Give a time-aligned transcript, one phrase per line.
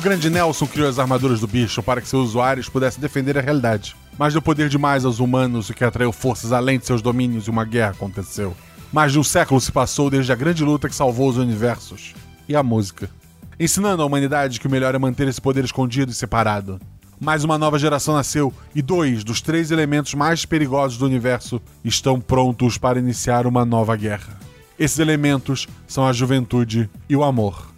[0.00, 3.42] O grande Nelson criou as armaduras do bicho para que seus usuários pudessem defender a
[3.42, 3.94] realidade.
[4.16, 7.50] Mas deu poder demais aos humanos, o que atraiu forças além de seus domínios e
[7.50, 8.56] uma guerra aconteceu.
[8.90, 12.14] Mais de um século se passou desde a grande luta que salvou os universos.
[12.48, 13.10] E a música.
[13.58, 16.80] Ensinando à humanidade que o melhor é manter esse poder escondido e separado.
[17.20, 22.18] Mais uma nova geração nasceu e dois dos três elementos mais perigosos do universo estão
[22.18, 24.40] prontos para iniciar uma nova guerra.
[24.78, 27.70] Esses elementos são a juventude e o amor.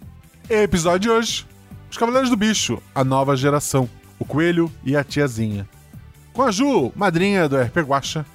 [0.49, 1.52] Episódio de hoje:
[1.93, 5.69] Os Cavaleiros do Bicho, a nova geração, o Coelho e a Tiazinha.
[6.33, 8.25] Com a Ju, madrinha do RP Guacha.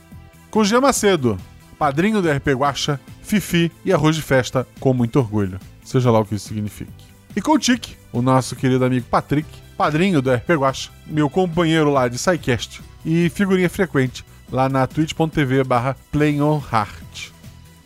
[0.49, 1.37] Com o Jean Macedo,
[1.77, 5.59] padrinho do RP Guacha, Fifi e arroz de festa com muito orgulho.
[5.85, 7.05] Seja lá o que isso signifique.
[7.35, 11.91] E com o Tic, o nosso querido amigo Patrick, padrinho do RP Guacha, meu companheiro
[11.91, 17.33] lá de SciCast e figurinha frequente lá na twitch.tv barra Heart.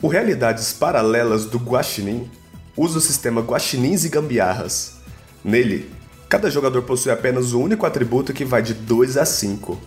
[0.03, 2.31] O Realidades Paralelas do Guaxinim
[2.77, 5.01] usa o sistema Guaxinins e Gambiarras.
[5.45, 5.91] Nele,
[6.29, 9.79] cada jogador possui apenas um único atributo que vai de 2 a 5.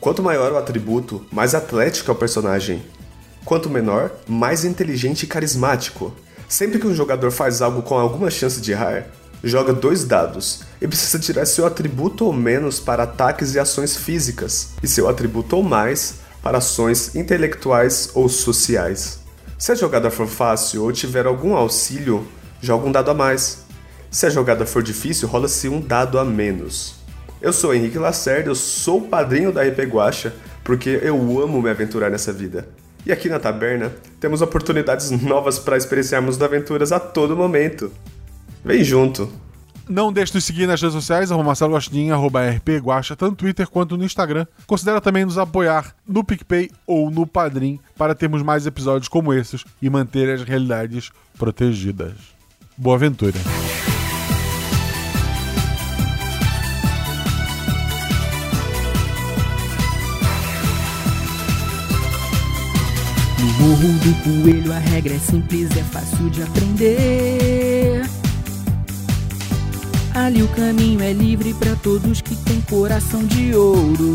[0.00, 2.82] Quanto maior o atributo, mais atlético é o personagem.
[3.44, 6.12] Quanto menor, mais inteligente e carismático.
[6.48, 9.06] Sempre que um jogador faz algo com alguma chance de errar,
[9.42, 14.70] joga dois dados e precisa tirar seu atributo ou menos para ataques e ações físicas,
[14.82, 19.20] e seu atributo ou mais para ações intelectuais ou sociais.
[19.58, 22.26] Se a jogada for fácil ou tiver algum auxílio,
[22.60, 23.69] joga um dado a mais.
[24.10, 26.96] Se a jogada for difícil, rola-se um dado a menos.
[27.40, 31.70] Eu sou Henrique Lacerda, eu sou o padrinho da RP Guacha, porque eu amo me
[31.70, 32.68] aventurar nessa vida.
[33.06, 37.92] E aqui na taberna, temos oportunidades novas para experienciarmos aventuras a todo momento.
[38.64, 39.32] Vem junto!
[39.88, 42.82] Não deixe de nos seguir nas redes sociais, arroba Marcelo Guaxinim, arroba RP
[43.16, 44.46] tanto no Twitter quanto no Instagram.
[44.66, 49.64] Considera também nos apoiar no PicPay ou no Padrim para termos mais episódios como esses
[49.80, 52.14] e manter as realidades protegidas.
[52.76, 53.38] Boa aventura!
[63.40, 68.02] No morro do coelho a regra é simples, é fácil de aprender.
[70.14, 74.14] Ali o caminho é livre para todos que têm coração de ouro.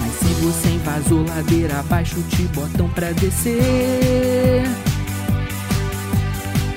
[0.00, 4.64] Mas se você invasou ladeira abaixo, te botam pra descer.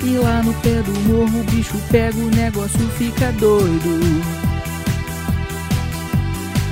[0.04, 4.53] E lá no pé do morro o bicho pega, o negócio fica doido.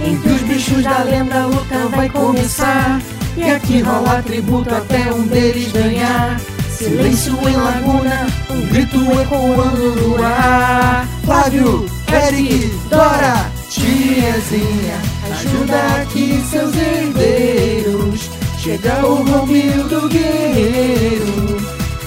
[0.05, 3.01] Entre os bichos da lenda a luta vai começar.
[3.37, 6.39] E aqui rola tributo até um deles ganhar.
[6.77, 11.07] Silêncio em laguna, um grito ecoando no ar.
[11.25, 18.31] Flávio, Eric, Dora, tiazinha, ajuda aqui seus herdeiros.
[18.59, 21.57] Chega o Romildo Guerreiro,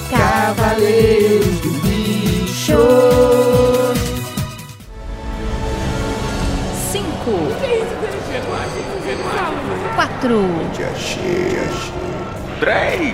[0.10, 3.45] Cavaleiros do Bicho.
[10.26, 10.42] Quatro,
[12.60, 13.14] Três.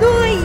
[0.00, 0.40] dois,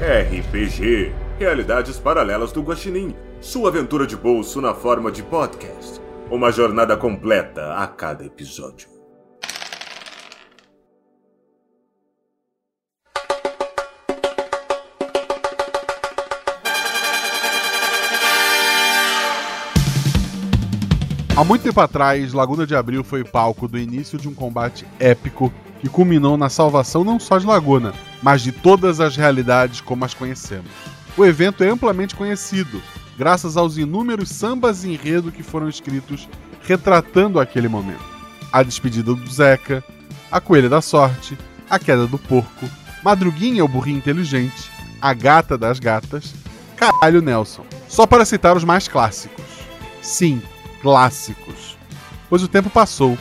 [0.00, 3.16] RPG Realidades Paralelas do Guaxinim.
[3.40, 6.00] Sua aventura de bolso na forma de podcast.
[6.30, 8.99] Uma jornada completa a cada episódio.
[21.36, 25.52] Há muito tempo atrás, Laguna de Abril foi palco do início de um combate épico
[25.80, 30.12] que culminou na salvação não só de Laguna, mas de todas as realidades como as
[30.12, 30.70] conhecemos.
[31.16, 32.82] O evento é amplamente conhecido,
[33.16, 36.28] graças aos inúmeros sambas e enredo que foram escritos
[36.62, 38.04] retratando aquele momento.
[38.52, 39.82] A despedida do Zeca,
[40.30, 41.38] a Coelha da Sorte,
[41.70, 42.68] a queda do porco,
[43.02, 44.70] Madruguinha o burrinho inteligente,
[45.00, 46.34] a gata das gatas,
[46.76, 47.64] caralho Nelson.
[47.88, 49.44] Só para citar os mais clássicos.
[50.02, 50.42] Sim,
[50.80, 51.76] clássicos.
[52.28, 53.18] Pois o tempo passou.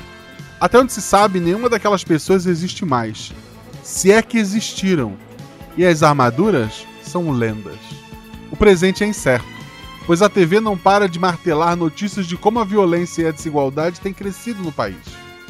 [0.60, 3.34] Até onde se sabe, nenhuma daquelas pessoas existe mais.
[3.84, 5.18] Se é que existiram.
[5.78, 7.78] E as armaduras são lendas.
[8.52, 9.48] O presente é incerto,
[10.06, 14.02] pois a TV não para de martelar notícias de como a violência e a desigualdade
[14.02, 14.98] têm crescido no país,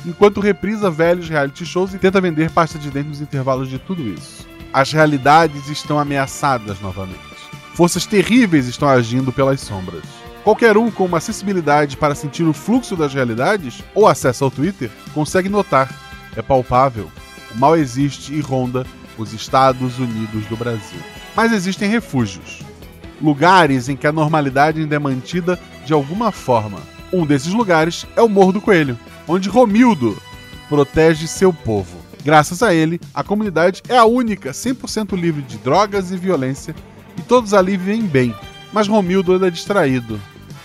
[0.05, 4.07] enquanto reprisa velhos reality shows e tenta vender pasta de dente nos intervalos de tudo
[4.07, 4.47] isso.
[4.71, 7.19] As realidades estão ameaçadas novamente.
[7.73, 10.03] Forças terríveis estão agindo pelas sombras.
[10.44, 14.89] Qualquer um com uma acessibilidade para sentir o fluxo das realidades ou acesso ao Twitter
[15.13, 15.94] consegue notar.
[16.36, 17.12] É palpável.
[17.53, 18.86] O mal existe e ronda
[19.18, 21.00] os Estados Unidos do Brasil.
[21.36, 22.62] Mas existem refúgios.
[23.21, 26.80] Lugares em que a normalidade ainda é mantida de alguma forma.
[27.12, 28.97] Um desses lugares é o Morro do Coelho,
[29.27, 30.18] onde Romildo
[30.69, 31.97] protege seu povo.
[32.24, 36.75] Graças a ele, a comunidade é a única 100% livre de drogas e violência
[37.18, 38.36] e todos ali vivem bem.
[38.71, 40.19] Mas Romildo anda distraído.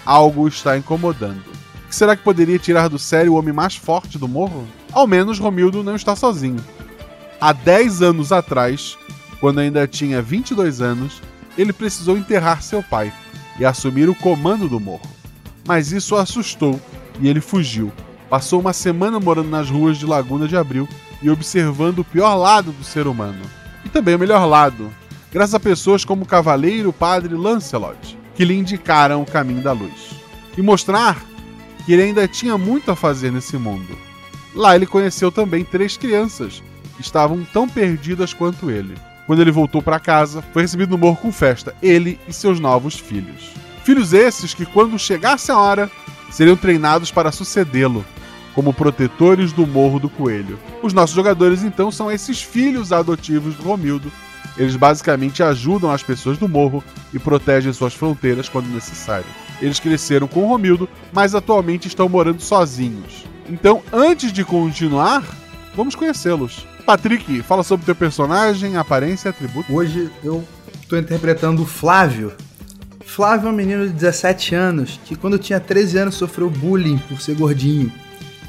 [0.04, 1.42] Algo está incomodando.
[1.84, 4.66] O que será que poderia tirar do sério o homem mais forte do morro?
[4.92, 6.62] Ao menos Romildo não está sozinho.
[7.40, 8.96] Há 10 anos atrás,
[9.40, 11.22] quando ainda tinha 22 anos,
[11.56, 13.12] ele precisou enterrar seu pai
[13.58, 15.08] e assumir o comando do morro.
[15.66, 16.80] Mas isso o assustou
[17.20, 17.92] e ele fugiu.
[18.28, 20.88] Passou uma semana morando nas ruas de Laguna de Abril
[21.22, 23.42] e observando o pior lado do ser humano.
[23.84, 24.90] E também o melhor lado,
[25.34, 30.14] graças a pessoas como o cavaleiro padre Lancelot, que lhe indicaram o caminho da luz.
[30.56, 31.20] E mostrar
[31.84, 33.98] que ele ainda tinha muito a fazer nesse mundo.
[34.54, 36.62] Lá ele conheceu também três crianças
[36.94, 38.94] que estavam tão perdidas quanto ele.
[39.26, 42.94] Quando ele voltou para casa, foi recebido no morro com festa, ele e seus novos
[42.94, 43.50] filhos.
[43.82, 45.90] Filhos esses que, quando chegasse a hora,
[46.30, 48.04] seriam treinados para sucedê-lo,
[48.54, 50.60] como protetores do Morro do Coelho.
[50.80, 54.12] Os nossos jogadores, então, são esses filhos adotivos do Romildo.
[54.56, 59.26] Eles basicamente ajudam as pessoas do morro e protegem suas fronteiras quando necessário.
[59.60, 63.24] Eles cresceram com Romildo, mas atualmente estão morando sozinhos.
[63.48, 65.24] Então, antes de continuar,
[65.74, 66.66] vamos conhecê-los.
[66.86, 69.74] Patrick, fala sobre teu personagem, aparência e atributo.
[69.74, 70.44] Hoje eu
[70.80, 72.32] estou interpretando o Flávio.
[73.04, 77.20] Flávio é um menino de 17 anos que, quando tinha 13 anos, sofreu bullying por
[77.20, 77.92] ser gordinho.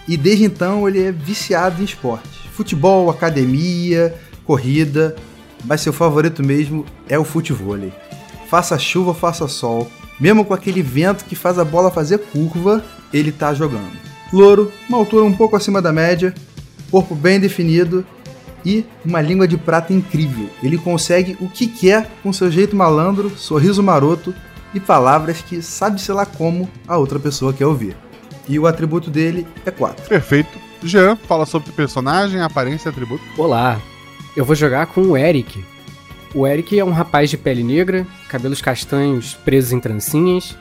[0.07, 4.13] E desde então ele é viciado em esporte: futebol, academia,
[4.43, 5.15] corrida,
[5.65, 7.77] mas seu favorito mesmo é o futebol.
[8.49, 9.89] Faça chuva, faça sol,
[10.19, 12.83] mesmo com aquele vento que faz a bola fazer curva,
[13.13, 13.91] ele tá jogando.
[14.31, 16.33] Louro, uma altura um pouco acima da média,
[16.89, 18.05] corpo bem definido
[18.65, 20.49] e uma língua de prata incrível.
[20.63, 24.33] Ele consegue o que quer com seu jeito malandro, sorriso maroto
[24.73, 27.95] e palavras que sabe sei lá como a outra pessoa quer ouvir.
[28.47, 30.07] E o atributo dele é 4.
[30.07, 30.59] Perfeito.
[30.83, 33.23] Jean, fala sobre o personagem, aparência e atributo.
[33.37, 33.81] Olá,
[34.35, 35.63] eu vou jogar com o Eric.
[36.33, 40.57] O Eric é um rapaz de pele negra, cabelos castanhos presos em trancinhas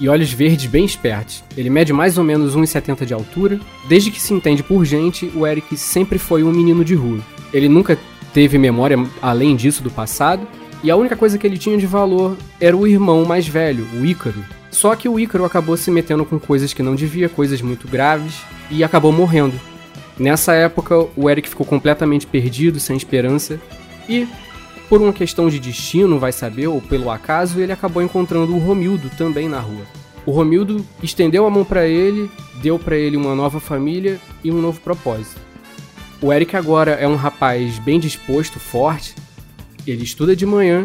[0.00, 1.44] e olhos verdes bem espertos.
[1.56, 3.60] Ele mede mais ou menos 1,70 de altura.
[3.88, 7.20] Desde que se entende por gente, o Eric sempre foi um menino de rua.
[7.52, 7.98] Ele nunca
[8.32, 10.46] teve memória além disso do passado,
[10.82, 14.06] e a única coisa que ele tinha de valor era o irmão mais velho, o
[14.06, 14.44] Ícaro.
[14.70, 18.40] Só que o Ícaro acabou se metendo com coisas que não devia, coisas muito graves,
[18.70, 19.58] e acabou morrendo.
[20.18, 23.60] Nessa época, o Eric ficou completamente perdido, sem esperança,
[24.08, 24.26] e
[24.88, 29.10] por uma questão de destino, vai saber, ou pelo acaso, ele acabou encontrando o Romildo
[29.16, 29.84] também na rua.
[30.24, 32.30] O Romildo estendeu a mão para ele,
[32.62, 35.40] deu para ele uma nova família e um novo propósito.
[36.20, 39.14] O Eric agora é um rapaz bem disposto, forte.
[39.86, 40.84] Ele estuda de manhã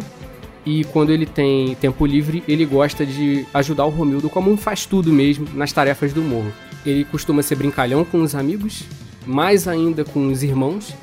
[0.66, 5.12] e quando ele tem tempo livre, ele gosta de ajudar o Romildo como um faz-tudo
[5.12, 6.54] mesmo nas tarefas do morro.
[6.86, 8.84] Ele costuma ser brincalhão com os amigos,
[9.26, 10.94] mais ainda com os irmãos,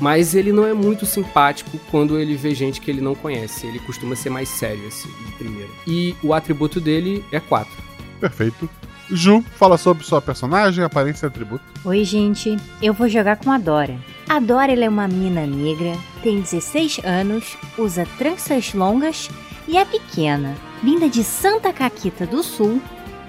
[0.00, 3.66] mas ele não é muito simpático quando ele vê gente que ele não conhece.
[3.66, 5.70] Ele costuma ser mais sério, assim, de primeira.
[5.86, 7.70] E o atributo dele é 4.
[8.18, 8.68] Perfeito.
[9.10, 11.64] Ju, fala sobre sua personagem, aparência e atributo.
[11.84, 12.56] Oi, gente.
[12.80, 13.98] Eu vou jogar com a Dora.
[14.28, 19.28] A Dora ela é uma menina negra, tem 16 anos, usa tranças longas
[19.66, 20.56] e é pequena.
[20.82, 22.80] Vinda de Santa Caquita do Sul,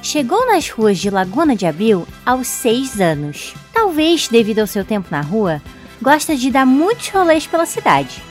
[0.02, 3.56] chegou nas ruas de Laguna de Abril aos 6 anos.
[3.74, 5.62] Talvez, devido ao seu tempo na rua,
[6.02, 8.22] gosta de dar muitos rolês pela cidade,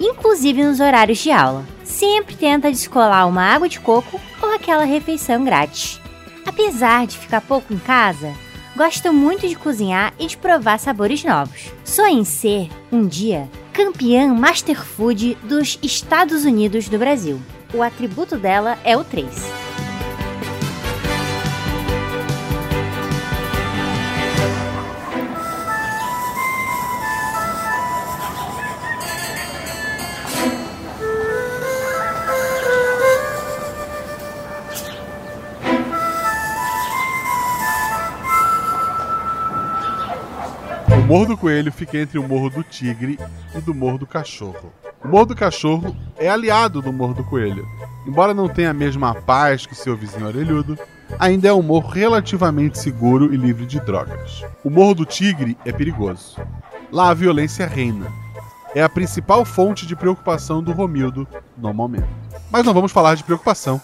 [0.00, 1.64] inclusive nos horários de aula.
[1.84, 6.00] Sempre tenta descolar uma água de coco ou aquela refeição grátis.
[6.46, 8.32] Apesar de ficar pouco em casa,
[8.76, 11.70] gosta muito de cozinhar e de provar sabores novos.
[11.84, 17.40] Sonha em ser, um dia, campeã Master Food dos Estados Unidos do Brasil.
[17.72, 19.71] O atributo dela é o 3.
[41.12, 43.18] Morro do Coelho fica entre o Morro do Tigre
[43.54, 44.72] e do Morro do Cachorro.
[45.04, 47.68] O Morro do Cachorro é aliado do Morro do Coelho.
[48.06, 50.78] Embora não tenha a mesma paz que seu vizinho orelhudo,
[51.18, 54.42] ainda é um morro relativamente seguro e livre de drogas.
[54.64, 56.40] O Morro do Tigre é perigoso.
[56.90, 58.10] Lá a violência reina.
[58.74, 61.28] É a principal fonte de preocupação do Romildo
[61.58, 62.08] no momento.
[62.50, 63.78] Mas não vamos falar de preocupação.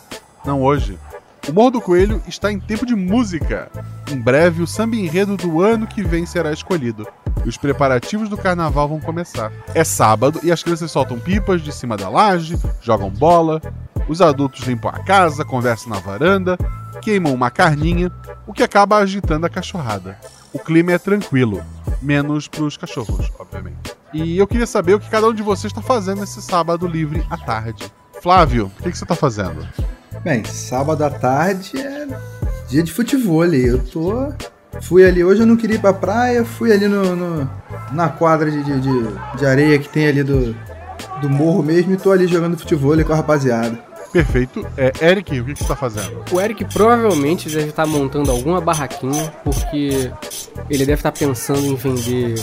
[0.46, 0.98] Não hoje.
[1.46, 3.70] O Morro do Coelho está em tempo de música.
[4.10, 7.06] Em breve, o samba enredo do ano que vem será escolhido.
[7.46, 9.52] Os preparativos do carnaval vão começar.
[9.74, 13.62] É sábado e as crianças soltam pipas de cima da laje, jogam bola.
[14.08, 16.58] Os adultos limpam a casa, conversam na varanda,
[17.02, 18.10] queimam uma carninha,
[18.46, 20.18] o que acaba agitando a cachorrada.
[20.52, 21.62] O clima é tranquilo.
[22.00, 23.96] menos pros cachorros, obviamente.
[24.12, 27.24] E eu queria saber o que cada um de vocês está fazendo esse sábado livre
[27.28, 27.92] à tarde.
[28.22, 29.66] Flávio, o que, que você está fazendo?
[30.22, 32.06] Bem, sábado à tarde é
[32.68, 33.44] dia de futebol.
[33.44, 34.32] Eu tô.
[34.82, 37.50] Fui ali, hoje eu não queria ir pra praia, fui ali no, no-
[37.92, 40.54] na quadra de, de, de- de areia que tem ali do,
[41.20, 43.78] do morro mesmo e tô ali jogando futebol com a rapaziada.
[44.12, 44.64] Perfeito.
[44.76, 46.22] É, Eric, o que, que você tá fazendo?
[46.30, 50.10] O Eric provavelmente deve estar montando alguma barraquinha, porque
[50.70, 52.34] ele deve estar pensando em vender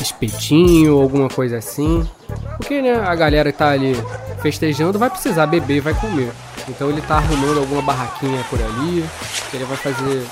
[0.00, 2.08] espetinho alguma coisa assim.
[2.56, 3.94] Porque, né, a galera que tá ali
[4.40, 6.30] festejando vai precisar beber e vai comer.
[6.70, 9.04] Então ele tá arrumando alguma barraquinha por ali,
[9.50, 10.26] que ele vai fazer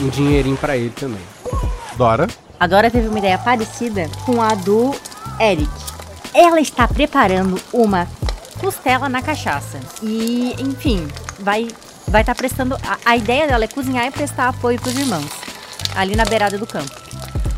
[0.00, 1.20] um dinheirinho pra ele também.
[1.96, 2.26] Dora?
[2.58, 4.94] A Dora teve uma ideia parecida com a do
[5.40, 5.68] Eric.
[6.32, 8.08] Ela está preparando uma
[8.60, 9.80] costela na cachaça.
[10.02, 11.06] E, enfim,
[11.40, 11.68] vai
[12.08, 12.76] vai estar prestando.
[12.86, 15.26] A, a ideia dela é cozinhar e prestar apoio pros irmãos.
[15.96, 16.90] Ali na beirada do campo.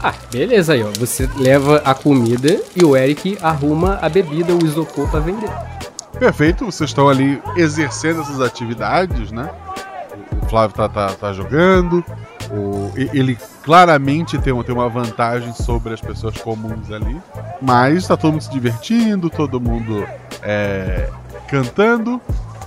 [0.02, 0.90] Ah, beleza aí, ó.
[0.98, 5.50] Você leva a comida e o Eric arruma a bebida, o isopor pra vender.
[6.18, 9.50] Perfeito, vocês estão ali exercendo essas atividades, né?
[10.42, 12.04] O Flávio tá, tá, tá jogando.
[12.50, 17.20] O, ele claramente tem, uma- tem uma vantagem sobre as pessoas comuns ali.
[17.60, 20.06] Mas tá todo mundo se divertindo, todo mundo
[20.42, 21.08] é,
[21.48, 22.20] cantando.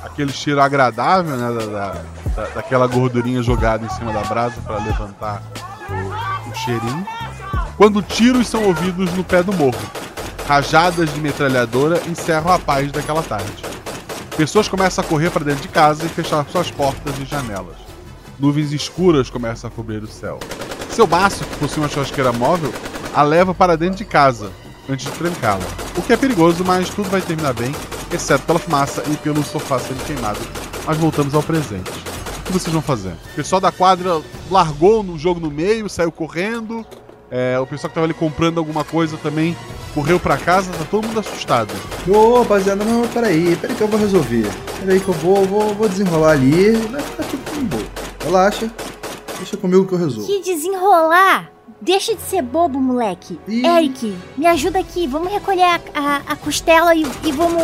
[0.04, 1.66] Aquele cheiro agradável, né?
[1.72, 1.94] Da-
[2.36, 5.42] da- daquela gordurinha jogada em cima da brasa para levantar
[5.90, 7.06] o, o cheirinho.
[7.78, 9.78] Quando tiros são ouvidos no pé do morro
[10.48, 13.52] rajadas de metralhadora encerram a paz daquela tarde.
[14.38, 17.76] Pessoas começam a correr para dentro de casa e fechar suas portas e janelas.
[18.40, 20.40] Nuvens escuras começam a cobrir o céu.
[20.90, 22.74] Seu baço, que possui uma churrasqueira móvel,
[23.14, 24.50] a leva para dentro de casa,
[24.90, 25.66] antes de trancá-la.
[25.98, 27.76] O que é perigoso, mas tudo vai terminar bem,
[28.12, 30.40] exceto pela fumaça e pelo sofá sendo queimado.
[30.86, 31.92] Mas voltamos ao presente.
[31.92, 33.12] O que vocês vão fazer?
[33.12, 36.86] O pessoal da quadra largou no jogo no meio, saiu correndo.
[37.30, 39.56] É, o pessoal que tava ali comprando alguma coisa também
[39.94, 41.74] correu pra casa, tá todo mundo assustado.
[42.08, 44.46] Ô, rapaziada, não, peraí, peraí que eu vou resolver.
[44.80, 47.84] Peraí que eu vou, vou, vou desenrolar ali, vai ficar tudo bom.
[48.24, 48.72] Relaxa,
[49.38, 50.26] deixa comigo que eu resolvo.
[50.28, 51.52] Que desenrolar!
[51.80, 53.40] Deixa de ser bobo, moleque.
[53.48, 53.64] Ih.
[53.66, 55.06] Eric, me ajuda aqui.
[55.06, 57.62] Vamos recolher a, a- a costela e, e vamos.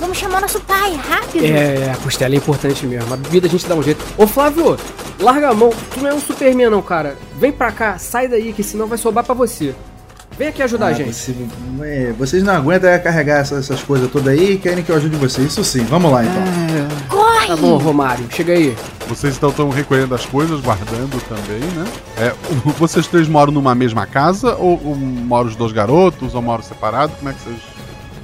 [0.00, 1.44] Vamos chamar nosso pai, rápido.
[1.44, 3.12] É, a costela é importante mesmo.
[3.14, 4.04] A bebida a gente dá um jeito.
[4.18, 4.76] Ô Flávio,
[5.20, 5.70] larga a mão.
[5.92, 7.16] Tu não é um Superman, não, cara.
[7.38, 9.74] Vem pra cá, sai daí, que senão vai sobrar pra você.
[10.36, 11.14] Vem aqui ajudar a Ah, gente.
[11.14, 11.34] você-
[11.82, 15.16] é, vocês não aguentam carregar essas, essas coisas todas aí e querem que eu ajude
[15.16, 15.46] vocês.
[15.46, 16.42] Isso sim, vamos lá então.
[17.08, 17.46] Corre!
[17.46, 18.76] Tá bom, Romário, chega aí.
[19.06, 21.84] Vocês então estão recolhendo as coisas, guardando também, né?
[22.16, 22.34] É,
[22.78, 24.56] vocês três moram numa mesma casa?
[24.56, 26.34] Ou, ou moram os dois garotos?
[26.34, 27.14] Ou moram separados?
[27.16, 27.56] Como é que vocês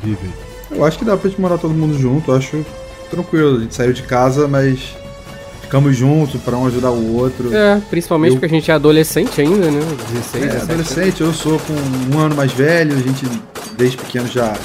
[0.02, 0.32] vivem?
[0.70, 2.64] Eu acho que dá pra gente morar todo mundo junto, eu acho
[3.10, 3.56] tranquilo.
[3.56, 4.94] A gente saiu de casa, mas
[5.62, 7.54] ficamos juntos pra um ajudar o outro.
[7.54, 9.80] É, principalmente Eu- porque a gente é adolescente ainda, né?
[10.12, 10.62] 16, É, 17.
[10.72, 13.26] adolescente, eu sou com um ano mais velho, a gente
[13.76, 14.56] desde pequeno já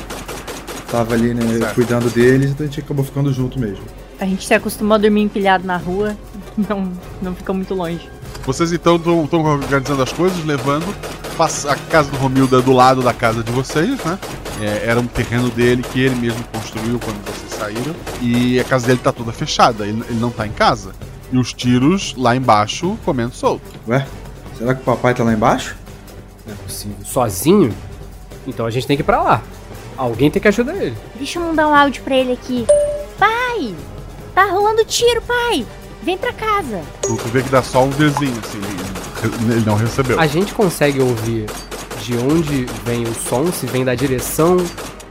[0.92, 1.74] tava ali, né, Certo.
[1.76, 3.84] cuidando deles, então a gente acabou ficando junto mesmo.
[4.20, 6.16] A gente se acostumou a dormir empilhado na rua.
[6.70, 6.90] Não,
[7.22, 8.00] não fica muito longe.
[8.46, 10.86] Vocês então estão organizando as coisas, levando.
[11.68, 14.18] A casa do Romildo é do lado da casa de vocês, né?
[14.62, 17.96] É, era um terreno dele que ele mesmo construiu quando vocês saíram.
[18.22, 20.94] E a casa dele tá toda fechada, ele, ele não tá em casa.
[21.32, 23.66] E os tiros lá embaixo comendo solto.
[23.88, 24.06] Ué,
[24.58, 25.76] será que o papai tá lá embaixo?
[26.46, 26.98] Não é possível.
[27.04, 27.76] Sozinho?
[28.48, 29.42] Então a gente tem que ir pra lá.
[29.98, 30.96] Alguém tem que ajudar ele.
[31.16, 32.66] Deixa eu mandar um áudio pra ele aqui.
[33.18, 33.76] Pai!
[34.34, 35.66] Tá rolando tiro, pai!
[36.06, 36.84] Vem pra casa.
[37.02, 40.20] Tu, vê que dá só um vizinho, assim, ele, ele não recebeu.
[40.20, 41.48] A gente consegue ouvir
[42.00, 44.58] de onde vem o som, se vem da direção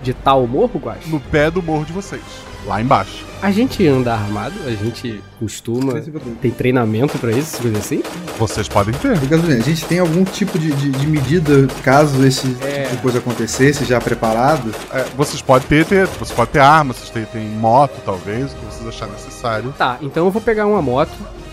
[0.01, 1.09] de tal morro, Guax?
[1.09, 2.23] No pé do morro de vocês,
[2.65, 3.27] lá embaixo.
[3.45, 6.01] A gente anda armado, a gente costuma.
[6.41, 8.03] Tem treinamento pra isso, coisa assim?
[8.39, 9.11] Vocês podem ter.
[9.13, 12.85] A gente tem algum tipo de, de- de medida caso esse É.
[12.85, 14.75] tipo de coisa acontecesse, já preparado?
[14.91, 18.57] É, vocês podem ter, ter, vocês podem ter armas, vocês têm, têm moto, talvez, o
[18.57, 19.75] que vocês acharem necessário.
[19.77, 21.13] Tá, então eu vou pegar uma moto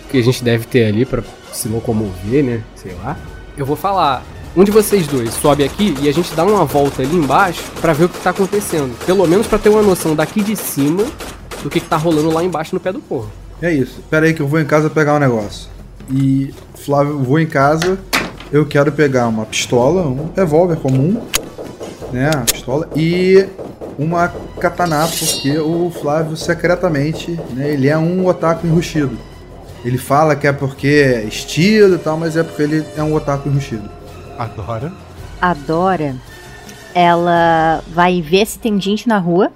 [0.10, 1.22] que a gente deve ter ali pra
[1.52, 2.62] se locomover, né?
[2.76, 3.18] Sei lá.
[3.58, 4.24] Eu vou falar.
[4.56, 7.92] Um de vocês dois sobe aqui e a gente dá uma volta ali embaixo pra
[7.94, 8.98] ver o que tá acontecendo.
[9.06, 11.06] Pelo menos pra ter uma noção daqui de cima
[11.64, 13.30] do que, que tá rolando lá embaixo no pé do morro.
[13.62, 14.02] É isso.
[14.10, 15.70] Pera aí que eu vou em casa pegar um negócio.
[16.10, 18.00] E, Flávio, eu vou em casa,
[18.52, 21.22] eu quero pegar uma pistola, um revólver comum,
[22.12, 23.48] né, uma pistola, e
[23.98, 24.28] uma
[24.60, 29.18] katana, porque o Flávio secretamente, né, ele é um otaku enrustido.
[29.86, 33.14] Ele fala que é porque é estilo e tal, mas é porque ele é um
[33.14, 33.90] otaku enrustido.
[34.38, 34.92] Adora.
[35.40, 36.16] A Dora,
[36.94, 39.52] ela vai ver se tem gente na rua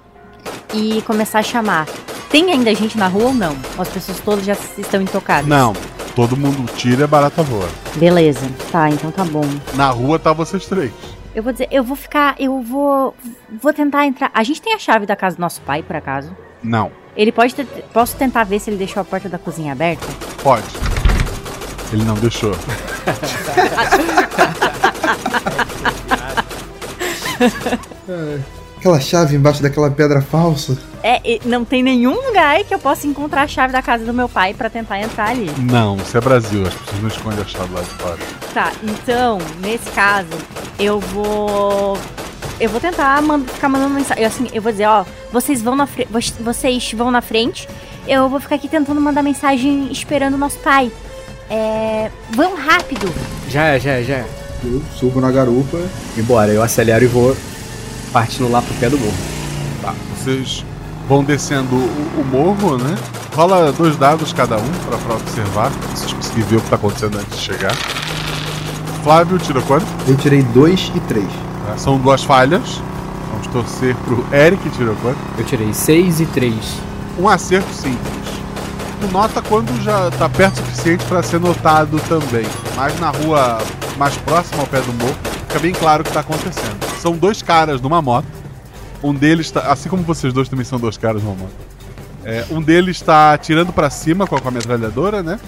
[0.74, 1.86] e começar a chamar.
[2.30, 3.56] Tem ainda gente na rua ou não?
[3.78, 5.46] As pessoas todas já estão intocadas?
[5.46, 5.72] Não.
[6.14, 7.68] Todo mundo tira e barata voa.
[7.96, 8.40] Beleza.
[8.72, 9.44] Tá, então tá bom.
[9.74, 10.92] Na rua tá vocês três.
[11.34, 13.14] Eu vou dizer, eu vou ficar, eu vou
[13.60, 14.30] vou tentar entrar.
[14.32, 16.34] A gente tem a chave da casa do nosso pai, por acaso?
[16.62, 20.06] Não, Ele pode ter, posso tentar ver se ele deixou a porta da cozinha aberta?
[20.42, 20.64] pode.
[21.92, 22.52] Ele não deixou.
[28.86, 30.78] Aquela chave embaixo daquela pedra falsa.
[31.02, 34.28] É, não tem nenhum lugar que eu possa encontrar a chave da casa do meu
[34.28, 35.50] pai pra tentar entrar ali.
[35.58, 38.18] Não, isso é Brasil, as pessoas não escondem a chave lá de fora.
[38.54, 40.28] Tá, então, nesse caso,
[40.78, 41.98] eu vou.
[42.60, 44.22] Eu vou tentar man- ficar mandando mensagem.
[44.22, 46.08] eu, Assim, eu vou dizer, ó, vocês vão na frente.
[46.40, 47.68] Vocês vão na frente.
[48.06, 50.92] Eu vou ficar aqui tentando mandar mensagem esperando o nosso pai.
[51.50, 52.08] É.
[52.30, 53.12] Vão rápido!
[53.48, 54.26] Já é, já é, já é.
[54.64, 55.76] Eu subo na garupa.
[56.16, 57.36] E bora, eu acelero e vou
[58.12, 59.16] partindo lá pro pé do morro.
[59.82, 60.64] Tá, vocês
[61.08, 62.96] vão descendo o, o morro, né?
[63.34, 66.76] Rola dois dados cada um pra, pra observar, pra vocês conseguirem ver o que tá
[66.76, 67.76] acontecendo antes de chegar.
[69.04, 69.86] Flávio tira quanto?
[70.08, 71.24] Eu tirei 2 e 3.
[71.66, 72.80] Tá, São duas falhas.
[73.30, 75.18] Vamos torcer pro Eric tirou quanto?
[75.38, 76.54] Eu tirei 6 e 3.
[77.18, 78.35] Um acerto simples.
[79.00, 82.46] Tu nota quando já tá perto o suficiente pra ser notado também.
[82.74, 83.58] Mas na rua
[83.96, 85.16] mais próxima ao pé do morro,
[85.48, 86.78] fica bem claro o que tá acontecendo.
[87.00, 88.26] São dois caras numa moto.
[89.02, 89.60] Um deles tá.
[89.70, 91.54] Assim como vocês dois também são dois caras numa moto.
[92.24, 95.38] É, um deles está atirando pra cima com a, com a metralhadora, né?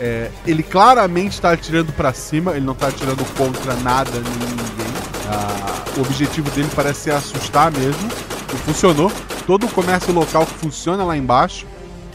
[0.00, 4.92] É, ele claramente está atirando pra cima, ele não tá atirando contra nada nem ninguém.
[5.30, 8.08] Ah, o objetivo dele parece ser assustar mesmo.
[8.52, 9.12] E funcionou.
[9.46, 11.66] Todo o comércio local funciona lá embaixo,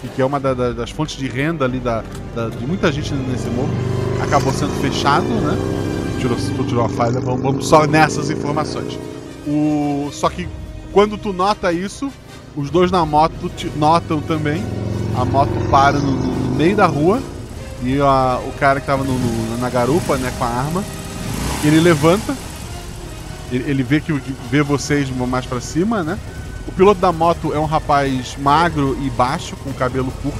[0.08, 2.04] que é uma da- da- das fontes de renda ali da,
[2.36, 3.70] da- de muita gente nesse morro,
[4.24, 5.58] acabou sendo fechado, né?
[6.20, 8.98] Tirou, tu tirou a falha, vamos, vamos só nessas informações.
[9.48, 10.48] O, só que
[10.92, 12.12] quando tu nota isso,
[12.56, 13.34] os dois na moto
[13.76, 14.64] notam também.
[15.18, 17.22] A moto para no, no meio da rua
[17.84, 20.84] e a- o cara que tava no- no- na garupa, né, com a arma,
[21.64, 22.36] ele levanta.
[23.52, 24.14] Ele, ele vê que
[24.50, 26.18] vê vocês mais pra cima, né?
[26.72, 30.40] O piloto da moto é um rapaz magro e baixo, com cabelo curto,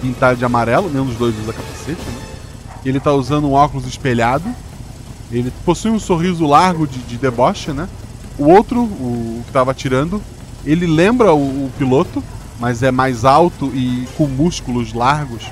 [0.00, 2.22] pintado de amarelo, nenhum dos dois usa capacete, né?
[2.84, 4.48] Ele tá usando um óculos espelhado.
[5.30, 7.88] Ele possui um sorriso largo de, de deboche, né?
[8.38, 10.22] O outro, o que tava atirando,
[10.64, 12.22] ele lembra o, o piloto,
[12.58, 15.50] mas é mais alto e com músculos largos.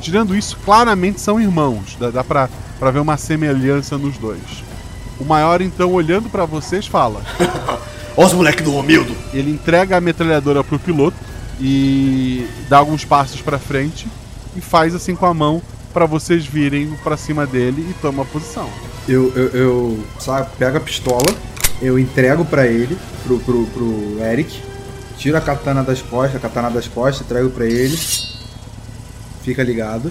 [0.00, 1.96] Tirando isso, claramente são irmãos.
[1.98, 4.62] Dá, dá pra, pra ver uma semelhança nos dois.
[5.18, 7.22] O maior, então, olhando pra vocês, fala:
[8.16, 9.14] Ó os moleque do Romildo!
[9.32, 11.16] Ele entrega a metralhadora pro piloto
[11.60, 14.06] e dá alguns passos pra frente
[14.56, 15.60] e faz assim com a mão
[15.92, 18.68] pra vocês virem pra cima dele e toma a posição.
[19.08, 21.26] Eu, eu, eu sabe, pego a pistola,
[21.82, 24.60] eu entrego pra ele, pro, pro, pro Eric,
[25.18, 27.96] tiro a katana das costas, a katana das costas, entrego pra ele,
[29.42, 30.10] fica ligado.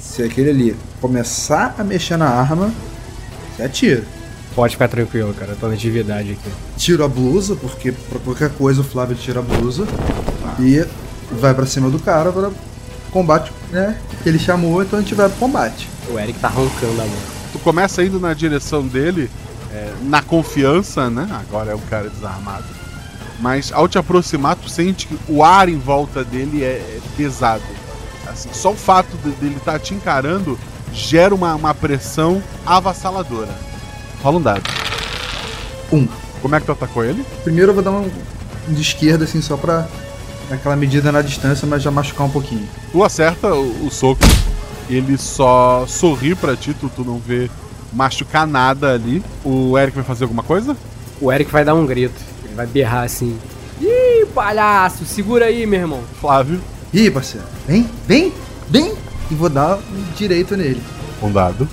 [0.00, 2.72] Se aquele ali começar a mexer na arma,
[3.56, 4.17] você atira.
[4.54, 5.52] Pode ficar tranquilo, cara.
[5.52, 6.50] Eu tô na atividade aqui.
[6.76, 9.86] Tiro a blusa, porque pra qualquer coisa o Flávio tira a blusa
[10.58, 10.84] e
[11.40, 12.50] vai pra cima do cara para
[13.12, 13.96] combate, né?
[14.22, 15.88] Que ele chamou, então a gente vai pro combate.
[16.10, 17.16] O Eric tá roncando a mão.
[17.52, 19.30] Tu começa indo na direção dele,
[19.72, 21.26] é, na confiança, né?
[21.30, 22.64] Agora é um cara desarmado.
[23.40, 27.62] Mas ao te aproximar, tu sente que o ar em volta dele é, é pesado.
[28.26, 30.58] Assim, só o fato de- dele estar te encarando
[30.92, 33.67] gera uma, uma pressão avassaladora.
[34.22, 34.62] Rola um dado.
[35.92, 36.06] Um.
[36.42, 37.24] Como é que tu atacou ele?
[37.42, 38.08] Primeiro eu vou dar um
[38.68, 39.86] de esquerda, assim, só pra
[40.48, 42.68] dar aquela medida na distância, mas já machucar um pouquinho.
[42.92, 44.20] Tu acerta o, o soco,
[44.88, 47.50] ele só sorri pra ti, tu, tu não vê
[47.92, 49.22] machucar nada ali.
[49.44, 50.76] O Eric vai fazer alguma coisa?
[51.20, 52.20] O Eric vai dar um grito.
[52.44, 53.36] Ele vai berrar assim.
[53.80, 56.00] Ih, palhaço, segura aí, meu irmão.
[56.20, 56.60] Flávio,
[56.92, 58.32] Ih, parceiro, vem, vem,
[58.68, 58.94] vem!
[59.30, 60.82] E vou dar um direito nele.
[61.22, 61.68] um dado.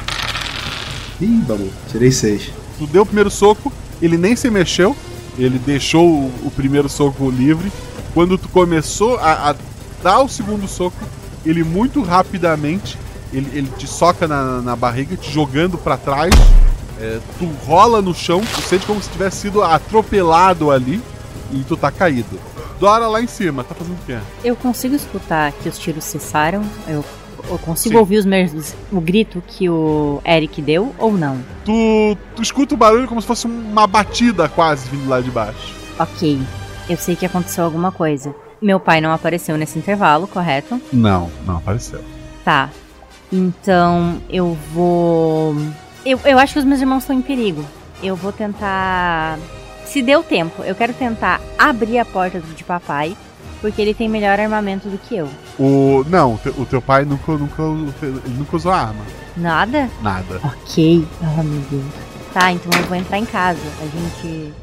[1.21, 2.51] Ih, babu, tirei seis.
[2.77, 4.95] Tu deu o primeiro soco, ele nem se mexeu,
[5.37, 7.71] ele deixou o, o primeiro soco livre.
[8.13, 9.55] Quando tu começou a, a
[10.03, 10.97] dar o segundo soco,
[11.45, 12.97] ele muito rapidamente
[13.35, 16.33] ele, ele te soca na, na barriga, te jogando pra trás.
[16.99, 21.01] É, tu rola no chão, tu sente como se tivesse sido atropelado ali
[21.51, 22.39] e tu tá caído.
[22.79, 24.17] Dora lá em cima, tá fazendo o quê?
[24.43, 26.63] Eu consigo escutar que os tiros cessaram?
[26.87, 27.03] Eu,
[27.49, 27.99] eu consigo Sim.
[27.99, 31.39] ouvir os meus, o grito que o Eric deu ou não?
[31.63, 35.73] Tu, tu escuta o barulho como se fosse uma batida quase vindo lá de baixo.
[35.99, 36.39] Ok,
[36.89, 38.35] eu sei que aconteceu alguma coisa.
[38.61, 40.81] Meu pai não apareceu nesse intervalo, correto?
[40.91, 42.03] Não, não apareceu.
[42.43, 42.69] Tá.
[43.31, 45.55] Então eu vou.
[46.05, 47.65] Eu, eu acho que os meus irmãos estão em perigo.
[48.01, 49.37] Eu vou tentar.
[49.85, 53.15] Se deu tempo, eu quero tentar abrir a porta de papai.
[53.61, 55.29] Porque ele tem melhor armamento do que eu.
[55.59, 56.03] O.
[56.09, 57.63] Não, o teu, pai nunca, nunca,
[58.03, 59.03] ele nunca usou arma.
[59.37, 59.89] Nada?
[60.01, 60.39] Nada.
[60.43, 61.07] Ok.
[61.21, 61.83] Oh, meu Deus.
[62.33, 63.59] Tá, então eu vou entrar em casa.
[63.81, 64.53] A gente.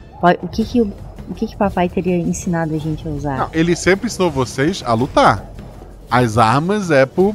[0.42, 0.92] O que que o.
[1.30, 3.38] O que que papai teria ensinado a gente a usar?
[3.38, 5.46] Não, ele sempre ensinou vocês a lutar.
[6.10, 7.34] As armas é por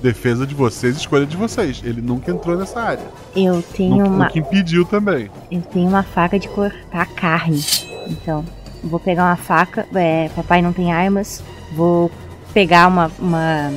[0.00, 1.82] defesa de vocês, escolha de vocês.
[1.84, 3.04] Ele nunca entrou nessa área.
[3.34, 4.24] Eu tenho Nunca, uma.
[4.26, 5.28] nunca impediu também.
[5.50, 7.62] Eu tenho uma faca de cortar carne.
[8.06, 8.44] Então,
[8.82, 9.86] vou pegar uma faca.
[9.94, 11.42] É, papai não tem armas.
[11.74, 12.10] Vou
[12.54, 13.72] pegar uma, uma,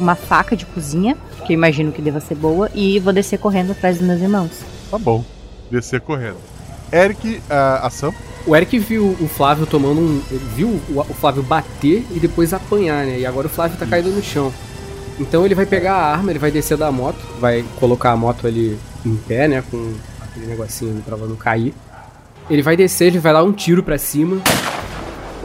[0.00, 1.16] uma faca de cozinha,
[1.46, 4.50] que eu imagino que deva ser boa, e vou descer correndo atrás dos meus irmãos.
[4.90, 5.22] Tá bom.
[5.70, 6.38] Descer correndo.
[6.90, 8.12] Eric, a ação.
[8.46, 10.22] O Eric viu o Flávio tomando um.
[10.56, 13.18] Viu o Flávio bater e depois apanhar, né?
[13.18, 14.50] E agora o Flávio tá caído no chão.
[15.20, 18.46] Então ele vai pegar a arma, ele vai descer da moto, vai colocar a moto
[18.46, 19.62] ali em pé, né?
[19.70, 19.92] Com
[20.22, 21.74] aquele negocinho ali pra ela não cair.
[22.48, 24.40] Ele vai descer, ele vai dar um tiro pra cima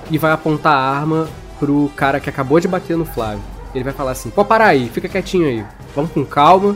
[0.10, 1.28] e vai apontar a arma
[1.60, 3.44] pro cara que acabou de bater no Flávio.
[3.74, 5.66] Ele vai falar assim: pode parar aí, fica quietinho aí.
[5.96, 6.76] Vamos com calma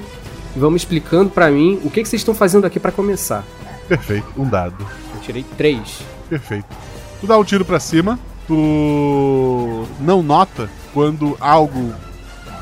[0.56, 3.44] e vamos explicando pra mim o que, que vocês estão fazendo aqui pra começar.
[3.88, 4.86] Perfeito, um dado.
[5.16, 6.02] Eu tirei três.
[6.30, 6.66] Perfeito.
[7.22, 11.94] Tu dá um tiro pra cima, tu não nota quando algo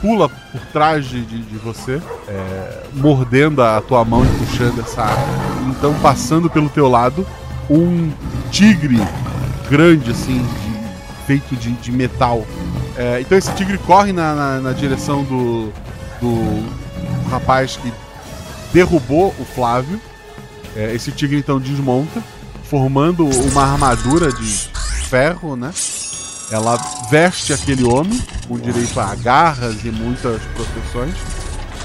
[0.01, 5.71] pula por trás de, de, você, é, mordendo a tua mão e puxando essa arma.
[5.71, 7.25] Então, passando pelo teu lado,
[7.69, 8.11] um
[8.51, 8.99] tigre
[9.69, 10.45] grande, assim,
[11.25, 12.45] feito de, de metal.
[12.97, 15.71] É, então, esse tigre corre na, na, na direção do,
[16.21, 17.91] do rapaz que
[18.73, 19.99] derrubou o Flávio.
[20.75, 22.21] É, esse tigre então desmonta,
[22.63, 24.69] formando uma armadura de
[25.07, 25.71] ferro, né?
[26.51, 26.77] Ela
[27.09, 31.15] veste aquele homem com direito a garras e muitas proteções.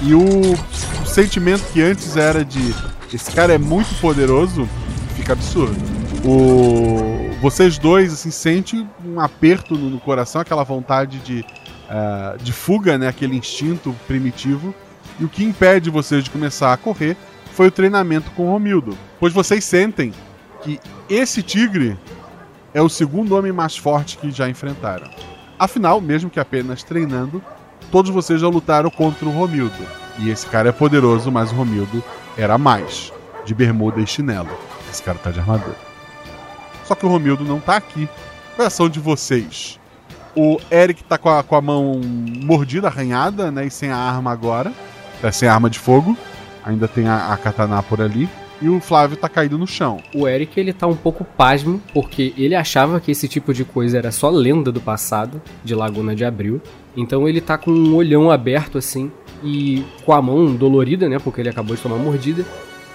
[0.01, 2.75] E o, o sentimento que antes era de
[3.13, 4.67] esse cara é muito poderoso
[5.15, 5.75] fica absurdo.
[6.23, 11.43] O, vocês dois assim sentem um aperto no, coração, aquela vontade de,
[11.89, 13.07] ah, de fuga, né?
[13.07, 14.73] Aquele instinto primitivo.
[15.19, 17.17] E o que impede vocês de começar a correr
[17.53, 18.97] foi o treinamento com o Romildo.
[19.19, 20.13] Pois vocês sentem
[20.61, 20.79] que
[21.09, 21.97] esse tigre
[22.73, 25.09] é o segundo homem mais forte que já enfrentaram.
[25.57, 27.43] Afinal, mesmo que apenas treinando,
[27.91, 29.85] todos vocês já lutaram contra o Romildo.
[30.19, 32.03] E esse cara é poderoso, mas o Romildo
[32.37, 33.11] era mais,
[33.43, 34.49] de bermuda e chinelo.
[34.89, 35.90] Esse cara tá de armadura.
[36.85, 38.07] Só que o Romildo não tá aqui.
[38.55, 39.79] Qual é a ação de vocês?
[40.35, 41.99] O Eric tá com a, com a mão
[42.43, 43.65] mordida, arranhada, né?
[43.65, 44.71] E sem a arma agora.
[45.21, 46.17] É, sem a arma de fogo.
[46.63, 48.29] Ainda tem a, a katana por ali.
[48.61, 49.97] E o Flávio tá caído no chão.
[50.13, 53.97] O Eric, ele tá um pouco pasmo, porque ele achava que esse tipo de coisa
[53.97, 56.61] era só lenda do passado, de Laguna de Abril.
[56.95, 59.11] Então ele tá com um olhão aberto assim,
[59.43, 62.45] e com a mão dolorida, né, porque ele acabou de tomar mordida.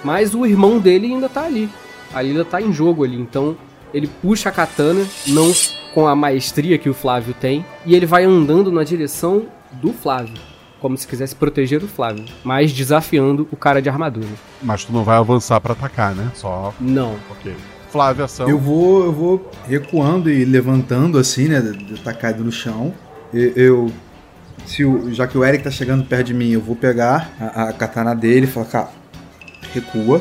[0.04, 1.68] Mas o irmão dele ainda tá ali.
[2.14, 3.56] Ali ainda tá em jogo ali, então
[3.96, 5.52] ele puxa a katana, não
[5.94, 10.34] com a maestria que o Flávio tem, e ele vai andando na direção do Flávio.
[10.78, 14.28] Como se quisesse proteger o Flávio, mas desafiando o cara de armadura.
[14.62, 16.30] Mas tu não vai avançar pra atacar, né?
[16.34, 16.74] Só.
[16.78, 17.16] Não.
[17.30, 17.54] Ok.
[17.90, 18.46] Flávio, ação.
[18.46, 21.60] Eu vou, eu vou recuando e levantando assim, né?
[21.62, 22.92] De estar caído no chão.
[23.32, 23.92] Eu, eu-
[24.66, 27.68] se o, já que o Eric tá chegando perto de mim, eu vou pegar a,
[27.68, 28.88] a katana dele e falar, cara,
[29.72, 30.20] recua,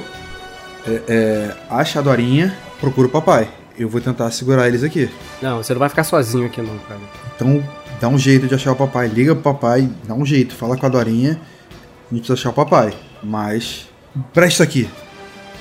[0.87, 3.49] é, é, acha a Dorinha, procura o papai.
[3.77, 5.09] Eu vou tentar segurar eles aqui.
[5.41, 6.99] Não, você não vai ficar sozinho aqui não, cara.
[7.35, 7.63] Então
[7.99, 9.07] dá um jeito de achar o papai.
[9.07, 11.31] Liga pro papai, dá um jeito, fala com a Dorinha.
[11.31, 12.93] A gente precisa achar o papai.
[13.21, 13.87] Mas.
[14.33, 14.89] Presta aqui.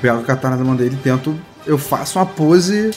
[0.00, 1.36] Pego a katana da mão dele e tento.
[1.66, 2.90] Eu faço uma pose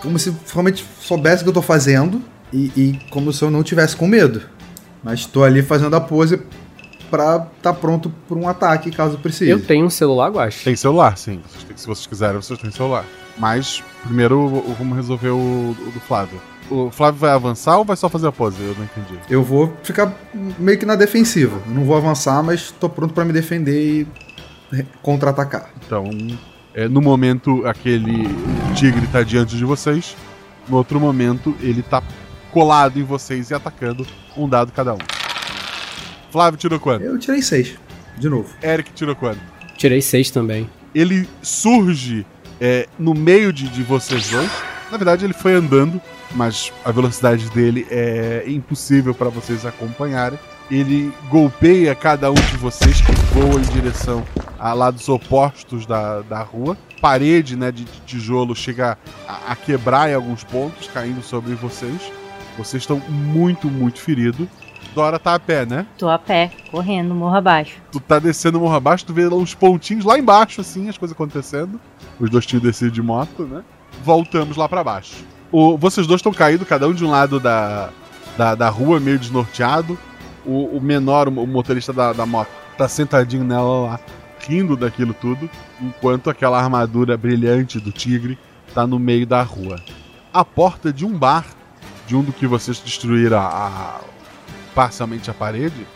[0.00, 2.22] como se realmente soubesse o que eu tô fazendo.
[2.52, 4.42] E, e como se eu não tivesse com medo.
[5.04, 6.40] Mas tô ali fazendo a pose
[7.10, 9.50] pra tá pronto pra um ataque caso precise.
[9.50, 10.64] Eu tenho um celular, Guache.
[10.64, 11.40] Tem celular, sim.
[11.76, 13.04] Se vocês quiserem, vocês têm celular.
[13.40, 16.40] Mas primeiro o- vamos resolver o, o do Flávio.
[16.70, 18.62] O Flávio vai avançar ou vai só fazer a pose?
[18.62, 19.18] Eu não entendi.
[19.28, 20.14] Eu vou ficar
[20.58, 21.60] meio que na defensiva.
[21.66, 24.06] Eu não vou avançar, mas tô pronto pra me defender
[24.72, 25.70] e contra-atacar.
[25.84, 26.04] Então,
[26.74, 28.28] é, no momento aquele
[28.76, 30.16] tigre tá diante de vocês.
[30.68, 32.02] No outro momento, ele tá
[32.52, 34.98] colado em vocês e atacando um dado cada um.
[36.30, 37.02] Flávio tirou quanto?
[37.04, 37.74] Eu tirei seis.
[38.16, 38.48] De novo.
[38.62, 39.40] Eric tirou quanto?
[39.76, 40.68] Tirei seis também.
[40.94, 42.24] ele surge
[42.60, 44.50] é, no meio de, de vocês dois.
[44.90, 46.00] Na verdade, ele foi andando,
[46.32, 50.38] mas a velocidade dele é impossível para vocês acompanharem.
[50.70, 54.24] Ele golpeia cada um de vocês que voa em direção
[54.58, 56.76] a lados opostos da, da rua.
[57.00, 62.12] Parede né, de, de tijolo chega a, a quebrar em alguns pontos, caindo sobre vocês.
[62.58, 64.46] Vocês estão muito, muito feridos.
[64.94, 65.86] Dora tá a pé, né?
[65.96, 67.76] Tô a pé, correndo, morro abaixo.
[67.92, 71.14] tu tá descendo o morro abaixo, tu vê uns pontinhos lá embaixo, assim, as coisas
[71.14, 71.80] acontecendo.
[72.18, 73.62] Os dois tinham descido de moto, né?
[74.02, 75.24] Voltamos lá pra baixo.
[75.52, 77.90] O, vocês dois estão caídos, cada um de um lado da,
[78.36, 79.98] da, da rua, meio desnorteado.
[80.44, 84.00] O, o menor, o motorista da, da moto, tá sentadinho nela lá,
[84.40, 85.50] rindo daquilo tudo,
[85.80, 88.38] enquanto aquela armadura brilhante do tigre
[88.74, 89.76] tá no meio da rua.
[90.32, 91.44] A porta de um bar,
[92.06, 94.00] de um do que vocês destruíram a, a,
[94.74, 95.86] parcialmente a parede,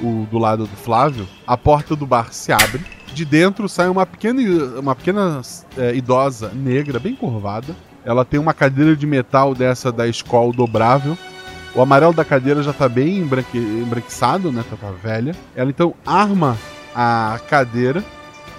[0.00, 2.84] o do lado do Flávio, a porta do bar se abre.
[3.14, 4.40] De dentro sai uma pequena,
[4.80, 5.42] uma pequena
[5.76, 7.76] é, idosa negra, bem curvada.
[8.04, 11.16] Ela tem uma cadeira de metal dessa da escola dobrável.
[11.74, 14.64] O amarelo da cadeira já tá bem embranque, embranquiçado, né?
[14.68, 15.34] Tá, tá velha.
[15.54, 16.56] Ela então arma
[16.94, 18.02] a cadeira.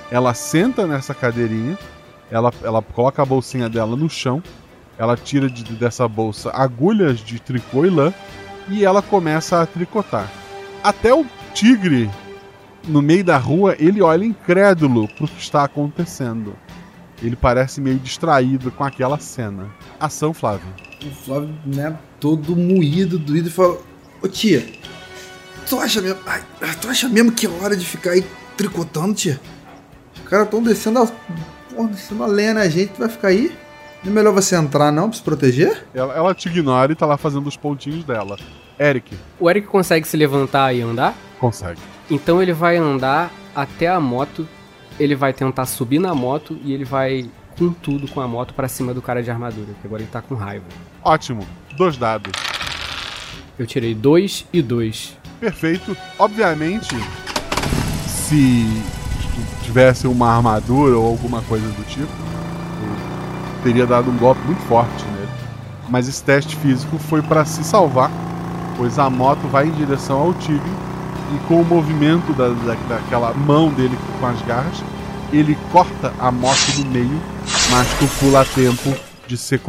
[0.09, 1.77] Ela senta nessa cadeirinha.
[2.31, 4.41] Ela, ela coloca a bolsinha dela no chão.
[4.97, 8.13] Ela tira de, dessa bolsa agulhas de tricô e lã.
[8.69, 10.31] E ela começa a tricotar.
[10.83, 12.09] Até o tigre,
[12.87, 16.55] no meio da rua, ele olha incrédulo pro que está acontecendo.
[17.21, 19.69] Ele parece meio distraído com aquela cena.
[19.99, 20.67] Ação, Flávio.
[21.05, 23.77] O Flávio, né, todo moído, doído, fala:
[24.21, 24.65] Ô tia,
[25.69, 26.19] tu acha mesmo.
[26.25, 26.43] Ai,
[26.81, 28.25] tu acha mesmo que é hora de ficar aí
[28.57, 29.39] tricotando, tia?
[30.15, 31.07] Os caras estão descendo a.
[31.73, 33.55] Porra, descendo a lenha na gente, tu vai ficar aí?
[34.03, 35.85] Não é melhor você entrar, não, pra se proteger?
[35.93, 38.37] Ela, ela te ignora e tá lá fazendo os pontinhos dela.
[38.77, 39.15] Eric.
[39.39, 41.15] O Eric consegue se levantar e andar?
[41.39, 41.79] Consegue.
[42.11, 44.47] Então ele vai andar até a moto,
[44.99, 48.67] ele vai tentar subir na moto e ele vai com tudo com a moto para
[48.67, 50.65] cima do cara de armadura, que agora ele tá com raiva.
[51.01, 51.47] Ótimo.
[51.77, 52.33] Dois dados.
[53.57, 55.17] Eu tirei dois e dois.
[55.39, 55.95] Perfeito.
[56.19, 56.95] Obviamente,
[58.05, 58.65] se
[59.63, 62.32] tivesse uma armadura ou alguma coisa do tipo,
[63.63, 65.31] teria dado um golpe muito forte nele.
[65.89, 68.11] Mas esse teste físico foi para se salvar
[68.77, 70.71] pois a moto vai em direção ao tigre
[71.33, 74.83] e com o movimento da, da, daquela mão dele com as garras,
[75.31, 77.21] ele corta a moto do meio,
[77.71, 78.95] mas tu pula a tempo
[79.25, 79.59] de ser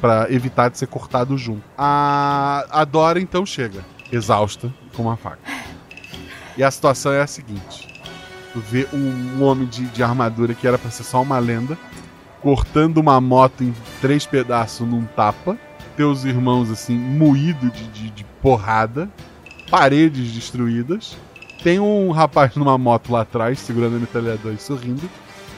[0.00, 1.62] para evitar de ser cortado junto.
[1.76, 5.38] A, a Dora então chega, exausta, com uma faca.
[6.56, 8.02] E a situação é a seguinte:
[8.52, 11.76] tu vê um, um homem de, de armadura que era para ser só uma lenda,
[12.46, 15.58] cortando uma moto em três pedaços num tapa
[15.96, 19.10] teus irmãos assim, moído de, de, de porrada,
[19.68, 21.16] paredes destruídas.
[21.64, 25.10] Tem um rapaz numa moto lá atrás, segurando a metralhadora e sorrindo.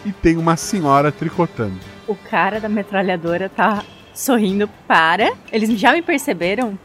[0.06, 1.78] E tem uma senhora tricotando.
[2.06, 5.34] O cara da metralhadora tá sorrindo para.
[5.52, 6.78] Eles já me perceberam?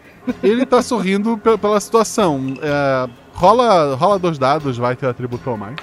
[0.43, 2.55] Ele tá sorrindo pela situação.
[2.61, 5.75] É, rola, rola dois dados, vai ter atributo ou mais.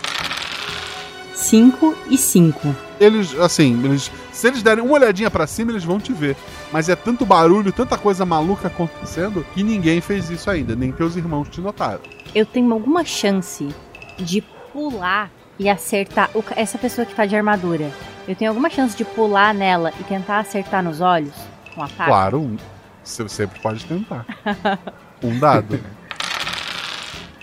[1.40, 2.76] 5 e 5.
[3.00, 6.36] Eles, assim, eles, se eles derem uma olhadinha para cima, eles vão te ver.
[6.70, 11.16] Mas é tanto barulho, tanta coisa maluca acontecendo, que ninguém fez isso ainda, nem teus
[11.16, 12.00] irmãos te notaram.
[12.34, 13.66] Eu tenho alguma chance
[14.18, 17.90] de pular e acertar o, essa pessoa que tá de armadura.
[18.28, 21.34] Eu tenho alguma chance de pular nela e tentar acertar nos olhos
[21.74, 22.10] com a faca?
[22.10, 22.56] Claro,
[23.02, 24.26] você sempre pode tentar.
[25.24, 25.80] um dado.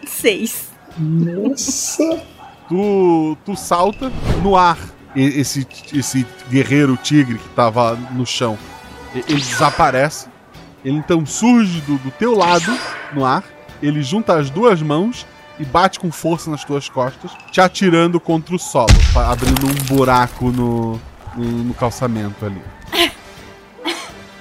[0.06, 0.72] Seis.
[0.98, 2.37] Nossa!
[2.68, 4.12] Tu, tu salta
[4.44, 4.78] no ar.
[5.16, 8.58] Esse, esse guerreiro tigre que tava no chão
[9.14, 10.28] ele desaparece.
[10.84, 12.78] Ele então surge do, do teu lado,
[13.14, 13.44] no ar.
[13.82, 15.26] Ele junta as duas mãos
[15.60, 20.52] e bate com força nas tuas costas, te atirando contra o solo, abrindo um buraco
[20.52, 21.00] no,
[21.36, 22.62] no, no calçamento ali.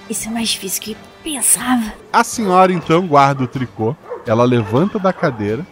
[0.09, 1.93] Isso é mais difícil que pensava.
[2.13, 5.67] A senhora então guarda o tricô, ela levanta da cadeira,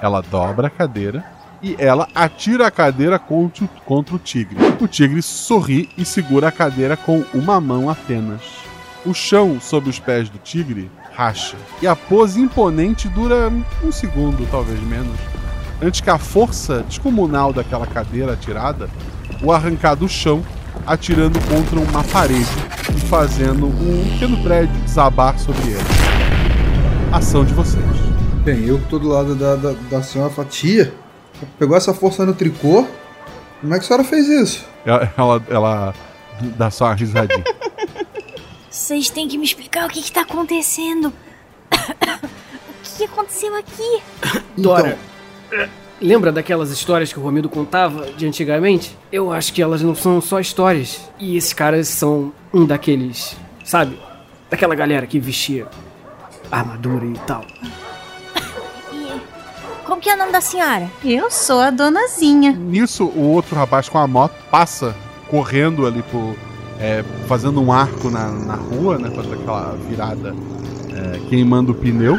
[0.00, 1.24] ela dobra a cadeira
[1.62, 3.64] e ela atira a cadeira contra,
[4.14, 4.56] o tigre.
[4.80, 8.42] O tigre sorri e segura a cadeira com uma mão apenas.
[9.06, 13.52] O chão sob os pés do tigre racha, e a pose imponente dura
[13.84, 15.18] um segundo, talvez menos,
[15.82, 18.88] antes que a força descomunal daquela cadeira atirada
[19.42, 20.42] o arrancar do chão,
[20.86, 22.48] atirando contra uma parede
[22.96, 25.84] e fazendo um pequeno prédio desabar sobre ele.
[27.12, 27.84] Ação de vocês.
[28.44, 30.94] Bem, eu tô do lado da, da, da senhora Fatia
[31.58, 32.86] Pegou essa força no tricô.
[33.60, 34.64] Como é que a senhora fez isso?
[34.84, 35.94] Ela, ela, ela
[36.56, 37.44] dá só uma risadinha.
[38.68, 41.12] Vocês têm que me explicar o que, está acontecendo.
[41.70, 44.02] o que aconteceu aqui?
[44.56, 44.98] Dora,
[45.46, 45.68] então...
[46.00, 48.96] lembra daquelas histórias que o Romildo contava de antigamente?
[49.12, 51.00] Eu acho que elas não são só histórias.
[51.18, 53.98] E esses caras são um daqueles, sabe?
[54.50, 55.68] Daquela galera que vestia
[56.50, 57.44] armadura e tal.
[59.92, 60.90] Como que é o nome da senhora?
[61.04, 62.52] Eu sou a donazinha.
[62.52, 64.96] Nisso, o outro rapaz com a moto passa
[65.28, 66.34] correndo ali por.
[66.80, 69.10] É, fazendo um arco na, na rua, né?
[69.14, 70.34] Fazendo aquela virada
[70.94, 72.16] é, queimando o pneu.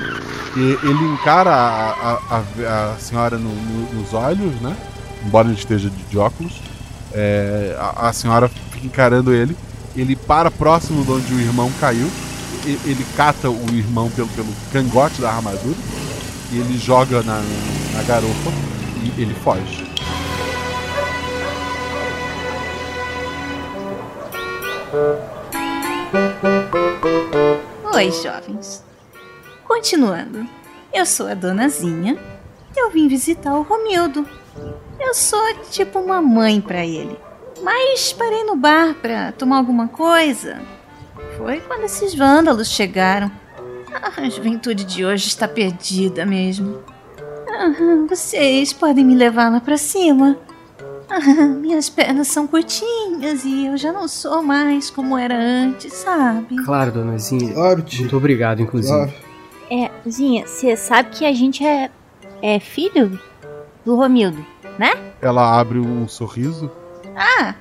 [0.55, 4.77] E ele encara a, a, a, a senhora no, no, nos olhos, né?
[5.25, 6.61] Embora ele esteja de, de óculos.
[7.11, 9.57] É, a, a senhora fica encarando ele
[9.95, 12.07] Ele para próximo de onde o irmão caiu.
[12.67, 15.75] e- Ele cata o irmão pelo, pelo cangote da armadura.
[16.53, 17.41] E ele joga na,
[17.93, 18.51] na garopa.
[19.01, 19.91] E ele foge.
[27.91, 28.83] Oi, jovens.
[29.67, 30.47] Continuando,
[30.93, 32.19] eu sou a donazinha.
[32.75, 34.23] Eu vim visitar o Romildo.
[34.99, 37.17] Eu sou tipo uma mãe pra ele.
[37.63, 40.61] Mas parei no bar pra tomar alguma coisa.
[41.35, 43.31] Foi quando esses vândalos chegaram.
[43.93, 46.79] A juventude de hoje está perdida mesmo.
[47.49, 47.71] Ah,
[48.09, 50.37] Vocês podem me levar lá pra cima.
[51.09, 56.55] Ah, Minhas pernas são curtinhas e eu já não sou mais como era antes, sabe?
[56.63, 57.53] Claro, donazinha.
[57.53, 58.01] Claro, tio.
[58.01, 58.93] Muito obrigado, inclusive.
[58.95, 59.13] Claro.
[59.71, 61.89] É, Zinha, você sabe que a gente é,
[62.41, 63.19] é filho
[63.85, 64.45] do Romildo,
[64.77, 64.91] né?
[65.21, 66.69] Ela abre um sorriso.
[67.15, 67.55] Ah,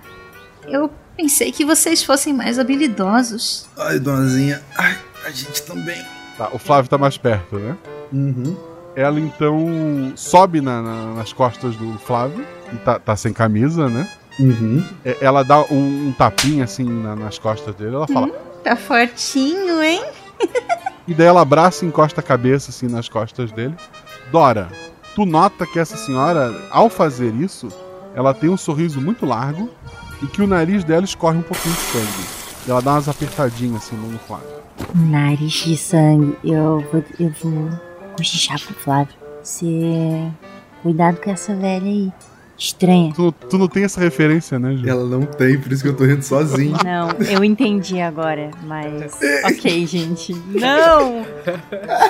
[0.67, 3.69] eu pensei que vocês fossem mais habilidosos.
[3.79, 4.63] Ai, donazinha.
[4.77, 6.03] Ai, a gente também.
[6.37, 7.77] Tá, o Flávio tá mais perto, né?
[8.13, 8.57] Uhum.
[8.95, 12.45] Ela então sobe na- na- nas costas do Flávio.
[12.73, 14.09] E tá, tá sem camisa, né?
[14.39, 14.85] Uhum.
[15.05, 17.95] É, Ela dá um, um tapinha assim na- nas costas dele.
[17.95, 18.29] Ela fala.
[18.65, 20.03] Tá fortinho, hein?
[21.07, 23.75] E daí ela abraça e encosta a cabeça assim nas costas dele.
[24.31, 24.69] Dora,
[25.17, 27.69] tu nota que essa senhora, ao fazer isso,
[28.15, 29.69] ela tem um sorriso muito largo
[30.23, 32.29] e que o nariz dela escorre um pouquinho de sangue.
[32.69, 34.62] E ela dá umas apertadinhas assim no Flávio.
[34.95, 36.37] Nariz de sangue.
[36.45, 37.71] Eu vou, eu vou
[38.17, 39.15] cochichar pro Flávio.
[39.43, 40.31] Você.
[40.83, 42.13] Cuidado com essa velha aí.
[42.59, 43.13] Estranha.
[43.15, 44.89] Tu, tu não tem essa referência, né, Ju?
[44.89, 46.77] Ela não tem, por isso que eu tô rindo sozinho.
[46.85, 49.19] Não, eu entendi agora, mas.
[49.45, 50.33] Ok, gente.
[50.47, 51.25] Não!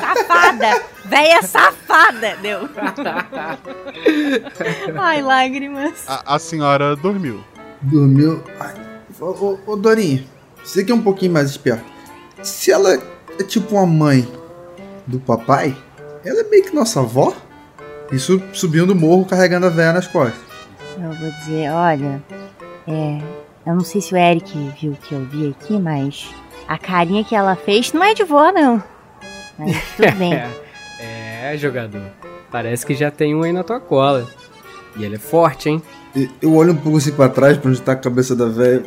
[0.00, 0.82] Safada!
[1.06, 2.37] Véia safada!
[2.42, 2.68] Deu.
[5.00, 6.04] Ai, lágrimas.
[6.06, 7.42] A, a senhora dormiu.
[7.80, 8.42] Dormiu.
[8.61, 8.74] Ai,
[9.20, 10.24] ô, ô, ô, Dorinha,
[10.62, 11.85] você que é um pouquinho mais esperto.
[12.42, 12.94] Se ela
[13.38, 14.26] é tipo uma mãe
[15.07, 15.76] do papai,
[16.24, 17.33] ela é meio que nossa avó?
[18.11, 20.40] Isso subindo o morro carregando a véia nas costas.
[20.96, 22.22] Eu vou dizer, olha.
[22.87, 23.18] É.
[23.64, 26.28] Eu não sei se o Eric viu o que eu vi aqui, mas.
[26.68, 28.83] A carinha que ela fez não é de vó, não.
[29.59, 30.35] Mas tudo bem.
[31.00, 32.02] É, jogador.
[32.50, 34.28] Parece que já tem um aí na tua cola.
[34.96, 35.83] E ele é forte, hein?
[36.14, 38.83] E- Eu olho um pouco assim pra trás, pra onde tá a cabeça da véia.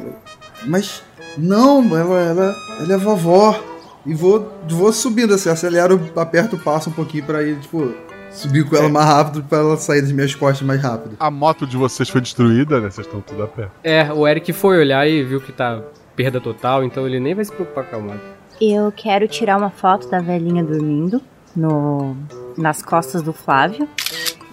[0.65, 1.01] Mas.
[1.37, 3.59] Não, ela, ela, ela é vovó.
[4.05, 7.91] E vou, vou subindo assim, acelero, aperto o passo um pouquinho pra ir, tipo,
[8.29, 11.15] subir com ela mais rápido pra ela sair das minhas costas mais rápido.
[11.19, 12.91] A moto de vocês foi destruída, né?
[12.91, 13.69] Vocês estão tudo a pé.
[13.83, 15.81] É, o Eric foi olhar e viu que tá
[16.15, 18.21] perda total, então ele nem vai se preocupar com a moto.
[18.61, 21.21] Eu quero tirar uma foto da velhinha dormindo
[21.55, 22.15] no
[22.57, 23.87] nas costas do Flávio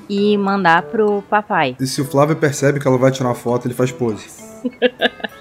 [0.09, 1.77] e mandar pro papai.
[1.79, 4.27] E se o Flávio percebe que ela vai tirar uma foto, ele faz pose.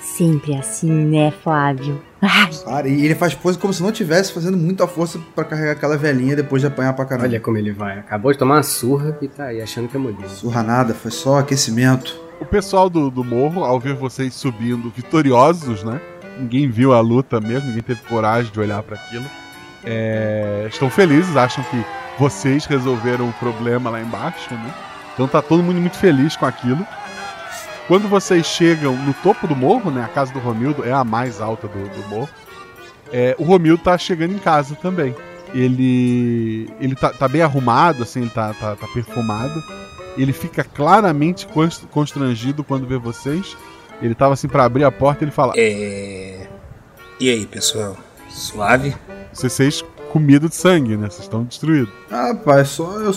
[0.00, 2.00] Sempre assim, né, Flávio?
[2.22, 5.72] Ai, Cara, e ele faz pose como se não tivesse fazendo muita força pra carregar
[5.72, 7.28] aquela velhinha depois de apanhar pra caramba.
[7.28, 7.98] Olha como ele vai.
[7.98, 10.28] Acabou de tomar uma surra e tá aí achando que é modelo.
[10.28, 12.18] Surra nada, foi só aquecimento.
[12.40, 16.00] O pessoal do, do morro, ao ver vocês subindo vitoriosos, né?
[16.38, 19.24] Ninguém viu a luta mesmo, ninguém teve coragem de olhar para aquilo.
[19.84, 21.84] É, estão felizes, acham que
[22.18, 24.74] vocês resolveram o problema lá embaixo, né?
[25.14, 26.86] Então tá todo mundo muito feliz com aquilo.
[27.90, 30.04] Quando vocês chegam no topo do morro, né?
[30.04, 32.28] A casa do Romildo é a mais alta do, do morro.
[33.12, 35.12] é, o Romildo tá chegando em casa também.
[35.52, 39.60] Ele ele tá, tá bem arrumado, assim, ele tá, tá, tá perfumado.
[40.16, 43.56] Ele fica claramente cons- constrangido quando vê vocês.
[44.00, 46.46] Ele tava assim pra abrir a porta e ele fala: É.
[47.18, 47.96] E aí, pessoal?
[48.28, 48.94] Suave?
[49.32, 51.10] Vocês comido de sangue, né?
[51.10, 51.92] Vocês estão destruídos.
[52.08, 53.12] Ah, pai, só eu,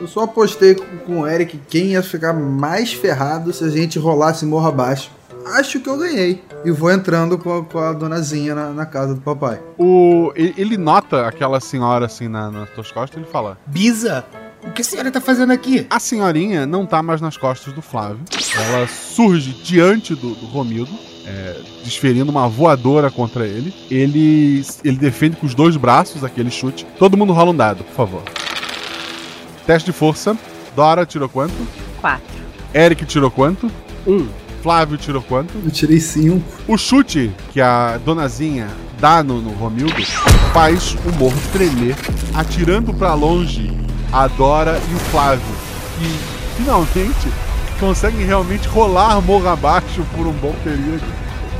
[0.00, 0.74] eu só apostei
[1.06, 5.10] com, o Eric quem ia ficar mais ferrado se a gente rolasse morro abaixo.
[5.46, 6.42] Acho que eu ganhei.
[6.64, 9.60] E vou entrando com a, com a donazinha na, na casa do papai.
[9.78, 14.24] O, ele, ele nota aquela senhora assim na, nas tuas costas e ele fala: Bisa!
[14.62, 15.86] O que a senhora tá fazendo aqui?
[15.88, 18.20] A senhorinha não tá mais nas costas do Flávio.
[18.54, 20.92] Ela surge diante do, do Romildo,
[21.26, 23.74] é, desferindo uma voadora contra ele.
[23.90, 26.86] Ele, ele defende com os dois braços aquele chute.
[26.98, 28.22] Todo mundo rola um dado, por favor.
[29.70, 30.36] Teste de força.
[30.74, 31.54] Dora tirou quanto?
[32.00, 32.24] quatro.
[32.74, 33.70] Eric tirou quanto?
[34.04, 34.26] Um.
[34.64, 35.54] Flávio tirou quanto?
[35.64, 36.42] Eu tirei cinco.
[36.66, 38.66] O chute que a donazinha
[38.98, 40.04] dá no, no Romildo
[40.52, 41.94] faz o morro tremer,
[42.34, 43.70] atirando pra longe
[44.12, 45.54] a Dora e o Flávio,
[45.96, 47.28] que finalmente
[47.78, 51.04] conseguem realmente rolar morro abaixo por um bom período.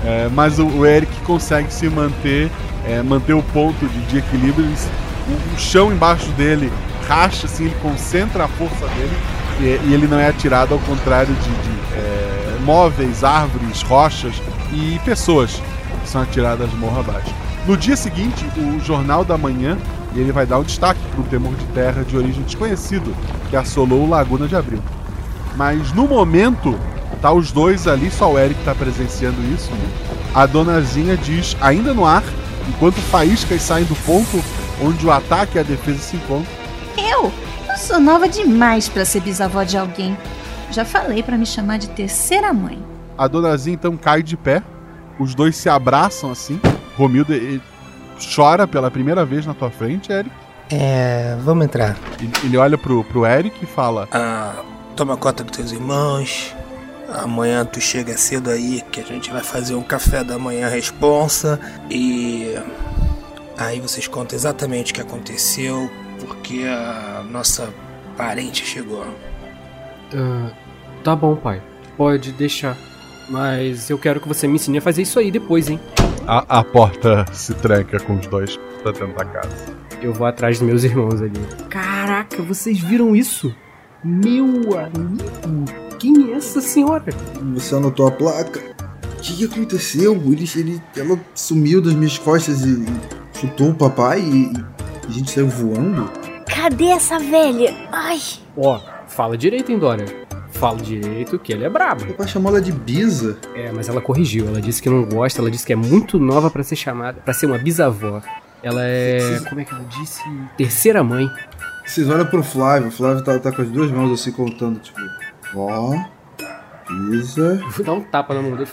[0.04, 2.50] É, mas o, o Eric consegue se manter,
[2.84, 4.66] é, manter o ponto de, de equilíbrio.
[4.66, 6.72] O, o chão embaixo dele
[7.06, 9.16] racha, assim, ele concentra a força dele
[9.60, 14.34] e, e ele não é atirado ao contrário de, de, é, móveis, árvores, rochas
[14.72, 15.62] e pessoas
[16.02, 17.34] que são atiradas morro abaixo.
[17.66, 19.76] No dia seguinte, o Jornal da Manhã
[20.14, 23.14] ele vai dar um destaque para um temor de terra de origem desconhecido
[23.48, 24.82] que assolou Laguna de Abril.
[25.56, 26.78] Mas no momento,
[27.20, 29.70] tá os dois ali, só o Eric tá presenciando isso.
[29.70, 29.88] Né?
[30.34, 32.24] A donazinha diz, ainda no ar,
[32.68, 34.42] enquanto faíscas saem do ponto
[34.82, 36.59] onde o ataque e a defesa se encontram.
[36.96, 37.32] Eu?
[37.68, 40.16] Eu sou nova demais para ser bisavó de alguém.
[40.70, 42.82] Já falei para me chamar de terceira mãe.
[43.16, 44.62] A donazinha então cai de pé,
[45.18, 46.60] os dois se abraçam assim.
[46.96, 47.60] Romildo ele
[48.34, 50.30] chora pela primeira vez na tua frente, Eric.
[50.70, 51.36] É.
[51.42, 51.96] Vamos entrar.
[52.18, 54.62] Ele, ele olha pro, pro Eric e fala: Ah,
[54.94, 56.54] toma conta dos teus irmãos.
[57.12, 61.58] Amanhã tu chega cedo aí que a gente vai fazer um café da manhã responsa
[61.90, 62.56] e
[63.58, 65.90] aí vocês contam exatamente o que aconteceu
[66.50, 67.72] porque a nossa
[68.16, 69.06] parente chegou.
[70.12, 70.50] Ah,
[71.04, 71.62] tá bom, pai.
[71.96, 72.76] Pode deixar.
[73.28, 75.78] Mas eu quero que você me ensine a fazer isso aí depois, hein?
[76.26, 79.76] A, a porta se tranca com os dois pra dentro da casa.
[80.02, 81.40] Eu vou atrás dos meus irmãos ali.
[81.68, 83.54] Caraca, vocês viram isso?
[84.02, 87.12] Meu amigo, quem é essa senhora?
[87.54, 88.60] Você anotou a placa?
[89.18, 90.14] O que, que aconteceu?
[90.26, 95.10] Ele, ele, ela sumiu das minhas costas e, e chutou o papai e, e a
[95.12, 96.19] gente saiu voando?
[96.60, 97.74] Cadê essa velha?
[97.90, 98.20] Ai.
[98.54, 100.04] Ó, fala direito, hein, Dora?
[100.50, 102.04] Fala direito que ele é brabo.
[102.04, 103.38] O papai chamou ela de Bisa.
[103.54, 104.46] É, mas ela corrigiu.
[104.46, 107.32] Ela disse que não gosta, ela disse que é muito nova pra ser chamada, pra
[107.32, 108.20] ser uma bisavó.
[108.62, 109.40] Ela é.
[109.48, 110.22] Como é que ela disse?
[110.58, 111.30] Terceira mãe.
[111.86, 115.00] Vocês olham pro Flávio, o Flávio tá, tá com as duas mãos assim contando, tipo,
[115.56, 115.98] ó,
[117.08, 117.58] Bisa.
[117.58, 118.68] Eu vou dar um tapa na mão dele.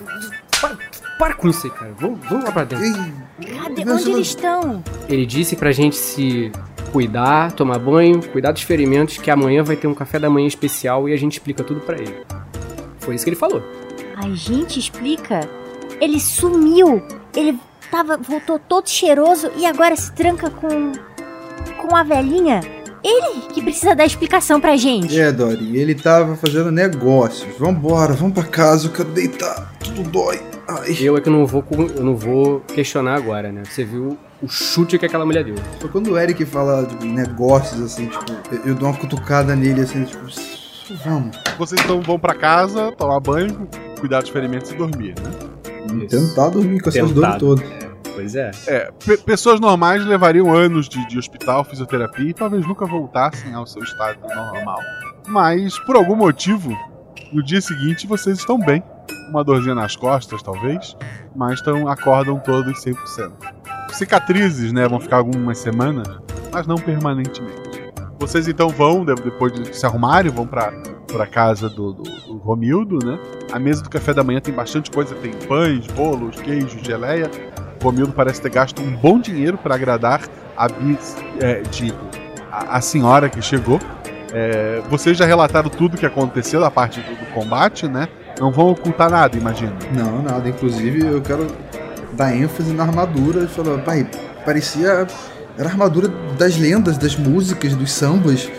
[0.60, 0.78] Para,
[1.18, 1.94] para com isso aí, cara.
[1.98, 2.84] Vamos, vamos lá pra dentro.
[3.64, 3.86] Cadê?
[3.86, 4.84] Nossa, Onde eles estão?
[5.08, 6.52] Ele disse pra gente se
[6.92, 11.08] cuidar, tomar banho, cuidar dos ferimentos, que amanhã vai ter um café da manhã especial
[11.08, 12.16] e a gente explica tudo pra ele.
[13.00, 13.64] Foi isso que ele falou.
[14.16, 15.48] A gente explica.
[16.02, 17.02] Ele sumiu.
[17.36, 17.58] Ele
[17.92, 20.92] tava, voltou todo cheiroso e agora se tranca com.
[21.78, 22.62] com a velhinha.
[23.04, 25.18] Ele que precisa dar explicação pra gente.
[25.18, 27.56] É, Dori, ele tava fazendo negócios.
[27.58, 29.74] Vambora, vamos pra casa, eu quero deitar.
[29.80, 30.42] Tudo dói.
[30.68, 30.98] Ai.
[31.00, 31.64] Eu é que eu não vou,
[31.96, 33.64] eu não vou questionar agora, né?
[33.64, 35.56] Você viu o chute que aquela mulher deu.
[35.82, 39.82] Só quando o Eric fala de negócios, assim, tipo, eu, eu dou uma cutucada nele,
[39.82, 40.26] assim, tipo,
[41.04, 41.38] vamos.
[41.58, 43.68] Vocês então vão pra casa, tomar banho,
[44.00, 45.32] cuidar dos ferimentos e dormir, né?
[46.08, 47.66] Tentar dormir com essas dores todas.
[48.14, 48.52] Pois é.
[48.68, 53.66] É, pe- pessoas normais levariam anos de, de hospital, fisioterapia e talvez nunca voltassem ao
[53.68, 54.80] seu estado normal.
[55.28, 56.76] Mas, por algum motivo,
[57.32, 58.84] no dia seguinte vocês estão bem.
[59.30, 60.96] Uma dorzinha nas costas, talvez,
[61.36, 63.32] mas tão, acordam todos 100%.
[63.92, 66.08] Cicatrizes, né, vão ficar algumas semanas,
[66.52, 67.88] mas não permanentemente.
[68.20, 70.72] Vocês então vão, de- depois de se arrumarem, vão pra,
[71.08, 73.20] pra casa do, do, do Romildo, né?
[73.52, 77.30] A mesa do café da manhã tem bastante coisa, tem pães, bolos, queijos, geleia.
[77.82, 80.22] Romildo parece ter gasto um bom dinheiro para agradar
[80.56, 81.62] a bis, é,
[82.52, 83.80] a, a senhora que chegou.
[84.34, 88.08] É, vocês já relataram tudo que aconteceu da parte do, do combate, né?
[88.40, 89.74] Não vão ocultar nada, imagino.
[89.96, 90.48] Não, nada.
[90.50, 91.48] Inclusive, eu quero
[92.18, 93.40] dar ênfase na armadura.
[93.40, 94.06] Ele falou, pai,
[94.44, 95.08] parecia.
[95.58, 96.08] Era a armadura
[96.38, 98.50] das lendas, das músicas, dos sambas.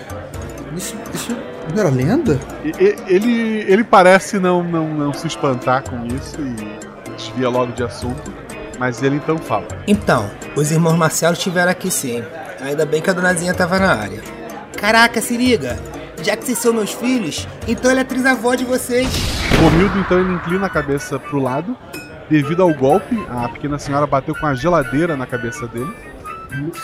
[0.77, 1.37] Isso, isso
[1.75, 2.39] não era lenda?
[2.65, 7.73] E- e- Ele, ele parece não, não, não se espantar com isso e desvia logo
[7.73, 8.33] de assunto,
[8.79, 9.67] mas ele então fala.
[9.87, 12.23] Então, os irmãos Marcelo estiveram aqui sim.
[12.61, 14.21] Ainda bem que a donazinha tava na área.
[14.77, 15.77] Caraca, se liga!
[16.23, 19.07] Já que vocês são meus filhos, então ele é trisavó de vocês.
[19.63, 21.77] Romildo então ele inclina a cabeça pro lado.
[22.31, 25.93] Devido ao golpe, a pequena senhora bateu com a geladeira na cabeça dele.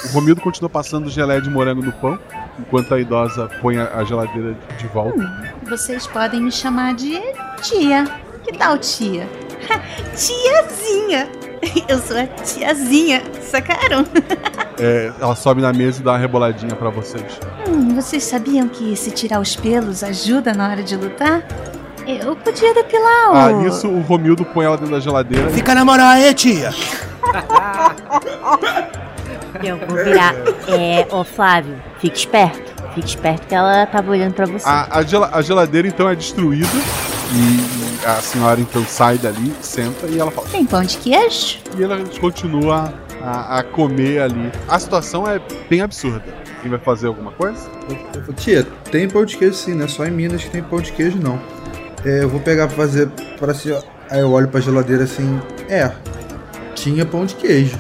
[0.05, 2.19] O Romildo continua passando geleia de morango no pão,
[2.59, 5.53] enquanto a idosa põe a geladeira de volta.
[5.69, 7.21] Vocês podem me chamar de
[7.63, 8.05] tia.
[8.43, 9.29] Que tal tia?
[10.17, 11.29] Tiazinha!
[11.89, 14.05] Eu sou a tiazinha, sacaram?
[14.77, 17.39] É, ela sobe na mesa e dá uma reboladinha pra vocês.
[17.69, 21.45] Hum, vocês sabiam que se tirar os pelos ajuda na hora de lutar?
[22.07, 23.35] Eu podia depilar o.
[23.35, 25.49] Ah, nisso o Romildo põe ela dentro da geladeira.
[25.51, 26.71] Fica na moral aí, tia!
[29.63, 30.35] Eu vou virar.
[30.69, 32.75] É, ô Flávio, fique esperto.
[32.95, 34.69] Fique esperto que ela tava olhando pra você.
[34.69, 36.69] A, a gela- a geladeira então é destruída
[37.33, 40.47] e a senhora então sai dali, senta e ela fala.
[40.49, 41.59] Tem pão de queijo?
[41.79, 42.93] E ela continua
[43.23, 44.53] a, a comer ali.
[44.69, 45.41] A situação é
[45.71, 46.23] bem absurda.
[46.61, 47.69] Quem vai fazer alguma coisa?
[48.37, 50.93] Tia, tem pão de queijo sim, não é só em Minas que tem pão de
[50.93, 51.41] queijo, não.
[52.05, 53.81] É, eu vou pegar pra fazer para assim, ó.
[54.11, 55.91] Aí eu olho pra geladeira assim, é,
[56.75, 57.79] tinha pão de queijo.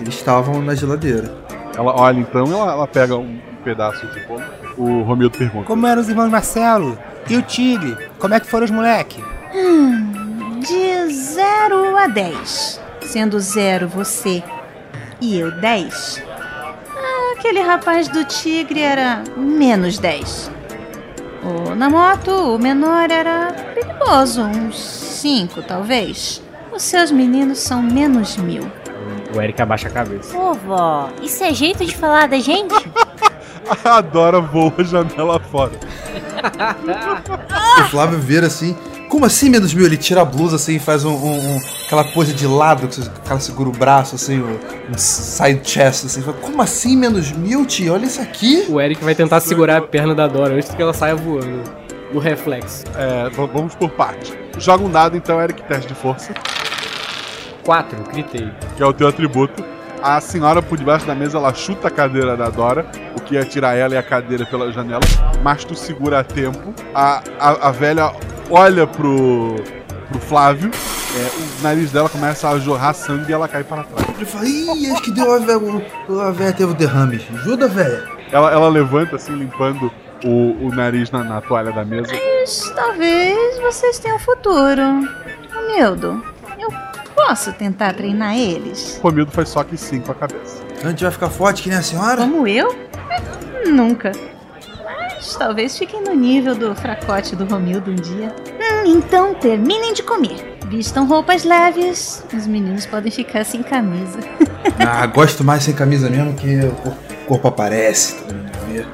[0.00, 1.32] Eles estavam na geladeira.
[1.76, 4.42] Ela olha então, ela, ela pega um pedaço de bolo.
[4.76, 5.66] O Romildo pergunta.
[5.66, 6.98] Como eram os irmãos Marcelo?
[7.28, 7.96] E o Tigre?
[8.18, 9.24] Como é que foram os moleque?
[9.54, 12.80] Hum, De 0 a 10.
[13.02, 14.42] Sendo 0 você
[15.20, 16.22] e eu 10.
[17.38, 20.50] Aquele rapaz do tigre era menos 10.
[21.46, 26.42] O na moto, o menor era perigoso, uns 5 talvez.
[26.72, 28.68] Os seus meninos são menos mil.
[29.34, 30.36] O Eric abaixa a cabeça.
[30.36, 32.74] Ô, vó, isso é jeito de falar da gente?
[33.84, 35.72] A Dora voa a janela fora.
[37.80, 38.76] O Flávio vira assim.
[39.08, 39.86] Como assim, menos mil?
[39.86, 43.00] Ele tira a blusa assim e faz um, um- um- aquela pose de lado, que
[43.00, 44.58] o cara segura o braço assim, um,
[44.90, 46.22] um side chest assim.
[46.22, 47.94] Fala, Como assim, menos mil, tio?
[47.94, 48.66] Olha isso aqui.
[48.68, 51.62] O Eric vai tentar segurar a perna da Dora antes que ela saia voando.
[52.12, 52.84] No reflexo.
[52.96, 54.32] É, vamos por parte.
[54.58, 56.32] Joga um dado então, Eric, teste de força,
[57.64, 58.48] 4, gritei.
[58.76, 59.62] que é o teu atributo.
[60.02, 62.86] A senhora por debaixo da mesa, ela chuta a cadeira da Dora,
[63.16, 65.00] o que ia tirar ela e a cadeira pela janela,
[65.42, 66.74] mas tu segura a tempo.
[66.94, 68.12] A, a, a velha
[68.50, 69.56] olha pro,
[70.08, 70.70] pro Flávio,
[71.16, 74.08] é, o nariz dela começa a jorrar sangue e ela cai para trás.
[74.16, 75.86] Ele fala, ih, acho que deu a velha.
[76.26, 77.26] A velha teve o derrame.
[77.34, 78.04] Ajuda, velha.
[78.30, 79.90] Ela, ela levanta assim, limpando
[80.24, 82.12] o, o nariz na, na toalha da mesa.
[82.12, 84.82] Mas talvez vocês tenham futuro.
[85.56, 86.22] Humildo,
[87.26, 88.98] posso tentar treinar eles?
[89.02, 90.62] Romildo faz só que sim com a cabeça.
[90.82, 92.16] A gente vai ficar forte que nem a senhora?
[92.22, 92.74] Como eu?
[93.66, 94.12] Nunca.
[94.84, 98.34] Mas talvez fiquem no nível do fracote do Romildo um dia.
[98.60, 100.56] Hum, então terminem de comer.
[100.68, 102.24] Vistam roupas leves.
[102.32, 104.18] Os meninos podem ficar sem camisa.
[104.78, 106.94] Ah, gosto mais sem camisa mesmo que o cor-
[107.26, 108.16] corpo aparece.
[108.68, 108.84] vê.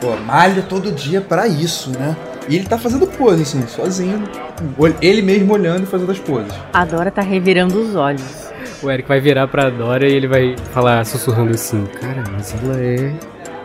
[0.00, 2.16] Pô, malha todo dia pra isso, né?
[2.48, 4.24] E ele tá fazendo pose, assim, sozinho.
[5.02, 6.52] Ele mesmo olhando e fazendo as poses.
[6.72, 8.48] A Dora tá revirando os olhos.
[8.82, 12.80] O Eric vai virar pra Dora e ele vai falar sussurrando assim: Cara, mas ela
[12.80, 13.12] é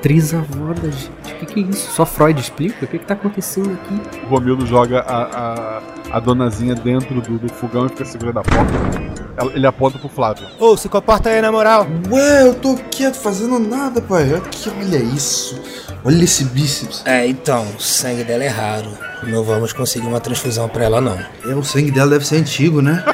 [0.01, 1.33] trisavó da gente.
[1.33, 1.91] O que, que é isso?
[1.91, 2.83] Só Freud explica?
[2.83, 4.25] O que, que tá acontecendo aqui?
[4.25, 5.81] O Romildo joga a, a,
[6.11, 9.22] a donazinha dentro do, do fogão e fica segurando a porta.
[9.53, 10.47] Ele aponta pro Flávio.
[10.59, 11.87] Ô, se comporta aí na moral.
[12.11, 14.33] Ué, eu tô quieto fazendo nada, pai.
[14.35, 15.59] Aqui, olha isso.
[16.05, 17.01] Olha esse bíceps.
[17.05, 18.91] É, então, o sangue dela é raro.
[19.23, 21.17] Não vamos conseguir uma transfusão pra ela, não.
[21.45, 23.03] É, o sangue dela deve ser antigo, né?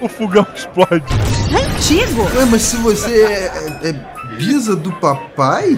[0.00, 1.02] O fogão explode.
[1.52, 2.22] Antigo?
[2.36, 5.76] Ué, mas se você é, é, é bisa do papai,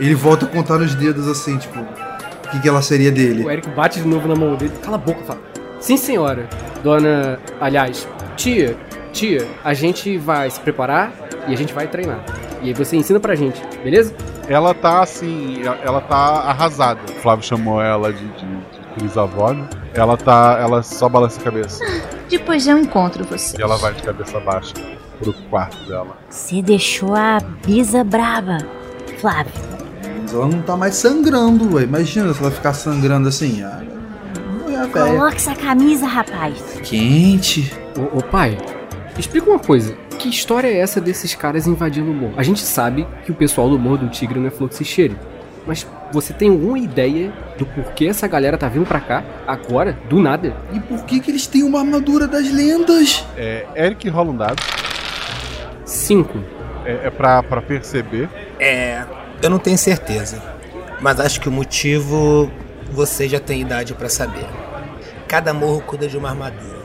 [0.00, 3.44] ele volta a contar nos dedos assim, tipo, o que, que ela seria dele?
[3.44, 4.72] O Eric bate de novo na mão dele.
[4.82, 5.40] Cala a boca, fala.
[5.78, 6.48] Sim, senhora.
[6.82, 7.38] Dona.
[7.60, 8.08] Aliás,
[8.40, 8.74] tia,
[9.12, 11.12] tia, a gente vai se preparar
[11.46, 12.24] e a gente vai treinar.
[12.62, 14.14] E aí você ensina pra gente, beleza?
[14.48, 17.00] Ela tá assim, ela tá arrasada.
[17.10, 18.46] O Flávio chamou ela de, de,
[18.96, 19.68] de né?
[19.94, 20.58] Ela tá.
[20.60, 21.84] Ela só balança a cabeça.
[22.28, 23.54] Depois eu encontro vocês.
[23.58, 24.74] E ela vai de cabeça baixa
[25.18, 26.16] pro quarto dela.
[26.28, 28.58] Você deixou a bisa brava,
[29.18, 29.52] Flávio.
[30.22, 31.82] Mas ela não tá mais sangrando, ué.
[31.82, 33.62] Imagina se ela ficar sangrando assim.
[33.62, 33.82] Ah,
[34.84, 34.88] a.
[34.88, 36.80] Coloque essa camisa, rapaz.
[36.82, 37.72] Quente.
[37.96, 38.56] Ô, ô, pai,
[39.18, 39.94] explica uma coisa.
[40.18, 42.34] Que história é essa desses caras invadindo o morro?
[42.36, 45.16] A gente sabe que o pessoal do Morro do Tigre não é fluxicheiro.
[45.66, 50.20] Mas você tem alguma ideia do porquê essa galera tá vindo pra cá agora, do
[50.20, 50.56] nada?
[50.72, 53.24] E por que que eles têm uma armadura das lendas?
[53.36, 54.62] É, Eric rola um dado.
[55.84, 56.38] Cinco.
[56.84, 58.28] É, é pra, pra perceber.
[58.58, 59.04] É,
[59.42, 60.42] eu não tenho certeza.
[61.00, 62.50] Mas acho que o motivo
[62.90, 64.46] você já tem idade pra saber.
[65.30, 66.80] Cada morro cuida de uma armadura.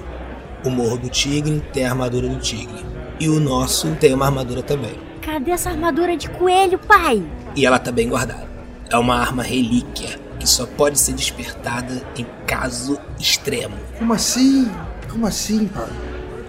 [0.64, 2.86] O Morro do Tigre tem a armadura do tigre.
[3.20, 4.94] E o nosso tem uma armadura também.
[5.20, 7.24] Cadê essa armadura de coelho, pai?
[7.56, 8.46] E ela tá bem guardada.
[8.88, 13.74] É uma arma relíquia que só pode ser despertada em caso extremo.
[13.98, 14.70] Como assim?
[15.10, 15.88] Como assim, pai?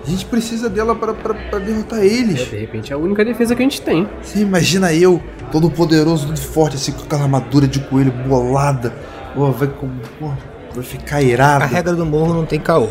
[0.07, 2.47] A gente precisa dela pra derrotar eles.
[2.51, 4.07] De repente é a única defesa que a gente tem.
[4.23, 8.93] Você imagina eu, todo poderoso, todo forte, assim, com aquela armadura de coelho bolada.
[9.35, 9.89] Pô, vai, com-
[10.21, 10.31] pô,
[10.77, 11.65] vai ficar irado.
[11.65, 12.89] A regra do morro não tem caô.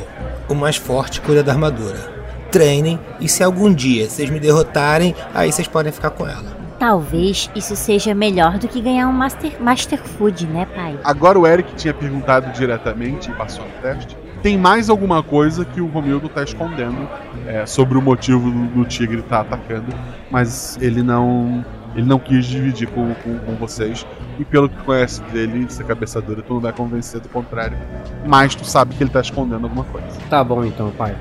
[0.49, 2.13] O mais forte cuida da armadura.
[2.51, 6.55] Treinem e se algum dia vocês me derrotarem, aí vocês podem ficar com ela.
[6.79, 10.99] Talvez isso seja melhor do que ganhar um Master, Master Food, né, pai?
[11.03, 14.17] Agora o Eric tinha perguntado diretamente e passou no teste.
[14.41, 17.09] Tem mais alguma coisa que o Romildo tá escondendo
[17.47, 19.87] é, sobre o motivo do, do tigre estar atacando,
[20.29, 21.65] mas ele não.
[21.95, 24.05] Ele não quis dividir com, com, com vocês.
[24.37, 27.77] E pelo que conhece dele, essa cabeça dura, tu não vai convencer do contrário.
[28.25, 30.07] Mas tu sabe que ele tá escondendo alguma coisa.
[30.29, 31.15] Tá bom então, pai.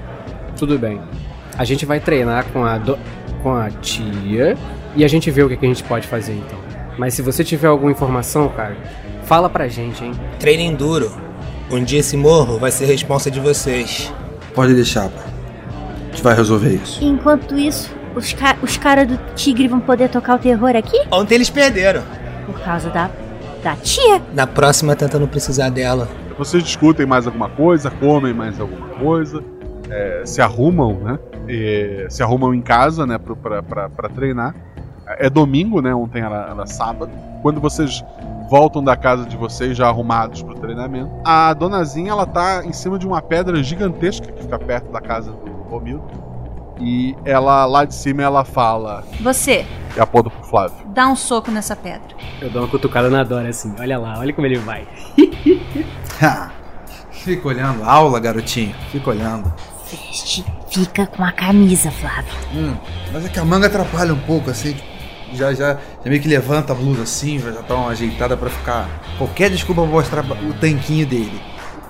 [0.57, 1.01] Tudo bem.
[1.57, 2.99] A gente vai treinar com a, do-
[3.43, 4.57] com a tia
[4.97, 6.59] e a gente vê o que, que a gente pode fazer então.
[6.99, 8.77] Mas se você tiver alguma informação, cara,
[9.25, 10.13] fala pra gente, hein?
[10.41, 11.13] Treinem duro.
[11.71, 14.13] Um dia esse morro vai ser responsa de vocês.
[14.55, 15.25] Pode deixar, pai.
[16.09, 17.05] A gente vai resolver isso.
[17.05, 20.99] Enquanto isso, os, ca os caras do tigre vão poder tocar o terror aqui?
[21.11, 22.03] Ontem eles perderam.
[22.47, 23.11] Por causa da,
[23.63, 24.21] da tia?
[24.33, 26.09] Na próxima tenta não precisar dela.
[26.39, 29.43] Vocês discutem mais alguma coisa, comem mais alguma coisa,
[29.89, 31.19] é, se arrumam, né?
[31.49, 34.55] E se arrumam em casa, né, pra, pra, pra treinar.
[35.07, 35.95] É domingo, né?
[35.95, 37.13] Ontem era, era sábado.
[37.43, 38.03] Quando vocês
[38.51, 42.99] voltam da casa de vocês já arrumados pro treinamento, a donazinha ela tá em cima
[42.99, 46.05] de uma pedra gigantesca que fica perto da casa do Romildo.
[46.81, 49.65] E ela lá de cima ela fala Você,
[49.97, 50.77] e aponta pro Flávio.
[50.87, 52.09] dá um soco nessa pedra.
[52.41, 53.73] Eu dou uma cutucada na Dora assim.
[53.79, 54.87] Olha lá, olha como ele vai.
[57.13, 57.83] Fica olhando.
[57.85, 58.75] Aula, garotinho.
[58.91, 59.53] Fica olhando.
[59.91, 62.33] Veste, fica com a camisa, Flávio.
[62.55, 62.75] Hum,
[63.13, 64.77] mas é que a manga atrapalha um pouco, assim.
[65.33, 65.79] Já, já, já
[66.11, 68.89] meio que levanta a blusa assim, já tá uma ajeitada pra ficar.
[69.19, 71.41] Qualquer desculpa mostrar o tanquinho dele.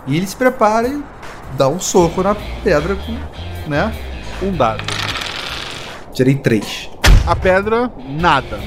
[0.07, 1.03] E ele se prepara e
[1.57, 3.13] dá um soco na pedra com.
[3.69, 3.93] né?
[4.43, 4.83] Um dado.
[6.13, 6.91] Tirei três.
[7.27, 8.59] A pedra, nada.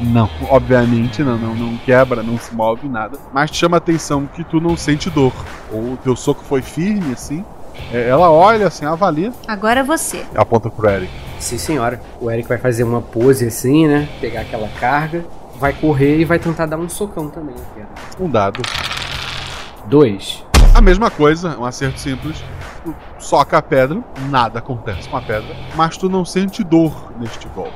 [0.00, 3.16] Não, obviamente não, não, não quebra, não se move, nada.
[3.32, 5.32] Mas te chama a atenção que tu não sente dor.
[5.72, 7.44] Ou o teu soco foi firme, assim.
[7.92, 9.32] É, Ela olha, assim, avalia.
[9.46, 10.24] Agora você.
[10.34, 11.10] Aponta pro Eric.
[11.38, 12.00] Sim, senhora.
[12.20, 14.08] O Eric vai fazer uma pose assim, né?
[14.20, 15.24] Pegar aquela carga,
[15.58, 17.54] vai correr e vai tentar dar um socão também.
[17.54, 17.88] na pedra.
[18.18, 18.60] Um dado.
[19.86, 20.42] Dois.
[20.74, 22.42] A mesma coisa, um acerto simples.
[22.84, 27.48] Tu soca a pedra, nada acontece com a pedra, mas tu não sente dor neste
[27.48, 27.72] golpe.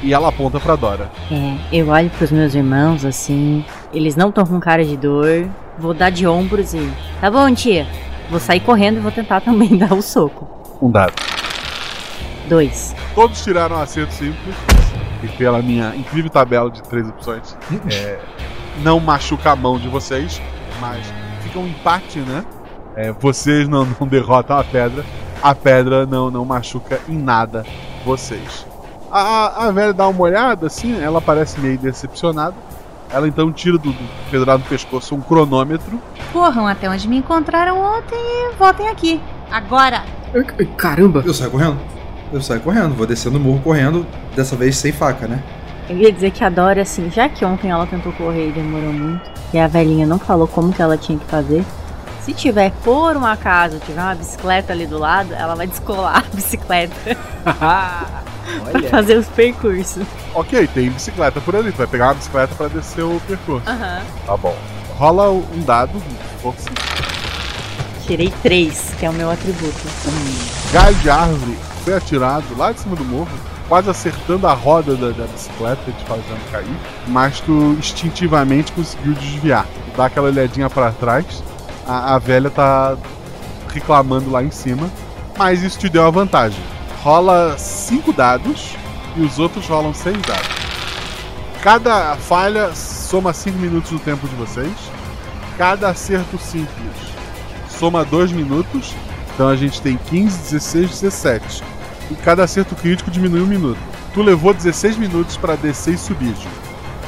[0.00, 1.10] E ela aponta pra Dora.
[1.30, 3.64] É, eu olho pros meus irmãos assim.
[3.92, 5.48] Eles não estão com cara de dor.
[5.76, 6.92] Vou dar de ombros e.
[7.20, 7.86] Tá bom, tia.
[8.30, 10.48] Vou sair correndo e vou tentar também dar o soco.
[10.80, 11.14] Um dado.
[12.48, 12.94] Dois.
[13.16, 14.54] Todos tiraram um acerto simples.
[15.24, 17.56] E pela minha incrível tabela de três opções,
[17.92, 18.20] é,
[18.82, 20.40] não machuca a mão de vocês,
[20.80, 21.00] mas
[21.42, 22.44] fica um empate, né?
[22.96, 25.04] É, vocês não, não derrotam a pedra,
[25.42, 27.64] a pedra não, não machuca em nada
[28.04, 28.66] vocês.
[29.10, 32.54] A, a- velha dá uma olhada, assim, ela parece meio decepcionada.
[33.10, 36.00] Ela então tira do, do pedrado do pescoço um cronômetro.
[36.32, 39.20] Corram até onde me encontraram ontem e voltem aqui.
[39.50, 40.02] Agora!
[40.78, 41.22] Caramba!
[41.26, 41.78] Eu saio correndo?
[42.32, 45.42] Eu saio correndo, vou descendo o morro correndo, dessa vez sem faca, né?
[45.90, 48.92] Eu ia dizer que a Dora, assim, já que ontem ela tentou correr e demorou
[48.92, 51.62] muito, e a velhinha não falou como que ela tinha que fazer.
[52.24, 56.34] Se tiver, por um acaso, tiver uma bicicleta ali do lado, ela vai descolar a
[56.36, 56.94] bicicleta
[57.42, 58.22] pra
[58.72, 58.88] Olha.
[58.90, 60.04] fazer os percursos.
[60.34, 63.68] Ok, tem bicicleta por ali, tu vai pegar uma bicicleta pra descer o percurso.
[63.68, 64.02] Aham.
[64.24, 64.56] Tá bom.
[64.96, 66.00] Rola um dado,
[66.40, 66.70] força
[68.06, 69.78] Tirei três, que é o meu atributo.
[70.72, 73.28] galho de árvore foi atirado lá de cima do morro,
[73.68, 76.76] quase acertando a roda da, da bicicleta, te fazendo cair,
[77.08, 79.66] mas tu instintivamente conseguiu desviar.
[79.66, 81.42] Tu dá aquela olhadinha pra trás,
[81.86, 82.96] a, a velha tá
[83.72, 84.90] reclamando lá em cima,
[85.36, 86.62] mas isso te deu a vantagem.
[87.02, 88.76] Rola cinco dados
[89.16, 90.62] e os outros rolam seis dados.
[91.62, 94.72] Cada falha soma 5 minutos do tempo de vocês.
[95.56, 96.96] Cada acerto simples
[97.68, 98.92] soma 2 minutos.
[99.32, 101.62] Então a gente tem 15, 16, 17.
[102.10, 103.78] E cada acerto crítico diminui um minuto.
[104.12, 106.34] Tu levou 16 minutos pra descer e subir.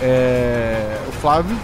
[0.00, 1.00] É.
[1.08, 1.56] O Flávio,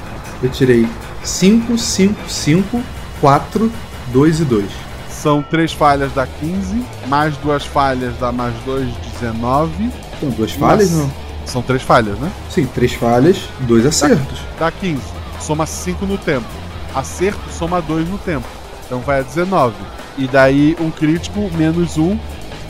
[0.42, 0.88] Eu tirei
[1.22, 2.82] 5, 5, 5,
[3.20, 3.70] 4,
[4.08, 4.64] 2 e 2.
[5.08, 8.88] são 3 falhas dá 15, mais duas falhas dá mais 2,
[9.20, 9.90] 19.
[10.18, 11.10] São duas falhas, não?
[11.44, 12.30] São 3 falhas, né?
[12.48, 14.38] Sim, três falhas, dois acertos.
[14.58, 15.02] Dá 15.
[15.40, 16.46] Soma 5 no tempo.
[16.94, 18.46] Acerto soma 2 no tempo.
[18.86, 19.74] Então vai a 19.
[20.18, 22.18] E daí um crítico menos 1,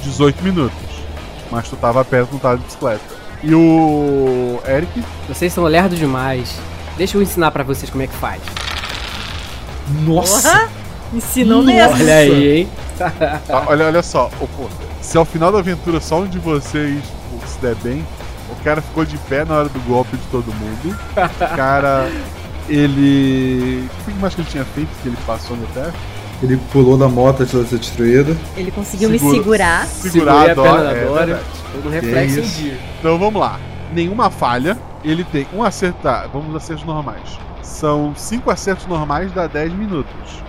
[0.03, 0.79] 18 minutos.
[1.51, 3.03] Mas tu tava perto, não tava de bicicleta.
[3.43, 5.03] E o Eric?
[5.29, 6.59] Vocês são lerdos demais.
[6.97, 8.41] Deixa eu ensinar pra vocês como é que faz.
[10.03, 10.51] Nossa!
[10.51, 10.68] Porra!
[11.12, 11.93] Ensinou mesmo.
[11.95, 12.68] Olha aí, hein?
[13.49, 14.68] Ah, olha, olha só, ô, pô,
[15.01, 18.07] se ao final da aventura só um de vocês pô, se der bem,
[18.51, 20.97] o cara ficou de pé na hora do golpe de todo mundo.
[21.16, 22.09] O cara,
[22.68, 23.88] ele.
[24.07, 25.93] O que mais que ele tinha feito que ele passou no teste?
[26.43, 28.36] Ele pulou da moto antes de ser destruída.
[28.57, 29.86] Ele conseguiu me Segura- segurar.
[29.86, 31.43] Segurar Segurei a a Dora, perna da é Dora.
[31.72, 32.62] Todo reflexo isso?
[32.62, 32.78] dia.
[32.99, 33.59] Então vamos lá.
[33.93, 34.78] Nenhuma falha.
[35.05, 35.99] Ele tem um acerto.
[36.03, 37.38] Tá, vamos acertos normais.
[37.63, 40.43] São cinco acertos normais, dá 10 minutos.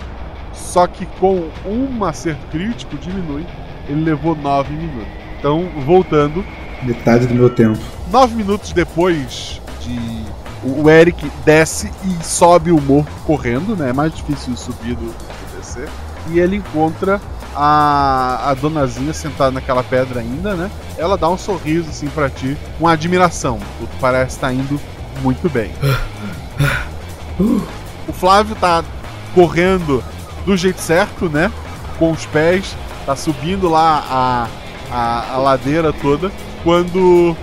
[0.54, 3.46] Só que com um acerto crítico diminui.
[3.88, 5.12] Ele levou 9 minutos.
[5.38, 6.46] Então, voltando,
[6.84, 7.80] Metade do meu tempo.
[8.12, 10.32] Nove minutos depois de.
[10.64, 13.90] O Eric desce e sobe o morro correndo, né?
[13.90, 15.90] É mais difícil subir do que descer.
[16.30, 17.20] E ele encontra
[17.56, 20.70] a, a donazinha sentada naquela pedra ainda, né?
[20.98, 23.58] Ela dá um sorriso assim pra ti, com admiração.
[23.80, 24.80] Tu parece estar indo
[25.24, 25.72] muito bem.
[28.08, 28.84] O Flávio tá
[29.34, 30.04] correndo
[30.46, 31.52] do jeito certo, né?
[31.98, 32.76] Com os pés,
[33.06, 34.48] tá subindo lá a,
[34.92, 36.32] a, a ladeira toda.
[36.64, 37.36] Quando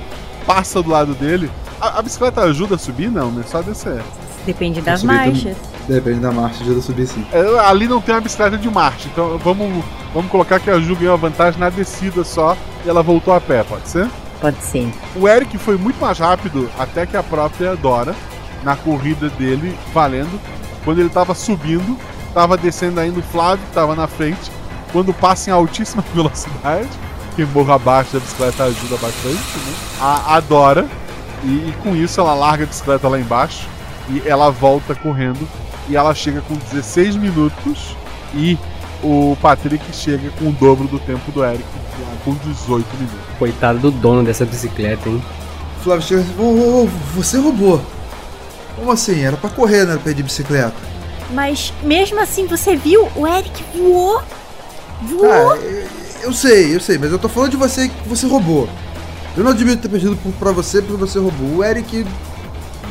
[0.47, 3.11] passa do lado dele, a, a bicicleta ajuda a subir?
[3.11, 3.43] Não, né?
[3.47, 4.03] Só descer.
[4.45, 5.57] Depende das marchas.
[5.87, 7.25] Depende da marcha, ajuda a subir sim.
[7.33, 10.95] É, ali não tem uma bicicleta de marcha, então vamos, vamos colocar que a Ju
[10.95, 14.09] ganhou a vantagem na descida só e ela voltou a pé, pode ser?
[14.41, 14.93] Pode ser.
[15.17, 18.15] O Eric foi muito mais rápido até que a própria Dora,
[18.63, 20.41] na corrida dele, valendo.
[20.85, 21.99] Quando ele tava subindo,
[22.33, 24.51] tava descendo ainda o Flávio, que tava na frente.
[24.93, 26.89] Quando passa em altíssima velocidade,
[27.37, 29.75] que morro abaixo da bicicleta ajuda bastante, né?
[30.01, 30.89] A, a Dora,
[31.45, 33.69] e, e com isso ela larga a bicicleta lá embaixo
[34.09, 35.47] e ela volta correndo
[35.89, 37.97] e ela chega com 16 minutos
[38.35, 38.59] e
[39.03, 41.65] o Patrick chega com o dobro do tempo do Eric,
[42.25, 43.19] com 18 minutos.
[43.39, 45.23] Coitado do dono dessa bicicleta, hein?
[45.83, 47.81] Flávio chega assim, ô, ô, ô, você roubou.
[48.79, 49.21] Como assim?
[49.25, 50.75] Era pra correr, não era pra ir de bicicleta.
[51.31, 53.09] Mas mesmo assim, você viu?
[53.15, 54.23] O Eric voou.
[55.03, 55.53] Voou.
[55.53, 55.57] Ah,
[56.23, 58.69] eu- sei, eu sei, mas eu tô falando de você que você roubou.
[59.37, 61.59] Eu não admito ter perdido pra você porque você roubou.
[61.59, 62.05] O Eric.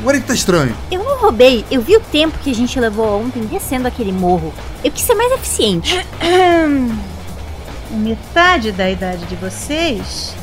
[0.04, 0.74] O Eric tá estranho.
[0.90, 1.64] Eu não roubei.
[1.70, 4.54] Eu vi o tempo que a gente levou ontem descendo aquele morro.
[4.84, 6.06] Eu quis ser mais eficiente.
[7.90, 10.34] Metade da idade de vocês,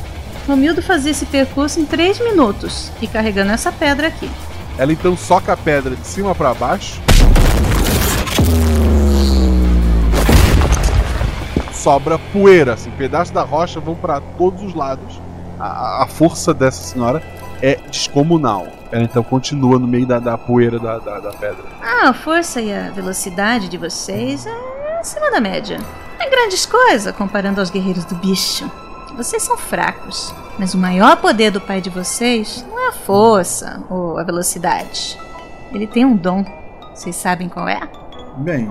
[0.46, 4.28] Romildo fazia esse percurso em 3 minutos e carregando essa pedra aqui.
[4.78, 7.00] Ela então soca a pedra de cima pra baixo.
[11.72, 15.20] Sobra poeira, assim, pedaços da rocha vão pra todos os lados.
[15.58, 17.22] A- A, força dessa senhora
[17.62, 18.66] é descomunal.
[18.92, 21.64] Ela então continua no meio da, da poeira da, da, da pedra.
[21.80, 25.78] Ah, a força e a velocidade de vocês é acima da média.
[26.18, 28.70] É grandes coisa comparando aos guerreiros do bicho.
[29.16, 33.82] Vocês são fracos, mas o maior poder do pai de vocês não é a força
[33.88, 35.18] ou a velocidade.
[35.72, 36.44] Ele tem um dom.
[36.94, 37.80] Vocês sabem qual é?
[38.36, 38.68] Bem,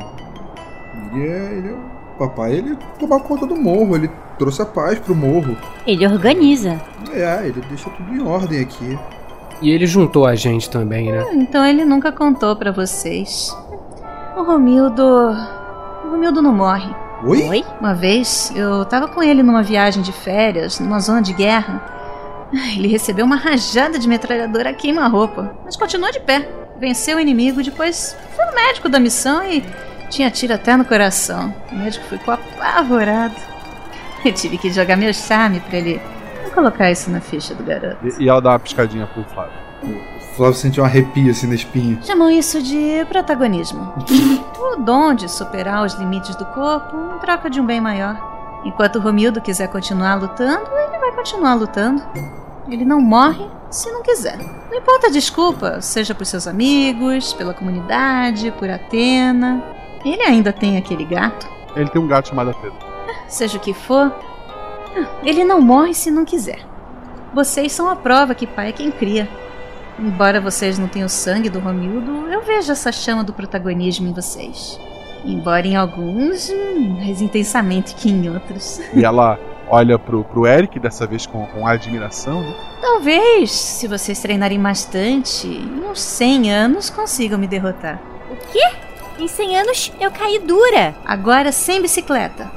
[1.12, 1.52] ele é.
[1.54, 5.58] Ele é o papai, ele tomar conta do morro, ele trouxe a paz pro morro.
[5.86, 6.80] Ele organiza.
[7.12, 8.98] É, ele deixa tudo em ordem aqui.
[9.62, 11.26] E ele juntou a gente também, né?
[11.34, 13.56] Então ele nunca contou pra vocês.
[14.38, 15.04] O Romildo.
[16.06, 16.94] O Romildo não morre.
[17.24, 17.44] Oi?
[17.44, 17.66] Oi?
[17.80, 21.84] Uma vez eu tava com ele numa viagem de férias, numa zona de guerra.
[22.76, 26.48] Ele recebeu uma rajada de metralhadora a queima-roupa, mas continuou de pé.
[26.80, 29.64] Venceu o inimigo, depois foi no médico da missão e
[30.10, 31.54] tinha tiro até no coração.
[31.72, 33.36] O médico ficou apavorado.
[34.24, 36.02] Eu tive que jogar meu charme pra ele
[36.44, 37.98] não colocar isso na ficha do garoto.
[38.20, 39.54] E, e ela dá uma piscadinha pro Flávio.
[40.36, 41.98] O Flávio sentiu um arrepio assim na espinha.
[42.04, 43.94] Chamam isso de protagonismo.
[44.60, 48.62] o dom de superar os limites do corpo em troca de um bem maior.
[48.66, 52.04] Enquanto o Romildo quiser continuar lutando, ele vai continuar lutando.
[52.68, 54.38] Ele não morre se não quiser.
[54.70, 59.64] Não importa a desculpa, seja por seus amigos, pela comunidade, por Atena.
[60.04, 61.48] Ele ainda tem aquele gato.
[61.78, 62.78] Ele tem um gato chamado Pedro.
[63.30, 64.14] Seja o que for,
[65.24, 66.60] ele não morre se não quiser.
[67.34, 69.30] Vocês são a prova que pai é quem cria.
[69.98, 74.14] Embora vocês não tenham o sangue do Romildo, eu vejo essa chama do protagonismo em
[74.14, 74.80] vocês.
[75.24, 78.82] Embora em alguns, hum, mais intensamente que em outros.
[78.94, 79.40] E ela
[79.70, 82.54] olha pro, pro Eric, dessa vez com, com admiração, né?
[82.82, 88.00] Talvez, se vocês treinarem bastante, em uns 100 anos consigam me derrotar.
[88.30, 88.72] O quê?
[89.18, 90.94] Em 100 anos eu caí dura.
[91.06, 92.52] Agora sem bicicleta.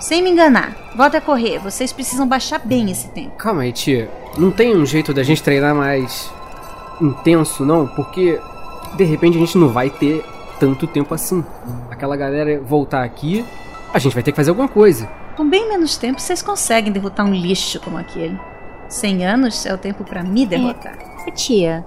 [0.00, 0.74] Sem me enganar.
[0.96, 3.36] Volta a correr, vocês precisam baixar bem esse tempo.
[3.36, 4.10] Calma aí, tia.
[4.36, 6.30] Não tem um jeito da gente treinar mais
[7.00, 7.86] intenso, não?
[7.86, 8.40] Porque
[8.96, 10.24] de repente a gente não vai ter
[10.58, 11.44] tanto tempo assim.
[11.90, 13.44] Aquela galera voltar aqui,
[13.92, 15.08] a gente vai ter que fazer alguma coisa.
[15.36, 18.38] Com bem menos tempo, vocês conseguem derrotar um lixo como aquele.
[18.88, 20.98] 100 anos é o tempo pra me derrotar.
[21.26, 21.84] Ô, Tia,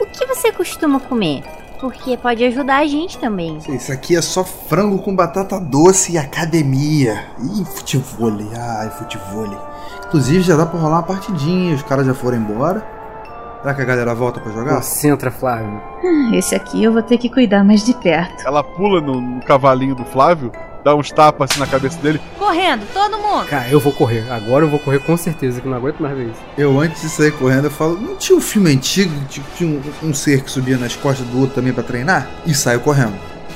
[0.00, 1.42] o que você costuma comer?
[1.80, 3.58] Porque pode ajudar a gente também.
[3.68, 7.24] Isso aqui é só frango com batata doce e academia.
[7.40, 8.48] Ih, futevôlei.
[8.56, 9.58] Ai, futevôlei.
[10.06, 11.74] Inclusive já dá pra rolar uma partidinha.
[11.74, 12.97] Os caras já foram embora.
[13.60, 14.76] Será que a galera volta pra jogar?
[14.76, 15.80] Concentra, Flávio.
[16.04, 18.46] Ah, Esse aqui eu vou ter que cuidar mais de perto.
[18.46, 20.52] Ela pula no, no cavalinho do Flávio,
[20.84, 22.20] dá uns tapas assim na cabeça dele.
[22.38, 23.46] Correndo, todo mundo!
[23.48, 24.24] Cara, eu vou correr.
[24.30, 26.40] Agora eu vou correr com certeza, que eu não aguento mais ver isso.
[26.56, 29.68] Eu, antes de sair correndo, eu falo: não tinha um filme antigo que tinha
[30.02, 32.28] um, um ser que subia nas costas do outro também pra treinar?
[32.46, 33.14] E saio correndo.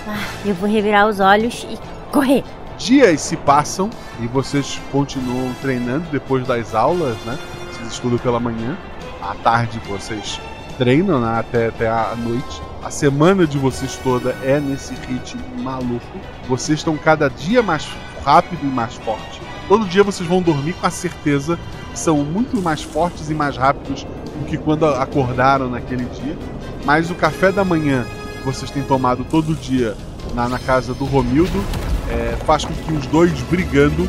[0.08, 1.78] Ah, eu vou revirar os olhos e
[2.10, 2.42] correr.
[2.76, 3.88] Dias se passam
[4.20, 7.38] e vocês continuam treinando depois das aulas, né?
[7.70, 8.76] Vocês estudam pela manhã.
[9.22, 10.40] À tarde vocês
[10.76, 11.38] treinam né?
[11.38, 12.60] até, até a noite.
[12.82, 16.18] A semana de vocês toda é nesse ritmo maluco.
[16.48, 17.88] Vocês estão cada dia mais
[18.24, 19.40] rápido e mais forte.
[19.68, 21.56] Todo dia vocês vão dormir com a certeza
[21.92, 26.36] que são muito mais fortes e mais rápidos do que quando acordaram naquele dia.
[26.84, 28.04] Mas o café da manhã
[28.38, 29.96] que vocês têm tomado todo dia
[30.34, 31.62] na, na casa do Romildo
[32.10, 34.08] é, faz com que os dois brigando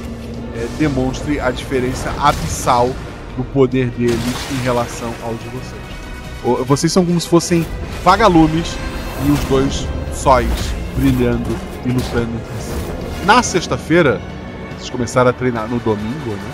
[0.56, 2.90] é, demonstre a diferença abissal
[3.38, 4.20] do poder deles
[4.52, 6.68] em relação ao de vocês.
[6.68, 7.66] Vocês são como se fossem
[8.04, 8.76] vagalumes
[9.26, 10.50] e os dois sóis
[10.98, 11.50] brilhando
[11.86, 13.26] e lutando entre si.
[13.26, 14.20] Na sexta-feira,
[14.78, 16.52] vocês começaram a treinar no domingo, né?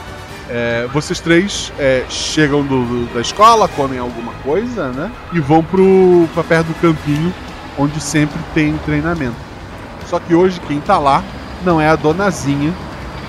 [0.51, 5.11] É, vocês três é, chegam do- do- da escola, comem alguma coisa, né?
[5.33, 7.33] E vão pro, pra perto do campinho,
[7.77, 9.35] onde sempre tem treinamento.
[10.07, 11.23] Só que hoje quem tá lá
[11.63, 12.73] não é a donazinha,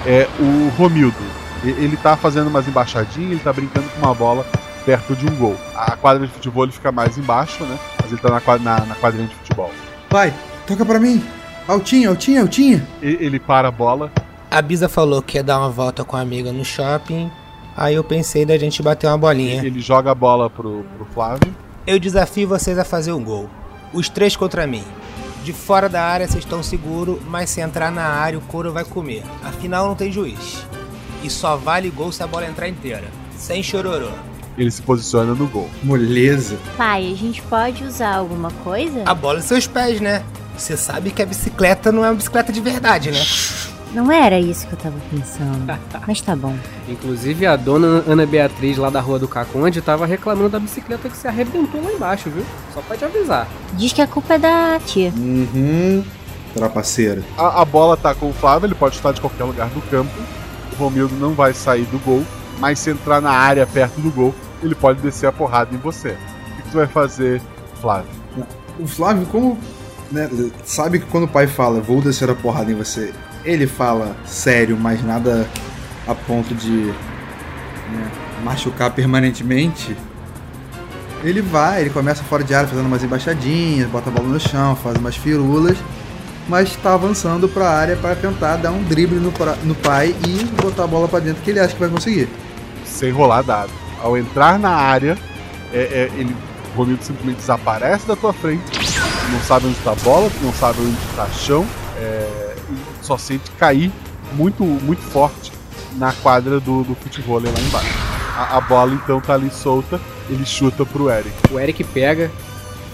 [0.06, 1.39] é o Romildo.
[1.62, 4.46] Ele tá fazendo umas embaixadinhas, ele tá brincando com uma bola
[4.84, 5.56] perto de um gol.
[5.74, 7.78] A quadra de futebol ele fica mais embaixo, né?
[8.00, 9.70] Mas ele tá na, na, na quadrinha de futebol.
[10.08, 10.32] Pai,
[10.66, 11.22] toca pra mim.
[11.68, 12.86] Altinha, altinha, altinha.
[13.02, 14.10] E- Ele para a bola,
[14.50, 17.30] A Bisa falou que ia dar uma volta com a amiga no shopping.
[17.76, 19.64] Aí eu pensei da gente bater uma bolinha.
[19.64, 21.54] ele joga a bola pro, pro Flávio.
[21.86, 23.48] Eu desafio vocês a fazer um gol.
[23.92, 24.82] Os três contra mim.
[25.44, 28.84] De fora da área vocês estão seguros, mas se entrar na área o couro vai
[28.84, 29.22] comer.
[29.44, 30.66] Afinal não tem juiz.
[31.22, 33.08] E só vale gol se a bola entrar inteira.
[33.36, 34.10] Sem chororô.
[34.56, 35.70] Ele se posiciona no gol.
[35.82, 36.58] Moleza.
[36.76, 39.02] Pai, a gente pode usar alguma coisa?
[39.06, 40.22] A bola em seus pés, né?
[40.56, 43.22] Você sabe que a bicicleta não é uma bicicleta de verdade, né?
[43.92, 45.78] Não era isso que eu tava pensando.
[46.06, 46.54] Mas tá bom.
[46.88, 51.16] Inclusive a dona Ana Beatriz lá da rua do Caconde tava reclamando da bicicleta que
[51.16, 52.44] se arrebentou lá embaixo, viu?
[52.74, 53.48] Só pra te avisar.
[53.74, 55.12] Diz que a culpa é da tia.
[55.16, 56.04] Uhum.
[56.54, 57.22] Trapaceira.
[57.36, 60.12] A, a bola tá com o Flávio, ele pode estar de qualquer lugar do campo.
[60.80, 62.24] O Romildo não vai sair do gol,
[62.58, 66.08] mas se entrar na área perto do gol, ele pode descer a porrada em você.
[66.08, 67.42] O que, tu vai fazer,
[67.82, 68.10] Flávio?
[68.78, 69.58] O Flávio, como
[70.10, 70.30] né,
[70.64, 73.12] sabe que quando o pai fala vou descer a porrada em você,
[73.44, 75.46] ele fala sério, mas nada
[76.08, 76.86] a ponto de
[77.90, 78.10] né,
[78.42, 79.94] machucar permanentemente.
[81.22, 84.74] Ele vai, ele começa fora de área fazendo umas embaixadinhas, bota a bola no chão,
[84.76, 85.76] faz umas firulas,
[86.48, 90.14] mas está avançando para a área para tentar dar um drible no, pra- no pai
[90.26, 92.28] e botar a bola para dentro que ele acha que vai conseguir.
[92.84, 93.70] Sem rolar dado.
[94.02, 95.16] Ao entrar na área,
[95.72, 96.34] é, é, ele,
[96.74, 98.62] o Romildo simplesmente desaparece da tua frente.
[99.30, 101.66] Não sabe onde está a bola, não sabe onde está o chão.
[101.98, 103.90] é, e só sente cair
[104.32, 105.52] muito, muito forte
[105.96, 107.88] na quadra do, do futebol lá embaixo.
[108.36, 111.32] A, a bola então tá ali solta, ele chuta pro Eric.
[111.50, 112.30] O Eric pega,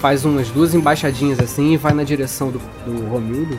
[0.00, 3.58] faz umas duas embaixadinhas assim e vai na direção do, do Romildo.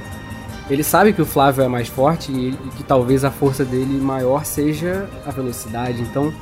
[0.70, 4.00] Ele sabe que o Flávio é mais forte e, e que talvez a força dele
[4.02, 6.34] maior seja a velocidade, então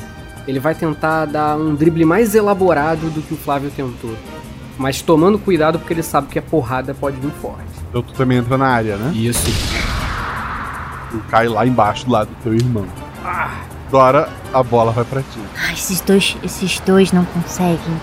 [0.47, 4.15] ele vai tentar dar um drible mais elaborado do que o Flávio tentou.
[4.77, 7.63] Mas tomando cuidado porque ele sabe que a porrada pode vir forte.
[7.89, 9.11] Então tu também entra na área, né?
[9.15, 9.45] Isso.
[11.11, 12.85] Tu cai lá embaixo do lado do teu irmão.
[13.89, 15.39] Dora, a bola vai pra ti.
[15.57, 18.01] Ah, esses dois, esses dois não conseguem.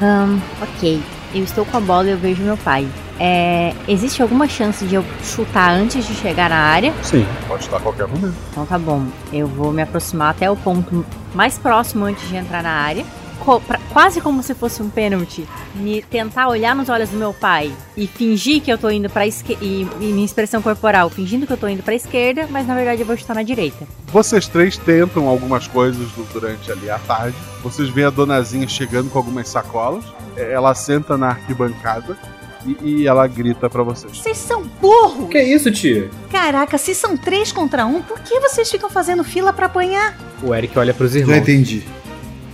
[0.00, 1.02] Ahn, ok.
[1.34, 2.86] Eu estou com a bola e eu vejo meu pai.
[3.18, 6.92] É, existe alguma chance de eu chutar antes de chegar na área?
[7.02, 8.34] Sim, pode estar a qualquer momento.
[8.52, 9.04] Então tá bom.
[9.32, 11.04] Eu vou me aproximar até o ponto
[11.34, 13.04] mais próximo antes de entrar na área.
[13.40, 15.46] Co- pra- quase como se fosse um pênalti.
[15.74, 19.26] Me tentar olhar nos olhos do meu pai e fingir que eu tô indo pra
[19.26, 19.64] esquerda.
[19.64, 23.00] E, e minha expressão corporal, fingindo que eu tô indo pra esquerda, mas na verdade
[23.02, 23.86] eu vou chutar na direita.
[24.06, 27.36] Vocês três tentam algumas coisas du- durante ali a tarde.
[27.62, 30.04] Vocês veem a donazinha chegando com algumas sacolas.
[30.36, 32.16] É, Ela senta na arquibancada
[32.64, 34.16] e, e ela grita pra vocês.
[34.16, 35.28] Vocês são burros!
[35.28, 36.08] Que isso, tia?
[36.30, 40.16] Caraca, se são três contra um, por que vocês ficam fazendo fila pra apanhar?
[40.42, 41.36] O Eric olha pros Já irmãos.
[41.36, 41.84] entendi.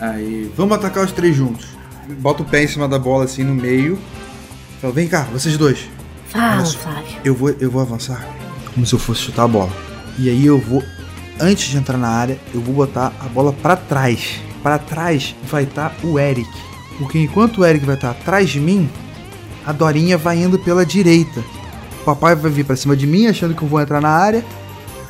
[0.00, 1.68] Aí, vamos atacar os três juntos.
[2.18, 3.98] Bota o pé em cima da bola assim no meio.
[4.80, 5.88] Fala, vem cá, vocês dois.
[6.28, 6.64] Fala.
[6.64, 7.16] Flávio.
[7.24, 8.26] Eu vou, eu vou avançar
[8.74, 9.70] como se eu fosse chutar a bola.
[10.18, 10.82] E aí eu vou,
[11.38, 14.40] antes de entrar na área, eu vou botar a bola pra trás.
[14.62, 16.48] Pra trás vai estar o Eric.
[16.98, 18.88] Porque enquanto o Eric vai estar atrás de mim,
[19.66, 21.40] a Dorinha vai indo pela direita.
[22.00, 24.44] O papai vai vir pra cima de mim, achando que eu vou entrar na área.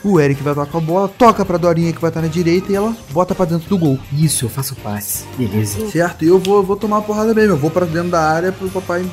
[0.03, 2.75] O Eric vai tocar a bola, toca pra Dorinha que vai estar na direita e
[2.75, 3.99] ela bota pra dentro do gol.
[4.13, 5.25] Isso, eu faço o passe.
[5.37, 5.91] Beleza.
[5.91, 6.25] Certo?
[6.25, 7.53] E eu vou, vou tomar uma porrada mesmo.
[7.53, 9.05] Eu vou pra dentro da área pro papai.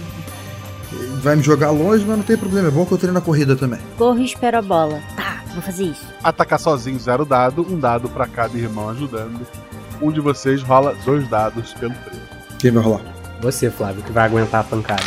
[1.22, 2.70] Vai me jogar longe, mas não tem problema.
[2.70, 3.80] É bom que eu treino na corrida também.
[3.98, 5.02] Corro e espero a bola.
[5.16, 6.06] Tá, vou fazer isso.
[6.24, 9.46] Atacar sozinho, zero dado, um dado pra cada irmão ajudando.
[10.02, 12.26] Um de vocês rola dois dados pelo treino.
[12.60, 13.02] Quem vai rolar?
[13.42, 15.04] Você, Flávio, que vai aguentar a pancada.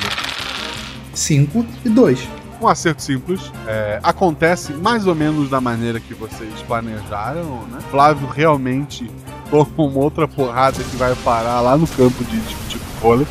[1.15, 2.29] 5 e 2.
[2.61, 3.41] Um acerto simples.
[3.67, 7.79] é, acontece mais ou menos da maneira que vocês planejaram, né?
[7.91, 9.11] Flávio realmente
[9.51, 13.27] toma uma outra porrada que vai parar lá no campo de, de, de vôlei,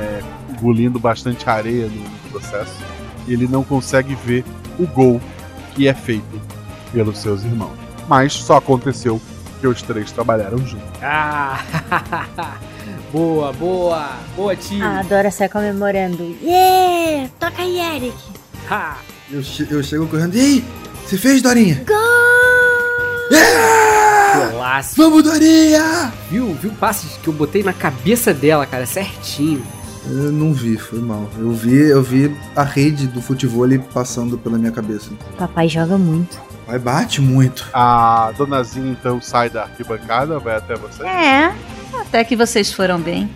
[0.00, 2.74] é, engolindo bastante areia no, no processo.
[3.26, 4.44] E ele não consegue ver
[4.78, 5.20] o gol
[5.74, 6.40] que é feito
[6.92, 7.76] pelos seus irmãos.
[8.08, 9.20] Mas só aconteceu
[9.52, 10.88] porque os três trabalharam juntos.
[11.02, 11.60] Ah!
[13.12, 14.08] boa, boa!
[14.34, 14.84] Boa, tio!
[14.84, 16.36] A Dora sai comemorando.
[16.42, 17.30] Yeah!
[17.38, 18.41] Toca aí, Eric!
[18.70, 18.96] Ha!
[19.30, 20.34] Eu, che- eu chego correndo.
[20.36, 20.64] E aí?
[21.06, 21.82] Você fez, Dorinha?
[21.86, 23.36] Gol!
[23.38, 24.50] É!
[24.52, 24.94] Golaço!
[24.96, 26.12] Vamos, Dorinha!
[26.30, 29.62] Viu, viu o passe que eu botei na cabeça dela, cara, certinho.
[30.06, 31.28] Eu não vi, foi mal.
[31.38, 35.10] Eu vi, eu vi a rede do futebol passando pela minha cabeça.
[35.38, 36.40] Papai joga muito.
[36.66, 37.68] Vai bate muito.
[37.72, 41.04] A donazinha então sai da arquibancada, vai até você.
[41.04, 41.52] É,
[42.00, 43.30] até que vocês foram bem.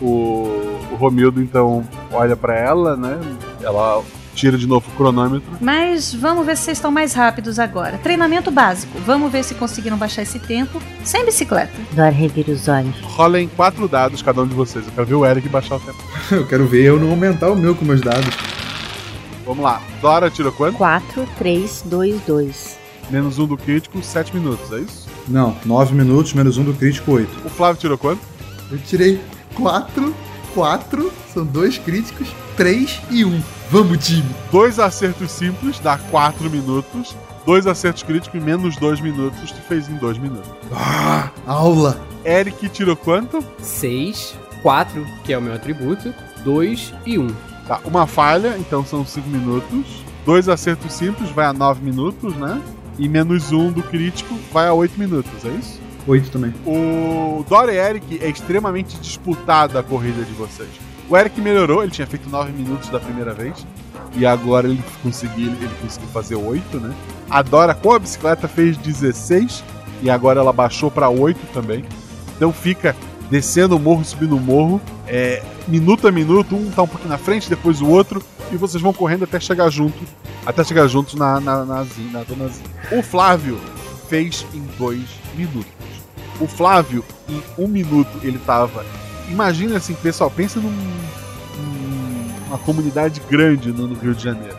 [0.00, 3.18] O, o Romildo então olha pra ela, né?
[3.62, 4.02] Ela
[4.38, 5.48] tira de novo o cronômetro.
[5.60, 7.98] Mas vamos ver se vocês estão mais rápidos agora.
[7.98, 8.98] Treinamento básico.
[9.04, 11.72] Vamos ver se conseguiram baixar esse tempo sem bicicleta.
[11.92, 12.94] Dora revira os olhos.
[13.02, 14.86] Rolem quatro dados cada um de vocês.
[14.86, 15.98] Eu quero ver o Eric baixar o tempo.
[16.30, 18.28] Eu quero ver eu não aumentar o meu com meus dados.
[19.44, 19.80] Vamos lá.
[20.00, 20.76] Dora tirou quanto?
[20.76, 22.78] 4, 3, 2, 2.
[23.10, 25.08] Menos um do crítico, 7 minutos, é isso?
[25.26, 27.46] Não, 9 minutos, menos um do crítico, 8.
[27.46, 28.20] O Flávio tirou quanto?
[28.70, 29.18] Eu tirei
[29.54, 30.14] 4,
[30.58, 33.42] 4, são dois críticos, 3 e 1.
[33.70, 34.28] Vamos, time!
[34.50, 37.14] Dois acertos simples, dá 4 minutos.
[37.46, 40.50] Dois acertos críticos em menos 2 minutos, tu fez em 2 minutos.
[40.72, 42.00] Ah, aula!
[42.24, 43.38] Eric tirou quanto?
[43.62, 47.28] 6, 4, que é o meu atributo, 2 e 1.
[47.68, 49.86] Tá, uma falha, então são 5 minutos.
[50.26, 52.60] Dois acertos simples, vai a 9 minutos, né?
[52.98, 55.78] E menos um do crítico, vai a 8 minutos, é isso?
[56.08, 56.54] 8 também.
[56.66, 60.68] O Dora e Eric é extremamente disputada a corrida de vocês.
[61.08, 63.66] O Eric melhorou, ele tinha feito 9 minutos da primeira vez.
[64.16, 66.94] E agora ele conseguiu, ele conseguiu fazer 8, né?
[67.28, 69.62] A Dora com a bicicleta fez 16
[70.02, 71.84] e agora ela baixou para 8 também.
[72.36, 72.96] Então fica
[73.30, 77.18] descendo o morro, subindo o morro, é, minuto a minuto, um tá um pouquinho na
[77.18, 79.98] frente, depois o outro, e vocês vão correndo até chegar junto,
[80.46, 82.68] até chegar juntos na, na, na, na donazinha.
[82.92, 83.58] O Flávio
[84.08, 85.02] fez em 2
[85.36, 85.87] minutos.
[86.40, 88.84] O Flávio, em um minuto, ele tava.
[89.28, 94.56] Imagina assim, pessoal, pensa num, num- numa comunidade grande no, Rio de Janeiro.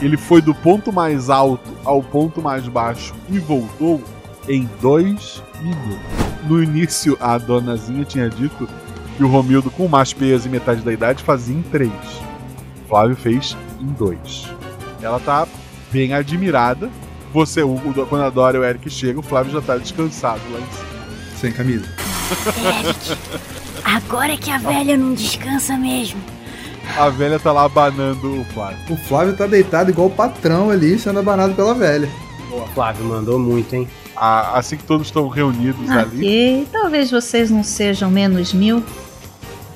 [0.00, 4.02] Ele foi do ponto mais alto ao ponto mais baixo e voltou
[4.48, 5.98] em dois minutos.
[6.48, 8.68] No início, a donazinha tinha dito
[9.16, 11.92] que o Romildo, com mais peso e metade da idade, fazia em três.
[12.84, 14.48] O Flávio fez em dois.
[15.00, 15.46] Ela tá
[15.92, 16.90] bem admirada.
[17.32, 20.58] Você, o- quando a Dora e o Eric chegam, o Flávio já tá descansado lá
[20.58, 20.91] em cima.
[21.42, 21.84] Sem camisa.
[22.56, 23.18] Eric,
[23.84, 26.20] agora é que a velha não descansa mesmo.
[26.96, 28.78] A velha tá lá abanando o Flávio.
[28.90, 32.08] O Flávio tá deitado igual o patrão ali, sendo abanado pela velha.
[32.48, 33.88] Boa, Flávio, mandou muito, hein?
[34.14, 38.84] A- assim que todos estão reunidos ali, Ok, talvez vocês não sejam menos mil.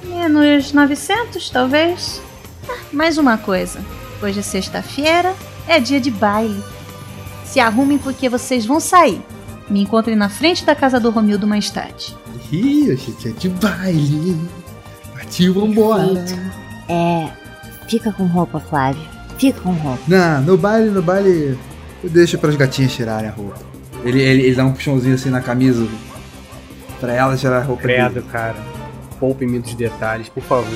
[0.04, 2.22] Menos 900, talvez.
[2.68, 3.80] Ah, mais uma coisa.
[4.22, 5.34] Hoje é sexta-feira,
[5.66, 6.62] é dia de baile.
[7.44, 9.20] Se arrumem porque vocês vão sair.
[9.68, 12.16] Me encontrem na frente da casa do Romildo mais tarde.
[12.52, 14.36] Ih, a gente é de baile.
[15.12, 16.24] Partiu, vambora.
[16.88, 17.28] É.
[17.88, 19.02] Fica com roupa, Flávio.
[19.38, 20.02] Fica com roupa.
[20.06, 21.58] Não, no baile, no baile,
[22.02, 23.58] eu deixo pras gatinhas tirarem a roupa.
[24.04, 25.86] Ele, ele, ele dá um puxãozinho assim na camisa
[27.00, 28.26] pra ela tirar a roupa Credo, dele.
[28.30, 28.56] cara.
[29.18, 30.66] Poupe-me dos detalhes, por favor.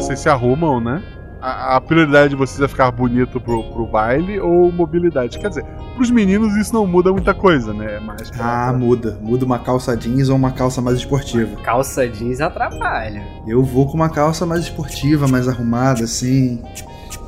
[0.00, 1.02] vocês se arrumam, né?
[1.42, 5.38] A, a prioridade de vocês é ficar bonito pro, pro baile ou mobilidade?
[5.38, 5.64] Quer dizer,
[5.96, 7.96] pros meninos isso não muda muita coisa, né?
[7.96, 9.18] É mais pra- Ah, muda.
[9.22, 11.56] Muda uma calça jeans ou uma calça mais esportiva.
[11.62, 13.22] Calça jeans atrapalha.
[13.46, 16.60] Eu vou com uma calça mais esportiva, mais arrumada, assim.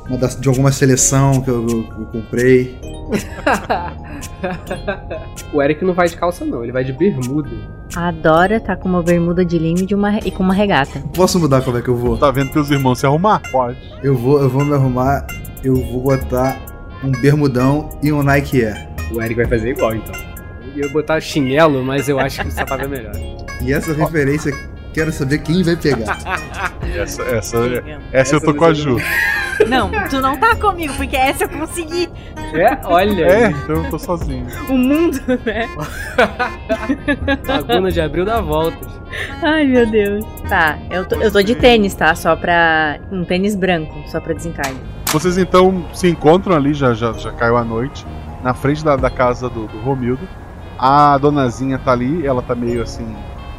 [0.07, 2.77] Uma da- de alguma seleção que eu, eu- eu comprei.
[5.53, 7.49] O Eric não vai de calça, não, ele vai de bermuda.
[7.95, 11.01] A Dora tá com uma bermuda de linho e, de uma, e com uma regata.
[11.15, 12.17] Posso mudar como é que eu vou?
[12.17, 13.41] Tá vendo teus irmãos se arrumar?
[13.51, 13.77] Pode.
[14.01, 15.25] Eu vou, eu vou me arrumar,
[15.63, 16.59] eu vou botar
[17.03, 18.87] um bermudão e um Nike Air.
[19.11, 20.15] O Eric vai fazer igual, então.
[20.75, 23.13] Eu ia botar chinelo, mas eu acho que o sapato é melhor.
[23.61, 24.51] E essa referência,
[24.93, 26.17] quero saber quem vai pegar.
[26.93, 27.57] Essa, essa,
[28.11, 28.97] essa eu tô com a Ju.
[29.67, 32.09] Não, tu não tá comigo, porque essa eu consegui.
[32.53, 32.77] É?
[32.85, 34.45] Olha É, então eu tô sozinho.
[34.69, 35.67] O mundo, né?
[37.47, 38.87] Laguna de Abril dá voltas.
[39.41, 40.25] Ai, meu Deus.
[40.49, 42.13] Tá, eu tô, eu tô de tênis, tá?
[42.15, 42.99] Só pra.
[43.11, 44.79] Um tênis branco, só pra desencargo.
[45.07, 48.05] Vocês então se encontram ali, já, já, já caiu a noite,
[48.43, 50.27] na frente da, da casa do, do Romildo.
[50.77, 53.15] A donazinha tá ali, ela tá meio assim,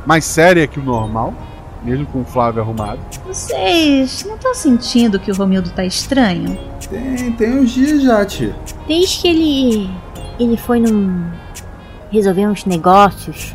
[0.07, 1.34] mais séria que o normal,
[1.82, 3.00] mesmo com o Flávio arrumado.
[3.26, 6.59] Vocês não estão sentindo que o Romildo tá estranho?
[6.88, 8.55] Tem, tem uns dias já, tia.
[8.86, 9.90] Desde que ele.
[10.38, 11.24] Ele foi num.
[12.11, 13.55] resolver uns negócios.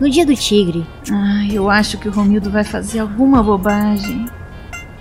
[0.00, 0.86] No dia do tigre.
[1.10, 4.26] Ai, eu acho que o Romildo vai fazer alguma bobagem.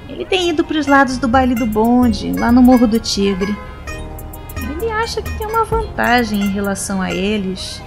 [0.08, 3.58] Ele tem ido pros lados do baile do bonde, lá no Morro do Tigre.
[4.58, 7.82] Ele acha que tem uma vantagem em relação a eles.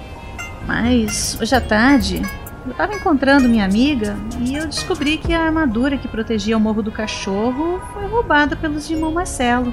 [0.66, 2.20] Mas hoje à tarde,
[2.66, 6.82] eu tava encontrando minha amiga e eu descobri que a armadura que protegia o Morro
[6.82, 9.72] do Cachorro foi roubada pelos irmãos Marcelo.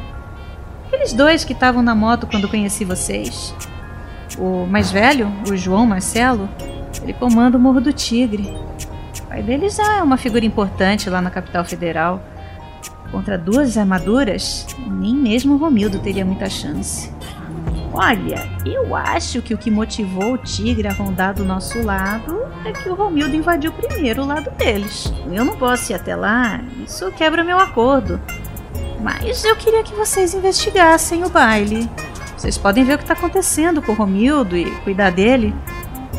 [0.88, 3.54] Aqueles dois que estavam na moto quando conheci vocês.
[4.38, 6.48] O mais velho, o João Marcelo,
[7.02, 8.56] ele comanda o Morro do Tigre.
[9.20, 12.22] O pai dele já é uma figura importante lá na capital federal.
[13.12, 17.12] Contra duas armaduras, nem mesmo o Romildo teria muita chance.
[17.94, 22.72] Olha, eu acho que o que motivou o Tigre a rondar do nosso lado é
[22.72, 25.14] que o Romildo invadiu primeiro o lado deles.
[25.32, 28.20] Eu não posso ir até lá, isso quebra meu acordo.
[29.00, 31.88] Mas eu queria que vocês investigassem o baile.
[32.36, 35.54] Vocês podem ver o que está acontecendo com o Romildo e cuidar dele.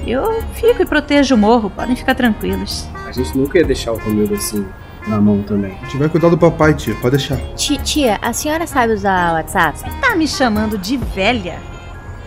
[0.06, 2.86] Eu fico e protejo o morro, podem ficar tranquilos.
[3.06, 4.64] A gente nunca ia deixar o Romildo assim,
[5.06, 5.72] na mão também.
[5.80, 6.94] A gente vai cuidar do papai, tia.
[6.96, 7.36] Pode deixar.
[7.54, 9.78] Ti- Tia, a senhora sabe usar o WhatsApp?
[10.00, 11.58] Tá me chamando de velha?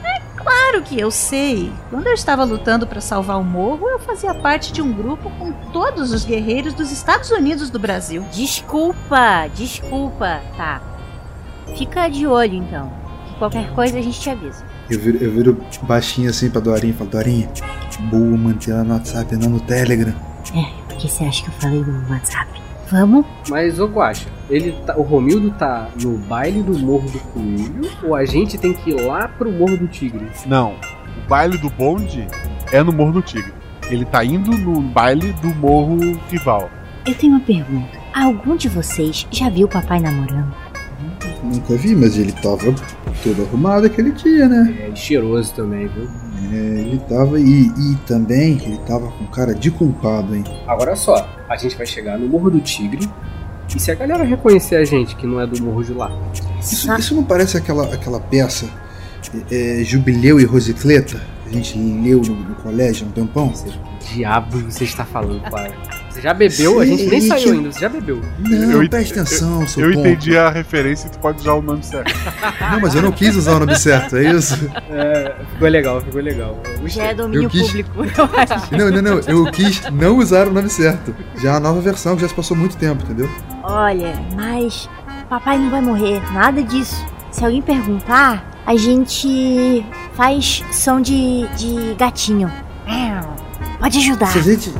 [0.03, 1.71] É claro que eu sei.
[1.89, 5.51] Quando eu estava lutando para salvar o morro, eu fazia parte de um grupo com
[5.73, 8.23] todos os guerreiros dos Estados Unidos do Brasil.
[8.31, 10.39] Desculpa, desculpa.
[10.55, 10.81] Tá.
[11.77, 12.91] Fica de olho então.
[13.27, 14.63] Que qualquer coisa a gente te avisa.
[14.89, 17.49] Eu viro, eu viro baixinho assim pra Dorinha e falo, Dorinha,
[18.09, 20.13] boa manter ela no WhatsApp, não no Telegram.
[20.55, 22.47] É, porque você acha que eu falei no WhatsApp?
[22.89, 23.25] Vamos?
[23.49, 28.15] Mas, ô Guaxa, ele tá, o Romildo tá no baile do Morro do Coelho ou
[28.15, 30.27] a gente tem que ir lá pro Morro do Tigre?
[30.45, 30.75] Não.
[31.17, 32.27] O baile do bonde
[32.71, 33.53] é no Morro do Tigre.
[33.89, 35.97] Ele tá indo no baile do Morro
[36.29, 36.69] Rival.
[37.05, 37.97] Eu tenho uma pergunta.
[38.13, 40.53] Algum de vocês já viu o papai namorando?
[41.43, 42.73] Nunca vi, mas ele tava
[43.23, 44.89] todo arrumado aquele dia, né?
[44.91, 46.07] É cheiroso também, viu?
[46.51, 47.39] É, ele tava.
[47.39, 50.43] E, e também ele tava com cara de culpado, hein?
[50.67, 53.09] Agora só, a gente vai chegar no Morro do Tigre
[53.75, 56.11] e se a galera reconhecer a gente que não é do Morro de lá,
[56.59, 58.69] Isso, isso não parece aquela, aquela peça
[59.51, 61.21] é, é, Jubileu e Rosicleta?
[61.43, 63.53] Que a gente leu no, no colégio há um tempão?
[64.13, 65.73] diabo você está falando, pai?
[66.17, 66.79] Você já bebeu?
[66.79, 68.19] A gente nem saiu ainda, você já bebeu.
[68.39, 70.07] Não, Eu presta atenção, seu Eu ponto.
[70.07, 72.11] entendi a referência e tu pode usar o nome certo.
[72.71, 74.55] Não, mas eu não quis usar o nome certo, é isso?
[74.89, 76.59] É, ficou legal, ficou legal.
[76.81, 76.87] Eu.
[76.87, 78.67] Já é domínio Eu quis- público, eu acho.
[78.75, 79.19] Não, não, não.
[79.27, 81.15] Eu quis não usar o nome certo.
[81.39, 83.29] Já é a nova versão, que já se passou muito tempo, entendeu?
[83.63, 84.89] Olha, mas
[85.29, 87.05] papai não vai morrer, nada disso.
[87.31, 92.51] Se alguém perguntar, a gente faz som de, de gatinho.
[93.79, 94.27] Pode ajudar.
[94.27, 94.73] Se a gente.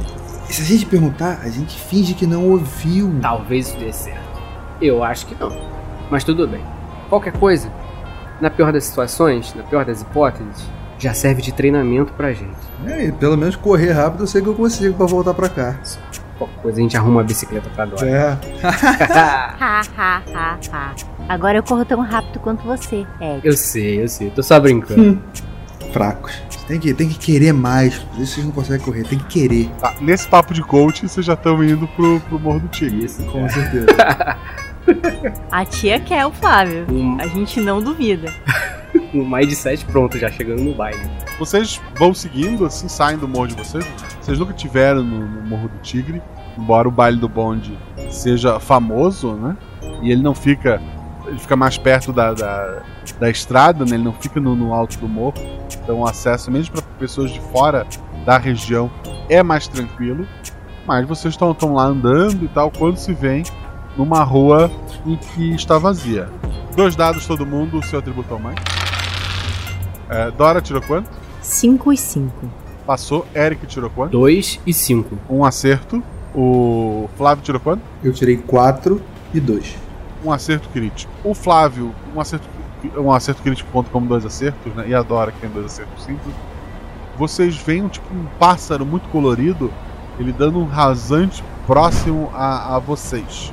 [0.50, 3.14] Se a gente perguntar, a gente finge que não ouviu.
[3.22, 4.42] Talvez isso dê certo.
[4.82, 5.52] Eu acho que não.
[6.10, 6.62] Mas tudo bem.
[7.10, 7.72] Qualquer coisa,
[8.40, 10.66] na pior das situações, na pior das hipóteses,
[10.98, 12.56] já serve de treinamento pra gente.
[12.86, 15.76] É, e pelo menos correr rápido eu sei que eu consigo pra voltar pra cá.
[16.38, 18.08] Qualquer coisa a gente arruma uma bicicleta pra Dora.
[18.08, 18.38] É.
[19.60, 20.96] Ha, ha, ha, ha.
[21.30, 23.40] Agora eu corro tão rápido quanto você, é.
[23.44, 24.30] eu sei, eu sei.
[24.30, 25.22] Tô só brincando.
[25.92, 26.34] Fracos.
[26.68, 27.98] Tem que, tem que querer mais.
[27.98, 29.70] Por isso vocês não conseguem correr, tem que querer.
[29.80, 33.06] Tá, nesse papo de coach, vocês já estão indo pro, pro Morro do Tigre.
[33.06, 33.24] Isso.
[33.26, 33.88] Com certeza.
[35.52, 36.86] A tia quer o Flávio.
[36.90, 38.34] Um, A gente não duvida.
[39.14, 41.00] mais de sete pronto, já chegando no baile.
[41.40, 43.86] Vocês vão seguindo, assim, saem do morro de vocês.
[44.22, 46.22] Vocês nunca tiveram no, no Morro do Tigre,
[46.58, 47.78] embora o baile do bonde
[48.10, 49.56] seja famoso, né?
[50.02, 50.82] E ele não fica.
[51.28, 52.82] Ele fica mais perto da, da,
[53.20, 53.96] da estrada, né?
[53.96, 55.36] Ele não fica no, no alto do morro.
[55.84, 57.86] Então o acesso, mesmo para pessoas de fora
[58.26, 58.90] da região,
[59.30, 60.28] é mais tranquilo.
[60.86, 63.44] Mas vocês estão lá andando e tal, quando se vem
[63.98, 64.72] numa rua
[65.06, 66.30] em que está vazia.
[66.76, 68.58] Dois dados todo mundo, o seu atributo ao mais.
[70.10, 71.10] É, Dora tirou quanto?
[71.42, 72.50] 5 e 5.
[72.86, 73.26] Passou.
[73.36, 74.12] Eric tirou quanto?
[74.12, 75.18] 2 e 5.
[75.30, 76.02] Um acerto.
[76.34, 77.82] O Flávio tirou quanto?
[78.04, 79.02] Eu tirei 4
[79.34, 79.87] e 2.
[80.24, 81.12] Um acerto crítico.
[81.24, 82.48] O Flávio, um acerto,
[82.98, 84.86] um acerto crítico conta como dois acertos, né?
[84.88, 86.34] E a Dora, que tem dois acertos simples.
[87.18, 89.72] Vocês veem tipo, um pássaro muito colorido,
[90.20, 93.52] ele dando um rasante próximo a, a vocês.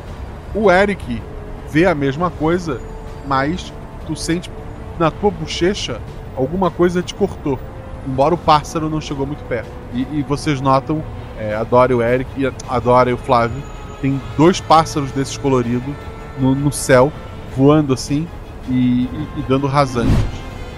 [0.54, 1.22] O Eric
[1.70, 2.80] vê a mesma coisa,
[3.26, 3.72] mas
[4.06, 4.50] tu sente
[4.98, 6.00] na tua bochecha
[6.36, 7.58] alguma coisa te cortou.
[8.06, 9.70] Embora o pássaro não chegou muito perto.
[9.92, 11.02] E, e vocês notam,
[11.38, 13.62] é, e o Eric, e a, a Dora e o Flávio,
[14.00, 15.94] tem dois pássaros desses coloridos
[16.38, 17.12] no, no céu,
[17.56, 18.26] voando assim
[18.68, 20.12] e, e- e dando rasantes.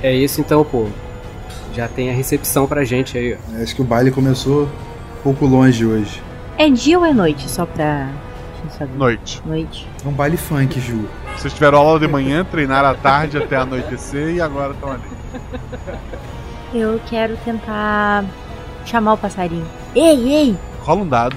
[0.02, 0.86] É isso então, pô.
[1.74, 3.62] Já tem a recepção pra gente aí, ó.
[3.62, 6.22] Acho que o baile começou um pouco longe hoje.
[6.58, 7.48] É dia ou é noite?
[7.50, 8.08] Só pra.
[8.96, 9.40] Noite.
[9.46, 9.86] Noite.
[10.04, 11.08] É um baile funk, Ju.
[11.36, 15.02] Vocês tiveram aula de manhã, treinaram à tarde até anoitecer e agora estão ali.
[16.74, 18.24] Eu quero tentar
[18.84, 19.66] chamar o passarinho.
[19.94, 20.56] Ei, ei!
[20.82, 21.36] Rola um dado.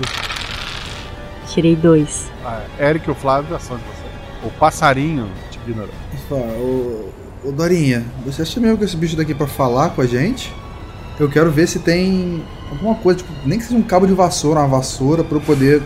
[1.48, 2.32] Tirei dois.
[2.46, 3.98] Ah, Eric ou Flávio, ação de vocês.
[4.44, 5.94] O passarinho te ignorou.
[6.32, 10.06] Ô, ô Dorinha, você acha mesmo que esse bicho daqui é pra falar com a
[10.06, 10.53] gente?
[11.20, 14.61] Eu quero ver se tem alguma coisa, tipo, nem que seja um cabo de vassoura,
[14.61, 15.82] uma vassoura, pra eu poder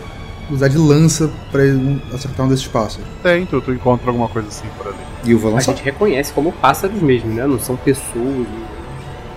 [0.50, 3.06] usar de lança pra ele não acertar um desses pássaros.
[3.22, 4.96] Tem, tu, tu encontra alguma coisa assim por ali.
[5.24, 7.46] E eu vou A gente reconhece como pássaros mesmo, né?
[7.46, 8.46] Não são pessoas.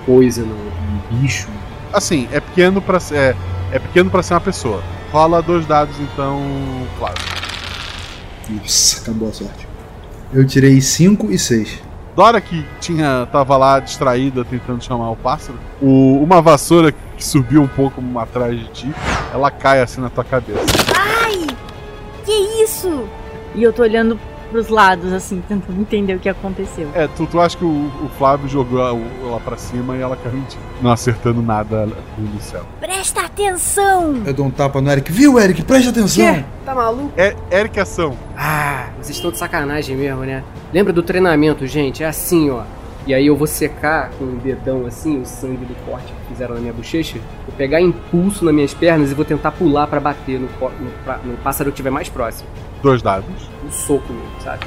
[0.06, 1.48] coisa, no, um bicho.
[1.94, 3.18] Assim, é pequeno pra ser.
[3.18, 3.35] É,
[3.72, 4.84] é pequeno para ser uma pessoa.
[5.11, 6.41] Rola dois dados, então,
[6.98, 7.36] Flávio.
[8.49, 9.68] Nossa, acabou a sorte.
[10.34, 11.82] Eu tirei 5 e 6.
[12.15, 17.61] Dora que tinha tava lá distraída tentando chamar o pássaro, o- uma vassoura que subiu
[17.61, 18.95] um pouco atrás de ti,
[19.32, 20.60] ela cai assim na tua cabeça.
[20.95, 21.45] Ai!
[22.26, 22.32] Que
[22.64, 23.07] isso?
[23.53, 24.19] E eu tô olhando
[24.49, 26.90] pros lados, assim, tentando entender o que aconteceu.
[26.95, 30.02] É, tu, tu acha que o, o Flávio jogou a- o- lá pra cima e
[30.02, 31.88] ela caiu em ti, não acertando nada
[32.18, 32.65] no céu.
[32.80, 34.23] Presta atenção!
[34.26, 35.11] Eu dou um tapa no Eric.
[35.11, 35.61] Viu, Eric?
[35.64, 36.43] Preste atenção.
[36.65, 37.11] Tá maluco?
[37.15, 38.18] É, Eric Ação.
[38.35, 40.43] Ah, vocês estão de sacanagem mesmo, né?
[40.73, 42.03] Lembra do treinamento, gente?
[42.03, 42.64] É assim, ó.
[43.05, 46.55] E aí eu vou secar com um dedão assim o sangue do corte que fizeram
[46.55, 47.19] na minha bochecha.
[47.47, 51.19] Vou pegar impulso nas minhas pernas e vou tentar pular pra bater no, no, pra-
[51.23, 52.49] no pássaro que estiver mais próximo.
[52.84, 53.30] Dois dados.
[53.65, 54.65] Um soco mesmo, sabe?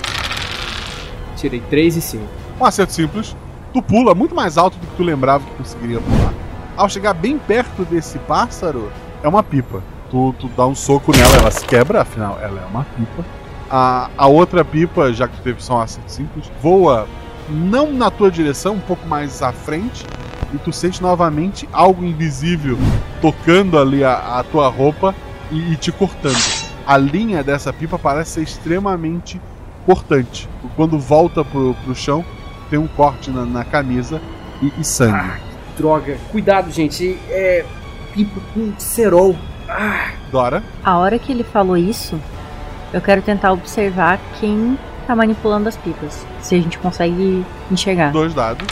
[1.37, 2.25] Tirei 3 e 5.
[2.61, 3.37] Um acerto simples.
[3.75, 6.33] Tu pula muito mais alto do que tu lembrava que conseguiria pular.
[6.81, 8.91] Ao chegar bem perto desse pássaro,
[9.23, 9.83] é uma pipa.
[10.11, 13.23] Tu, tu dá um soco nela, ela se quebra, afinal, ela é uma pipa.
[13.71, 17.07] A, a outra pipa, já que tu teve só um acerto simples, voa
[17.51, 20.07] não na tua direção, um pouco mais à frente,
[20.55, 22.79] e tu sente novamente algo invisível
[23.21, 25.15] tocando ali a, a tua roupa
[25.51, 26.71] e, e te cortando.
[26.87, 29.39] A linha dessa pipa parece ser extremamente
[29.85, 30.49] cortante.
[30.77, 32.25] Quando volta pro, pro chão,
[32.71, 34.19] tem um corte na, na camisa
[34.63, 35.50] e, e sangue.
[35.77, 36.17] Droga.
[36.31, 37.19] Cuidado, gente.
[37.29, 37.65] É.
[38.15, 39.37] Pipa com cerol.
[39.69, 40.11] Ah.
[40.33, 42.21] Dora, A hora que ele falou isso,
[42.93, 44.77] eu quero tentar observar quem
[45.07, 46.27] tá manipulando as pipas.
[46.41, 48.11] Se a gente consegue enxergar.
[48.11, 48.67] dois dados.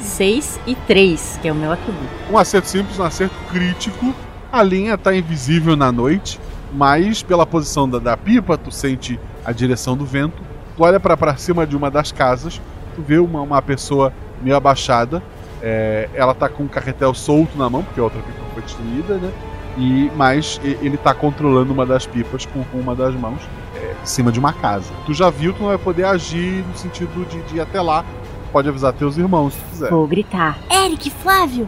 [0.00, 2.08] 6 e 3, que é o meu atributo.
[2.30, 4.14] Um acerto simples, um acerto crítico.
[4.52, 6.38] A linha tá invisível na noite,
[6.72, 10.42] mas pela posição da, da pipa, tu sente a direção do vento.
[10.76, 12.60] Tu olha pra- pra cima de uma das casas,
[12.94, 14.12] tu vê uma, uma pessoa
[14.42, 15.22] meio abaixada.
[15.62, 19.14] É, ela tá com um carretel solto na mão, porque a outra pipa foi destruída,
[19.14, 19.32] né?
[19.78, 23.40] E, mas ele tá controlando uma das pipas com, uma das mãos
[23.74, 24.90] é, em cima de uma casa.
[25.06, 28.04] Tu já viu, tu não vai poder agir no sentido de, de ir até lá.
[28.50, 29.90] Pode avisar teus irmãos se quiser.
[29.90, 30.58] Vou gritar.
[30.70, 31.66] Eric, Flávio,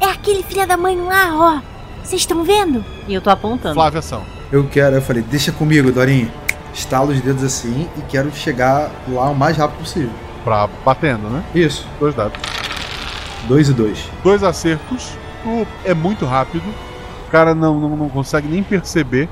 [0.00, 1.60] é aquele filho da mãe lá, ó.
[2.02, 2.82] Vocês estão vendo?
[3.06, 3.74] E eu tô apontando.
[3.74, 4.22] Flávia Ação.
[4.50, 6.30] Eu quero, eu falei, deixa comigo, Dorinha.
[6.72, 10.10] Estalo os dedos assim e quero chegar lá o mais rápido possível.
[10.42, 11.44] Pra batendo, né?
[11.54, 11.86] Isso.
[12.00, 12.40] Dois dados.
[13.48, 14.08] Dois e dois.
[14.22, 15.12] Dois acertos.
[15.84, 16.64] É muito rápido.
[17.26, 19.28] O cara não, não, não consegue nem perceber.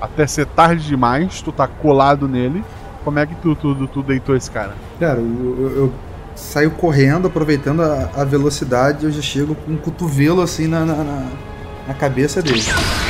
[0.00, 1.40] Até ser tarde demais.
[1.40, 2.62] Tu tá colado nele.
[3.04, 4.74] Como é que tu, tu, tu deitou esse cara?
[4.98, 5.92] Cara, eu, eu- eu
[6.34, 10.94] saio correndo, aproveitando a, a velocidade, eu já chego com um cotovelo assim na, na,
[11.04, 11.26] na-
[11.88, 12.62] na cabeça dele.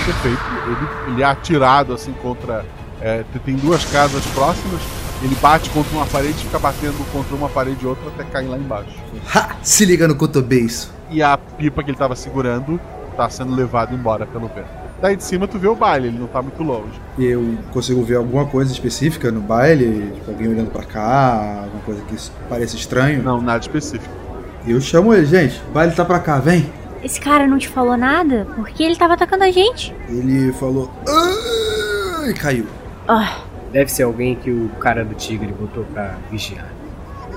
[0.05, 0.40] Perfeito.
[0.66, 2.64] Ele, ele é atirado assim contra.
[3.01, 4.81] é, tem duas casas próximas.
[5.24, 8.46] Ele bate contra uma parede e fica batendo contra uma parede e outra até cair
[8.46, 8.90] lá embaixo.
[9.34, 9.56] Ha!
[9.62, 10.92] Se liga no cotobeço.
[11.10, 12.78] E a pipa que ele tava segurando
[13.16, 14.68] tá sendo levado embora pelo vento.
[15.01, 17.01] Daí de cima tu vê o baile, ele não tá muito longe.
[17.18, 22.02] Eu consigo ver alguma coisa específica no baile, tipo, alguém olhando pra cá, alguma coisa
[22.02, 22.16] que
[22.48, 23.22] pareça estranho.
[23.22, 24.14] Não, nada específico.
[24.66, 26.70] Eu chamo ele, gente, o baile tá pra cá, vem.
[27.02, 28.46] Esse cara não te falou nada?
[28.56, 29.94] Porque ele tava atacando a gente.
[30.09, 30.90] Ele falou.
[31.09, 32.66] "Ah", E caiu.
[33.06, 33.38] Ah,
[33.74, 36.68] Deve ser alguém que o cara do tigre botou pra vigiar.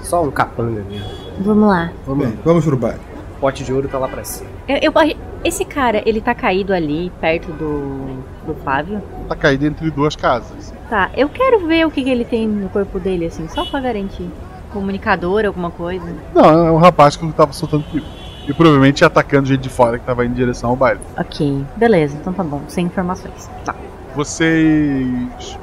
[0.03, 1.07] Só um capanga mesmo.
[1.39, 1.91] vamos lá.
[2.05, 2.99] Vamos, Bem, vamos pro baile.
[3.35, 4.47] o pote de ouro tá lá pra cima.
[4.67, 9.01] Eu, eu- esse cara, ele tá caído ali, perto do, do Flávio.
[9.27, 10.71] Tá caído entre duas casas.
[10.87, 13.79] Tá, eu quero ver o que, que ele tem no corpo dele, assim, só pra
[13.79, 14.29] garantir.
[14.71, 16.05] Comunicador, alguma coisa.
[16.35, 18.05] Não, é um rapaz que tava soltando pipa.
[18.47, 20.99] E provavelmente atacando gente de fora que tava indo em direção ao baile.
[21.17, 23.49] Ok, beleza, então tá bom, sem informações.
[23.65, 23.73] Tá.
[24.15, 25.57] Vocês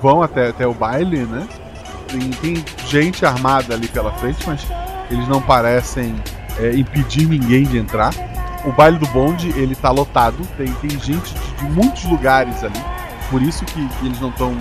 [0.00, 1.46] vão até, até o baile, né?
[2.08, 4.66] Tem, tem gente armada ali pela frente, mas
[5.10, 6.14] eles não parecem
[6.58, 8.12] é, impedir ninguém de entrar.
[8.64, 12.82] O baile do bonde, ele tá lotado, tem, tem gente de, de muitos lugares ali.
[13.30, 14.56] Por isso que, que eles não estão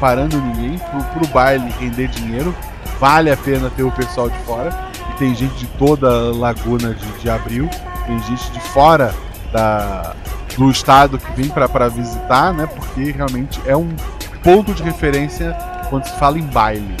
[0.00, 0.78] parando ninguém.
[0.78, 2.54] Pro, pro baile render dinheiro,
[2.98, 4.70] vale a pena ter o pessoal de fora.
[5.10, 7.68] E tem gente de toda a laguna de, de abril,
[8.06, 9.14] tem gente de fora
[9.52, 10.14] da,
[10.56, 12.66] do estado que vem para visitar, né?
[12.66, 13.88] Porque realmente é um
[14.46, 15.58] ponto de referência
[15.90, 16.96] quando se fala em baile.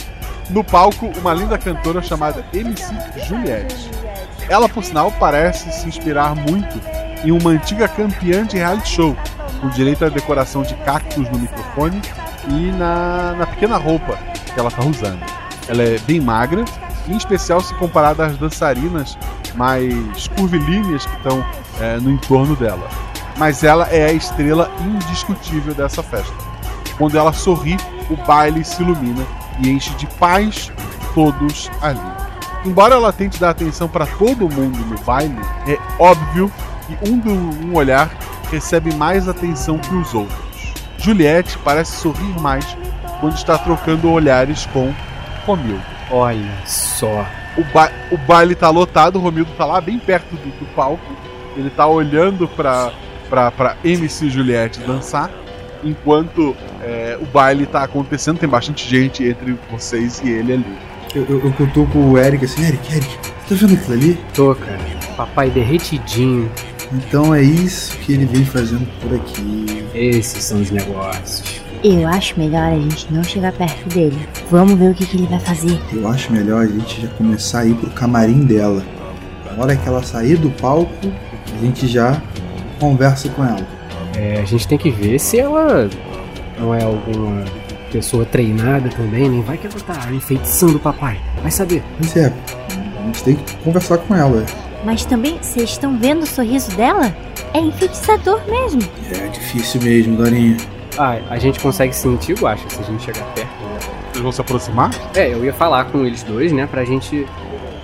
[0.50, 2.92] No palco, uma linda cantora chamada MC
[3.24, 3.88] Juliette.
[4.48, 6.80] Ela, por sinal, parece se inspirar muito
[7.24, 9.16] em uma antiga campeã de reality show,
[9.60, 12.02] com direito à decoração de cactos no microfone
[12.48, 14.18] e na, na pequena roupa
[14.52, 15.24] que ela está usando.
[15.68, 16.64] Ela é bem magra,
[17.06, 19.16] em especial se comparada às dançarinas
[19.54, 21.46] mais curvilíneas que estão
[21.80, 22.88] é, no entorno dela.
[23.36, 26.45] Mas ela é a estrela indiscutível dessa festa.
[26.98, 27.76] Quando ela sorri,
[28.10, 29.24] o baile se ilumina
[29.60, 30.72] e enche de paz
[31.14, 32.00] todos ali.
[32.64, 36.50] Embora ela tente dar atenção para todo mundo no baile, é óbvio
[36.86, 38.10] que um, do, um olhar
[38.50, 40.74] recebe mais atenção que os outros.
[40.98, 42.76] Juliette parece sorrir mais
[43.20, 44.92] quando está trocando olhares com
[45.46, 45.82] Romildo.
[46.10, 47.26] Olha só.
[47.56, 51.04] O, ba o baile tá lotado, o Romildo tá lá bem perto do, do palco.
[51.56, 52.92] Ele tá olhando pra,
[53.28, 55.30] pra MC Juliette dançar.
[55.86, 60.78] Enquanto é, o baile tá acontecendo, tem bastante gente entre vocês e ele ali.
[61.14, 64.18] Eu, eu, eu cutuco o Eric assim, Eric, Eric, tá vendo aquilo ali?
[64.34, 64.78] Tô, cara.
[65.16, 66.50] Papai derretidinho.
[66.92, 69.86] Então é isso que ele vem fazendo por aqui.
[69.94, 71.60] Esses são os negócios.
[71.84, 74.18] Eu acho melhor a gente não chegar perto dele.
[74.50, 75.78] Vamos ver o que, que ele vai fazer.
[75.92, 78.82] Eu acho melhor a gente já começar a ir pro camarim dela.
[79.44, 80.90] Na hora que ela sair do palco,
[81.54, 82.20] a gente já
[82.80, 83.66] conversa com ela.
[84.16, 85.88] É, a gente tem que ver se ela
[86.58, 87.44] não é alguma
[87.92, 91.20] pessoa treinada também, nem vai que ela tá enfeitiçando o papai.
[91.42, 91.82] Vai saber.
[91.98, 92.32] Pois é,
[92.98, 94.44] a gente tem que conversar com ela.
[94.84, 97.14] Mas também, vocês estão vendo o sorriso dela?
[97.52, 98.82] É enfeitiçador mesmo.
[99.10, 100.56] É difícil mesmo, Dorinha.
[100.98, 103.48] Ah, a gente consegue sentir, eu acho, se a gente chegar perto.
[103.48, 103.78] Né?
[104.12, 104.90] Vocês vão se aproximar?
[105.14, 107.26] É, eu ia falar com eles dois, né, pra gente...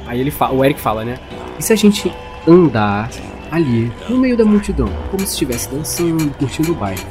[0.07, 1.19] Aí ele fala, o Eric fala, né?
[1.59, 2.13] E se a gente
[2.47, 3.09] andar
[3.53, 7.03] ali, no meio da multidão, como se estivesse dançando, curtindo o baile?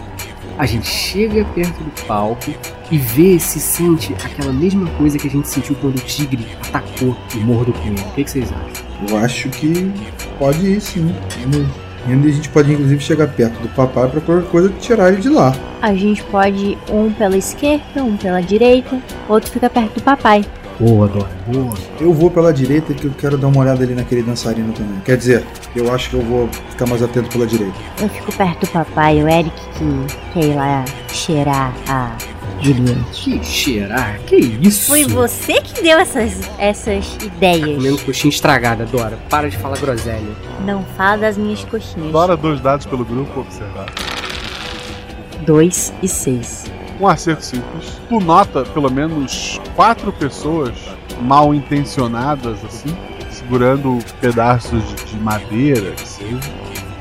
[0.58, 2.52] A gente chega perto do palco
[2.92, 7.16] e vê se sente aquela mesma coisa que a gente sentiu quando o tigre atacou
[7.36, 8.02] o Morro do Pinheiro.
[8.02, 9.08] O que, que vocês acham?
[9.08, 9.92] Eu acho que
[10.38, 11.16] pode ir sim.
[12.08, 15.30] E a gente pode inclusive chegar perto do papai para qualquer coisa tirar ele de
[15.30, 15.54] lá.
[15.82, 19.00] A gente pode ir um pela esquerda, um pela direita,
[19.30, 20.44] outro fica perto do papai.
[20.82, 21.76] Boa, Dora, boa.
[22.00, 25.00] Eu vou pela direita que eu quero dar uma olhada ali naquele dançarino também.
[25.06, 25.46] Quer dizer,
[25.76, 27.78] eu acho que eu vou ficar mais atento pela direita.
[28.02, 32.18] Eu fico perto do papai, o Eric que quer ir lá cheirar a
[32.60, 33.04] Juliette.
[33.12, 34.20] Que cheirar?
[34.26, 34.88] Que isso?
[34.88, 37.76] Foi você que deu essas, essas ideias.
[37.78, 39.20] Comendo coxinha estragada, Dora.
[39.30, 40.36] Para de falar groselha.
[40.66, 42.12] Não fala das minhas coxinhas.
[42.12, 43.86] Dora, dois dados pelo grupo observar.
[45.46, 46.72] 2 e 6.
[47.02, 48.00] Um acerto simples.
[48.08, 50.72] Tu nota pelo menos quatro pessoas
[51.20, 52.96] mal intencionadas, assim,
[53.32, 56.40] segurando pedaços de, de madeira, que seja,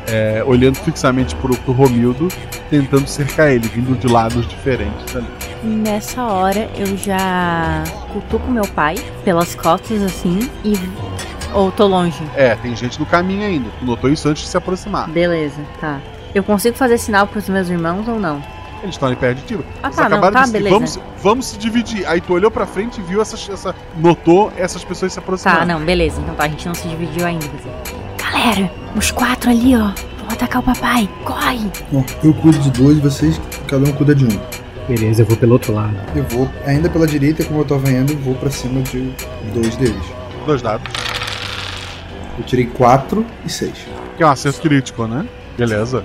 [0.09, 2.29] é, olhando fixamente pro, pro Romildo,
[2.71, 5.27] tentando cercar ele, vindo de lados diferentes ali.
[5.63, 10.79] Nessa hora eu já cutuco meu pai pelas costas assim e.
[11.53, 12.23] Ou tô longe?
[12.35, 13.69] É, tem gente no caminho ainda.
[13.79, 15.11] Tu notou isso antes de se aproximar.
[15.11, 16.01] Beleza, tá.
[16.35, 18.41] Eu consigo fazer sinal pros meus irmãos ou não?
[18.83, 19.65] Eles estão ali perto de tiro.
[19.83, 20.75] Ah, Eles tá, não, acabaram tá, de beleza.
[20.75, 22.07] Vamos, vamos se dividir.
[22.07, 23.75] Aí tu olhou pra frente e viu essas, essa.
[23.97, 25.61] Notou essas pessoas se aproximando.
[25.61, 26.21] Tá, não, beleza.
[26.21, 27.47] Então tá, a gente não se dividiu ainda.
[28.19, 29.91] Galera, os quatro ali, ó.
[30.19, 31.09] Vão atacar o papai.
[31.25, 31.71] Corre!
[31.93, 34.41] Bom, eu cuido de dois, vocês, cada um cuida de um.
[34.89, 35.97] Beleza, eu vou pelo outro lado.
[36.17, 39.13] Eu vou, ainda pela direita, como eu tô vendo, vou pra cima de
[39.55, 40.03] dois deles.
[40.47, 40.91] Dois dados.
[42.39, 43.87] Eu tirei quatro e seis.
[44.17, 45.27] Que é um acerto crítico, né?
[45.57, 46.03] Beleza.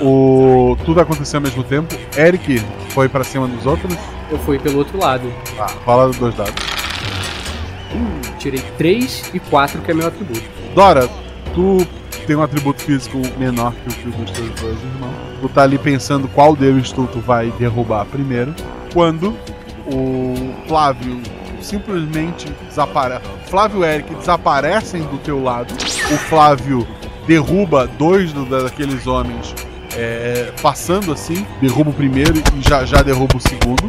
[0.00, 0.76] O...
[0.84, 1.94] Tudo aconteceu ao mesmo tempo.
[2.16, 2.60] Eric
[2.90, 3.94] foi pra cima dos outros.
[4.30, 5.32] Eu fui pelo outro lado.
[5.56, 6.54] Tá, fala dos dois dados.
[8.38, 10.42] Tirei 3 e 4, que é meu atributo.
[10.74, 11.08] Dora,
[11.54, 11.84] tu
[12.26, 15.14] tem um atributo físico menor que o que dos teus dois irmãos.
[15.40, 18.54] Tu tá ali pensando qual deles tu, tu vai derrubar primeiro.
[18.92, 19.34] Quando
[19.86, 20.34] o
[20.68, 21.20] Flávio
[21.60, 23.22] simplesmente desaparece.
[23.46, 25.72] Flávio e Eric desaparecem do teu lado.
[25.74, 26.86] O Flávio
[27.26, 29.54] derruba dois do- daqueles homens
[29.98, 31.44] é, passando assim.
[31.60, 33.82] Derruba o primeiro e já, já derruba o segundo.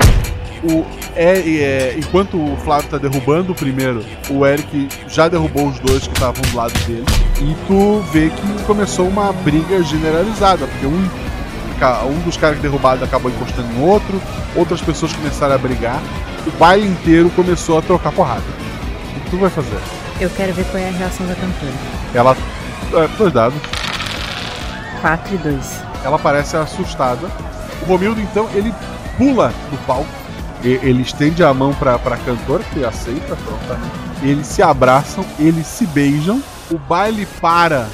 [0.64, 5.80] O, é, é, enquanto o Flávio tá derrubando o primeiro, o Eric já derrubou os
[5.80, 7.06] dois que estavam do lado dele.
[7.40, 11.10] E tu vê que começou uma briga generalizada, porque um,
[12.08, 14.22] um dos caras derrubados acabou encostando em outro,
[14.56, 16.02] outras pessoas começaram a brigar.
[16.46, 18.44] O baile inteiro começou a trocar porrada.
[19.16, 19.78] O que tu vai fazer?
[20.20, 21.74] Eu quero ver qual é a reação da cantora.
[22.14, 22.36] Ela.
[22.94, 23.60] É, dois dados.
[25.02, 25.89] 4 e 2.
[26.04, 27.28] Ela parece assustada.
[27.82, 28.74] O Romildo, então, ele
[29.18, 30.10] pula do palco.
[30.64, 33.96] Ele estende a mão pra, pra cantora, que aceita prontamente.
[34.22, 36.42] Eles se abraçam, eles se beijam.
[36.70, 37.88] O baile para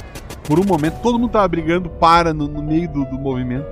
[0.48, 0.96] por um momento.
[1.02, 3.68] Todo mundo tava brigando, para no, no meio do, do movimento.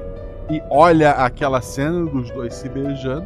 [0.50, 3.26] E olha aquela cena dos dois se beijando.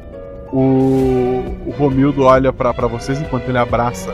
[0.53, 4.13] O, o Romildo olha pra vocês enquanto ele abraça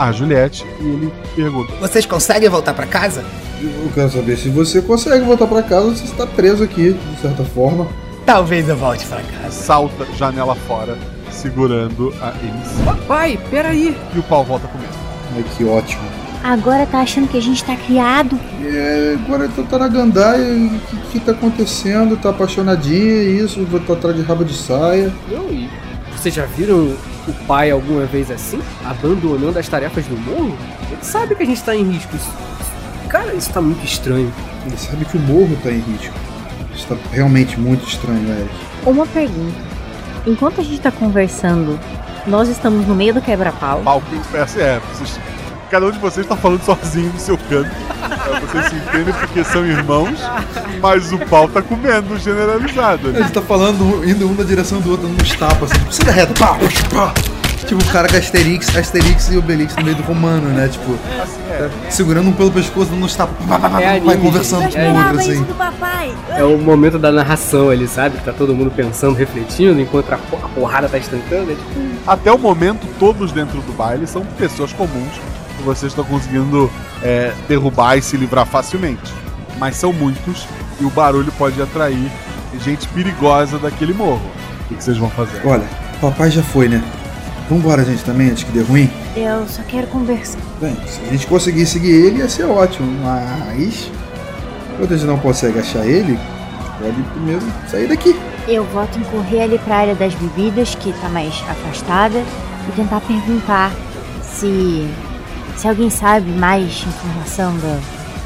[0.00, 0.64] a Juliette.
[0.80, 3.22] E ele pergunta: Vocês conseguem voltar pra casa?
[3.62, 6.94] Eu quero saber se você consegue voltar pra casa ou se você tá preso aqui,
[6.94, 7.86] de certa forma.
[8.24, 9.50] Talvez eu volte pra casa.
[9.50, 10.96] salta janela fora,
[11.30, 13.06] segurando a MC.
[13.06, 13.96] Pai, peraí.
[14.14, 14.92] E o pau volta comigo.
[15.36, 16.02] Ai, que ótimo.
[16.42, 18.38] Agora tá achando que a gente tá criado?
[18.64, 22.16] É, agora tá, tá na gandaia, o que, que tá acontecendo?
[22.16, 25.12] Tá apaixonadinha, isso, vou tá atrás de rabo de saia.
[25.30, 25.68] Não, e
[26.16, 26.94] vocês já viram
[27.30, 28.60] o pai alguma vez assim?
[28.84, 30.56] Abandonando as tarefas do morro?
[30.90, 32.14] Ele sabe que a gente tá em risco.
[32.16, 32.28] Isso-
[32.60, 34.32] isso- Cara, isso tá muito estranho.
[34.66, 36.14] Ele sabe que o morro tá em risco.
[36.74, 38.50] Isso tá realmente muito estranho, Eric.
[38.86, 39.58] Uma pergunta.
[40.26, 41.78] Enquanto a gente tá conversando,
[42.26, 43.80] nós estamos no meio do quebra-pau.
[43.82, 45.18] Pau que é, vocês,
[45.70, 47.70] cada um de vocês tá falando sozinho no seu canto.
[47.70, 50.18] É, vocês se entendem porque são irmãos,
[50.82, 53.10] mas o pau tá comendo generalizado.
[53.10, 56.10] A gente tá falando, indo um na direção do outro, dando uns tapas, assim, precisa
[56.10, 56.58] reta, pá,
[56.92, 57.14] pá.
[57.66, 60.66] Tipo o cara com Asterix, Asterix e Obelix no meio do romano, né?
[60.66, 64.16] Tipo, tá segurando um pelo pescoço, dando uns tapas, pá, pá, pá, É pá, anime,
[64.16, 65.46] conversando com É o outro, assim.
[66.30, 68.18] É o momento da narração ali, sabe?
[68.18, 71.52] Que tá todo mundo pensando, refletindo, enquanto a porrada tá estancando.
[71.52, 75.12] É tipo, Até o momento, todos dentro do baile são pessoas comuns
[75.60, 76.70] que vocês estão conseguindo
[77.02, 79.12] é, derrubar e se livrar facilmente.
[79.58, 80.46] Mas são muitos
[80.80, 82.10] e o barulho pode atrair
[82.58, 84.22] gente perigosa daquele morro.
[84.70, 85.40] O que vocês vão fazer?
[85.46, 85.68] Olha,
[86.00, 86.82] papai já foi, né?
[87.48, 88.88] Vambora, gente, também, antes que dê ruim.
[89.16, 90.38] Eu só quero conversar.
[90.60, 93.90] Bem, se a gente conseguir seguir ele, ia ser ótimo, mas.
[94.76, 98.18] Quando a gente não consegue achar ele, a pode primeiro sair daqui.
[98.46, 102.22] Eu voto em correr ali pra área das bebidas, que tá mais afastada,
[102.68, 103.72] e tentar perguntar
[104.22, 104.88] se.
[105.60, 107.82] Se alguém sabe mais informação do.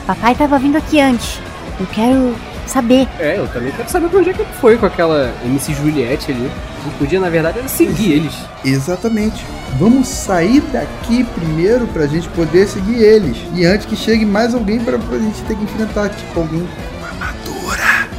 [0.06, 1.40] Papai tava vindo aqui antes.
[1.80, 3.08] Eu quero saber.
[3.18, 6.30] É, eu também quero saber pra onde é que ele foi com aquela MC Juliette
[6.30, 6.48] ali.
[6.84, 8.34] Não podia, na verdade, era seguir eles.
[8.64, 9.44] Exatamente.
[9.80, 13.36] Vamos sair daqui primeiro pra gente poder seguir eles.
[13.52, 16.68] E antes que chegue mais alguém pra, pra gente ter que enfrentar, tipo, alguém.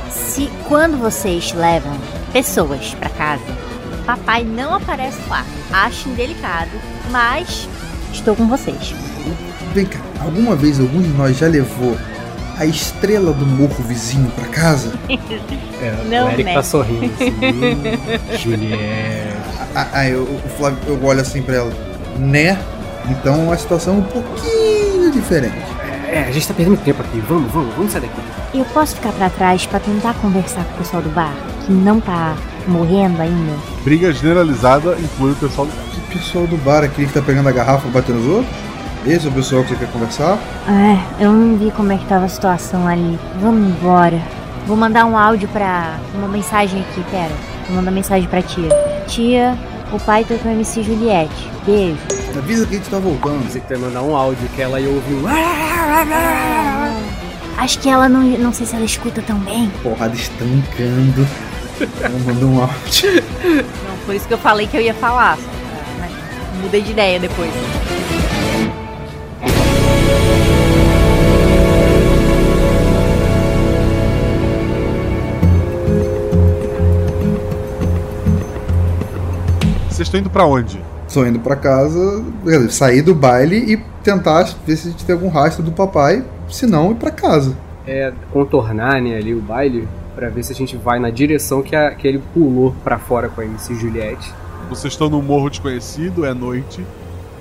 [0.10, 1.96] Se quando vocês levam
[2.34, 3.46] pessoas pra casa,
[4.06, 5.46] papai não aparece lá.
[5.72, 6.72] Acho indelicado,
[7.10, 7.70] mas
[8.16, 8.94] estou com vocês.
[9.74, 11.98] Vem cá, alguma vez algum de nós já levou
[12.58, 14.94] a estrela do morro vizinho pra casa?
[15.82, 16.54] É, Não, o Eric né?
[16.54, 18.38] tá sorrindo assim.
[18.42, 19.36] Juliette.
[19.76, 21.72] Ah, ah, eu, o Flávio, eu olho assim pra ela.
[22.18, 22.58] Né?
[23.10, 25.54] Então a situação é um pouquinho diferente.
[26.10, 27.20] É, a gente tá perdendo tempo aqui.
[27.28, 28.14] Vamos, vamos, vamos sair daqui.
[28.54, 31.34] Eu posso ficar pra trás pra tentar conversar com o pessoal do bar,
[31.66, 32.36] que não tá
[32.68, 33.54] morrendo ainda?
[33.84, 37.52] Briga generalizada inclui o pessoal do O pessoal do bar, aquele que tá pegando a
[37.52, 38.56] garrafa e batendo nos outros?
[39.06, 40.40] Esse é o pessoal que você quer conversar?
[40.68, 43.20] É, eu não vi como é que tava a situação ali.
[43.40, 44.20] Vamos embora.
[44.66, 46.00] Vou mandar um áudio pra.
[46.16, 47.32] Uma mensagem aqui, pera.
[47.68, 48.70] Vou mandar mensagem pra tia.
[49.08, 49.56] Tia,
[49.94, 51.52] o pai tá com a MC Juliette.
[51.66, 52.00] Beijo.
[52.36, 53.44] Avisa que a gente tá voltando.
[53.48, 55.26] Você que vai mandar um áudio que ela ia ouvir um.
[57.58, 58.22] Acho que ela não.
[58.22, 59.72] Não sei se ela escuta tão bem.
[59.84, 61.28] Porrada estancando.
[62.02, 63.22] Ela mandou um áudio.
[63.44, 65.38] Não, por isso que eu falei que eu ia falar.
[66.62, 67.52] Mudei de ideia depois.
[79.90, 80.80] Vocês estão indo pra onde?
[81.14, 82.24] Tô indo pra casa,
[82.70, 86.24] sair do baile e tentar ver se a gente tem algum rastro do papai.
[86.50, 87.56] Se não, ir pra casa.
[87.88, 89.88] É contornar, né, ali o baile.
[90.16, 93.28] Pra ver se a gente vai na direção que, a- que ele pulou pra fora
[93.30, 94.34] com a MC Juliette.
[94.70, 96.86] Vocês estão no morro desconhecido, é noite.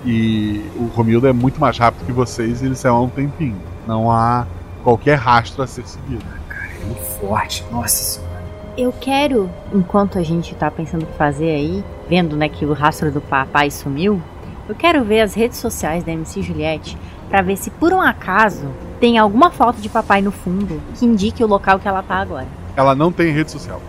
[0.04, 3.56] E o Romildo é muito mais rápido que vocês e ele saiu há um tempinho.
[3.86, 4.46] Não há
[4.82, 6.24] qualquer rastro a ser seguido.
[6.50, 8.44] É muito forte, nossa senhora.
[8.76, 12.72] Eu quero, enquanto a gente tá pensando o que fazer aí, vendo né, que o
[12.72, 14.20] rastro do papai sumiu,
[14.68, 16.98] eu quero ver as redes sociais da MC Juliette
[17.28, 18.68] pra ver se por um acaso
[19.00, 22.46] tem alguma foto de papai no fundo que indique o local que ela tá agora.
[22.76, 23.80] Ela não tem rede social.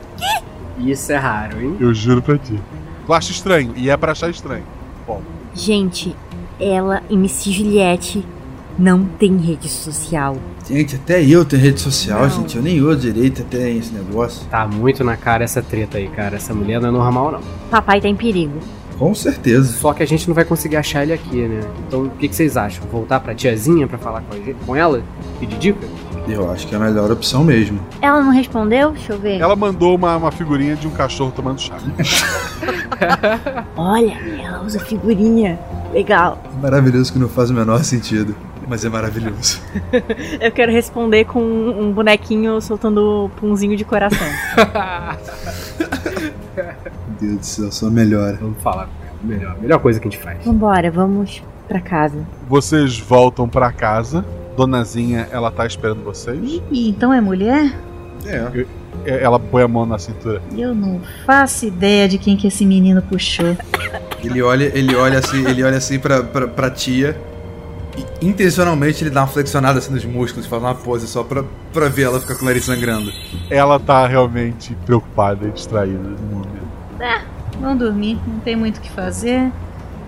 [0.77, 1.77] Isso é raro, hein?
[1.79, 2.59] Eu juro pra ti.
[3.05, 4.63] Tu acha estranho, e é pra achar estranho.
[5.07, 5.21] Bom,
[5.53, 6.15] Gente,
[6.59, 8.25] ela, MC Juliette,
[8.77, 10.35] não tem rede social.
[10.67, 12.29] Gente, até eu tenho rede social, Não.
[12.29, 12.57] gente.
[12.57, 14.45] Eu nem uso direito até esse negócio.
[14.49, 16.35] Tá muito na cara essa treta aí, cara.
[16.35, 17.39] Essa mulher não é normal, não.
[17.69, 18.59] Papai tá em perigo.
[18.97, 19.71] Com certeza.
[19.77, 21.61] Só que a gente não vai conseguir achar ele aqui, né?
[21.87, 22.83] Então o que, que vocês acham?
[22.91, 25.03] Voltar pra tiazinha pra falar com, a gente, com ela?
[25.39, 25.87] Pedir dica?
[26.27, 27.79] Eu acho que é a melhor opção mesmo.
[28.01, 28.91] Ela não respondeu?
[28.91, 29.39] Deixa eu ver.
[29.39, 31.75] ela mandou uma, uma figurinha de um cachorro tomando chá.
[33.77, 35.59] Olha, ela usa figurinha.
[35.93, 36.41] Legal.
[36.61, 38.35] Maravilhoso que não faz o menor sentido.
[38.67, 39.61] Mas é maravilhoso.
[40.41, 44.25] Eu quero responder com um bonequinho soltando punzinho de coração.
[46.55, 46.65] Meu
[47.19, 48.37] Deus do céu, só melhora.
[48.41, 48.89] Vamos falar.
[49.23, 50.43] Melhor, melhor coisa que a gente faz.
[50.43, 52.25] Vambora, vamos pra casa.
[52.47, 54.25] Vocês voltam pra casa.
[54.55, 56.39] Donazinha, ela tá esperando vocês.
[56.43, 57.73] Ih, então é mulher?
[58.25, 58.65] É.
[59.05, 60.41] Ela põe a mão na cintura.
[60.57, 63.55] Eu não faço ideia de quem que esse menino puxou.
[64.23, 67.15] Ele olha, ele olha assim, ele olha assim pra, pra, pra tia.
[68.21, 71.87] E intencionalmente ele dá uma flexionada assim nos músculos, faz uma pose só pra, pra
[71.87, 73.11] ver ela ficar com o nariz sangrando.
[73.49, 76.65] Ela tá realmente preocupada e distraída no momento.
[77.59, 79.51] vão dormir, não tem muito o que fazer.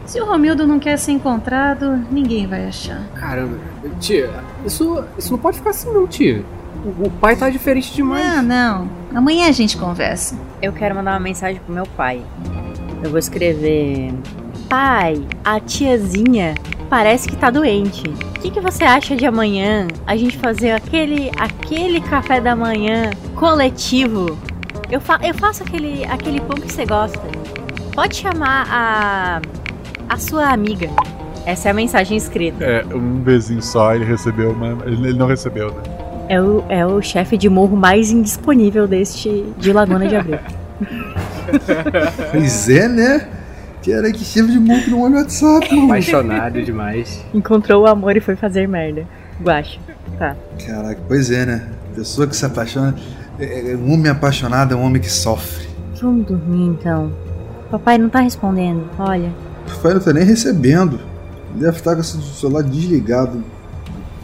[0.07, 3.03] Se o Romildo não quer ser encontrado, ninguém vai achar.
[3.13, 3.57] Caramba,
[3.99, 4.31] tia,
[4.65, 6.45] isso, isso não pode ficar assim não, tia.
[6.85, 8.25] O, o pai tá diferente demais.
[8.37, 8.89] Não, não.
[9.13, 10.39] Amanhã a gente conversa.
[10.61, 12.21] Eu quero mandar uma mensagem pro meu pai.
[13.03, 14.13] Eu vou escrever:
[14.69, 16.55] Pai, a tiazinha
[16.89, 18.07] parece que tá doente.
[18.07, 23.09] O que, que você acha de amanhã a gente fazer aquele, aquele café da manhã
[23.35, 24.37] coletivo?
[24.89, 27.19] Eu, fa eu faço aquele, aquele pão que você gosta.
[27.93, 29.41] Pode chamar a,
[30.09, 30.89] a sua amiga.
[31.45, 32.63] Essa é a mensagem escrita.
[32.63, 35.81] É, um bezinho só ele recebeu, mas ele não recebeu, né?
[36.29, 40.39] É o, é o chefe de morro mais indisponível deste de Laguna de Abril.
[42.31, 43.27] Pois é, né?
[43.81, 45.85] Que era que chefe de mundo no olho WhatsApp, mano.
[45.85, 47.23] Apaixonado demais.
[47.33, 49.05] Encontrou o amor e foi fazer merda.
[49.41, 49.79] Guacha.
[50.19, 50.35] Tá.
[50.65, 51.67] Caraca, pois é, né?
[51.95, 52.93] Pessoa que se apaixona.
[53.39, 55.67] é- é- Um homem apaixonado é um homem que sofre.
[56.01, 57.11] Vamos dormir então.
[57.71, 58.83] Papai não tá respondendo.
[58.99, 59.31] Olha.
[59.75, 60.99] O pai não tá nem recebendo.
[61.51, 63.43] Ele deve estar com o celular desligado.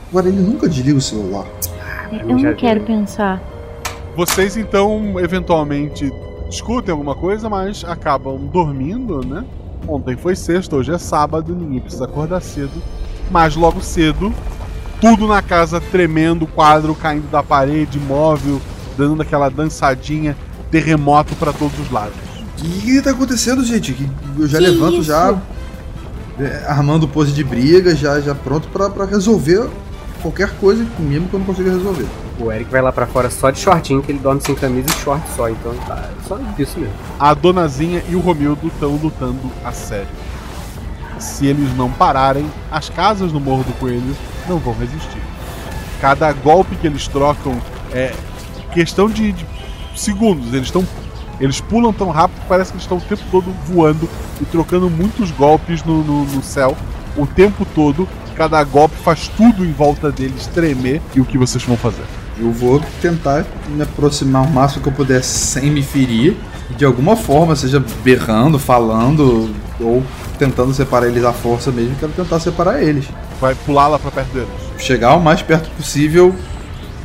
[0.10, 1.46] Agora ele nunca desliga o celular.
[2.12, 3.42] Eu não quero pensar.
[4.16, 6.12] Vocês então, eventualmente,
[6.50, 9.44] discutem alguma coisa, mas acabam dormindo, né?
[9.88, 12.82] Ontem foi sexta, hoje é sábado, ninguém precisa acordar cedo.
[13.32, 14.32] Mas logo cedo,
[15.02, 18.62] tudo na casa tremendo, quadro caindo da parede, móvel,
[18.96, 20.38] dando aquela dançadinha,
[20.70, 22.33] terremoto pra todos os lados.
[22.60, 23.94] O que tá acontecendo, gente?
[23.94, 25.04] Que Eu já Que levanto isso?
[25.04, 25.36] já
[26.40, 29.70] é, armando pose de briga, já, já pronto pra, pra resolver
[30.22, 32.06] qualquer coisa, mesmo que eu não consiga resolver.
[32.40, 35.04] O Eric vai lá pra fora só de shortinho, que ele dorme sem camisa e
[35.04, 36.96] short só, então tá só isso mesmo.
[37.20, 40.08] A Donazinha e o Romildo estão lutando a sério.
[41.20, 44.16] Se eles não pararem, as casas no Morro do Coelho
[44.48, 45.22] não vão resistir.
[46.02, 47.56] Cada golpe que eles trocam
[47.92, 48.14] é
[48.74, 49.46] questão de, de
[49.96, 50.48] segundos.
[50.54, 50.86] Eles estão.
[51.40, 54.10] Eles pulam tão rápido que parece que eles estão o tempo todo voando
[54.42, 56.76] e trocando muitos golpes no, no, no céu
[57.16, 58.08] o tempo todo.
[58.36, 61.02] Cada golpe faz tudo em volta deles tremer.
[61.16, 62.04] E o que vocês vão fazer?
[62.38, 66.36] Eu vou tentar me aproximar o máximo que eu puder sem me ferir.
[66.76, 70.02] De alguma forma, seja berrando, falando, ou
[70.40, 73.06] tentando separar eles à força mesmo, quero tentar separar eles.
[73.40, 74.50] Vai pular lá pra perto deles.
[74.80, 76.34] Chegar o mais perto possível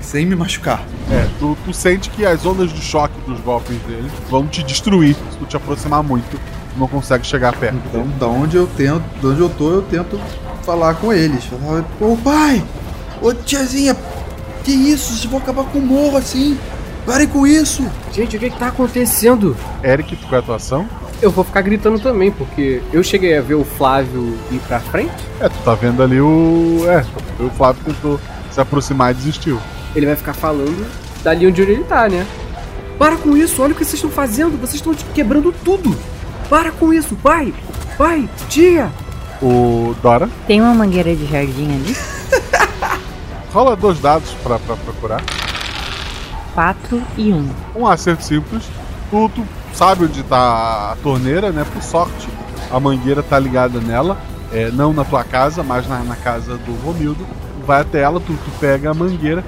[0.01, 0.83] sem me machucar.
[1.11, 5.15] É, tu, tu sente que as ondas de choque dos golpes dele vão te destruir
[5.15, 6.39] se tu te aproximar muito.
[6.73, 7.79] Tu não consegue chegar perto.
[7.87, 10.21] Então, da onde eu tento, de onde eu tô, eu tento
[10.65, 11.45] falar com eles.
[11.45, 12.63] Falar, ô pai,
[13.21, 13.97] ô tiazinha,
[14.65, 15.13] que isso?
[15.13, 16.59] Vocês vão acabar com o morro assim?
[17.07, 17.83] Parem com isso!
[18.13, 19.57] Gente, o que, que tá acontecendo?
[19.83, 20.87] Eric, tu qual é a tua ação?
[21.23, 25.15] Eu vou ficar gritando também, porque eu cheguei a ver o Flávio ir pra frente.
[25.41, 26.85] É, tu tá vendo ali o.
[26.87, 27.05] É,
[27.43, 28.21] o Flávio tentou
[28.51, 29.59] se aproximar e desistiu.
[29.95, 30.87] Ele vai ficar falando
[31.23, 32.27] dali onde ele tá, né?
[32.99, 35.97] Para com isso, olha o que vocês estão fazendo, vocês estão quebrando tudo.
[36.49, 37.55] Para com isso, pai,
[37.97, 38.91] pai, tia.
[39.41, 41.97] O Dora, Tem uma mangueira de jardim ali?
[43.53, 45.23] rola dois dados pra, pra procurar.
[46.55, 47.49] 4 e 1.
[47.77, 48.65] Um acerto simples.
[49.11, 51.65] Tu, tu sabe onde tá a torneira, né?
[51.73, 52.29] Por sorte,
[52.71, 54.19] a mangueira tá ligada nela.
[54.53, 57.25] É, não na tua casa, mas na, na casa do Romildo.
[57.65, 59.45] Vai até ela, tu, tu pega a mangueira.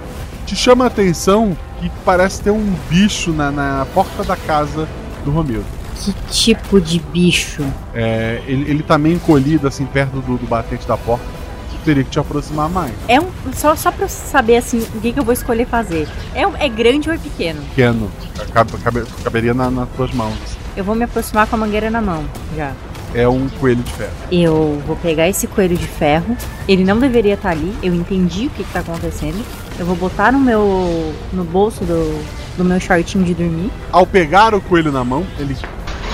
[0.51, 4.89] Te chama a atenção que parece ter um bicho na, na porta da casa
[5.24, 5.64] do Romildo.
[5.94, 7.64] Que tipo de bicho?
[7.94, 11.24] É, ele, ele tá meio encolhido, assim, perto do, do batente da porta.
[11.70, 12.93] Tu teria que te aproximar mais.
[13.06, 13.28] É um.
[13.55, 16.09] Só, só pra eu saber assim, o que, que eu vou escolher fazer.
[16.35, 17.62] É, um- é grande ou é pequeno?
[17.68, 18.10] Pequeno.
[18.52, 20.35] Cabe- cabe- caberia na- nas tuas mãos.
[20.77, 22.24] Eu vou me aproximar com a mangueira na mão,
[22.56, 22.72] já.
[23.14, 24.10] É um coelho de ferro.
[24.32, 26.36] Eu vou pegar esse coelho de ferro.
[26.66, 27.72] Ele não deveria estar ali.
[27.85, 29.44] Eu entendi o que, que tá acontecendo.
[29.81, 31.15] Eu vou botar no meu.
[31.32, 32.23] no bolso do,
[32.59, 33.73] do meu shortinho de dormir.
[33.90, 35.57] Ao pegar o coelho na mão, ele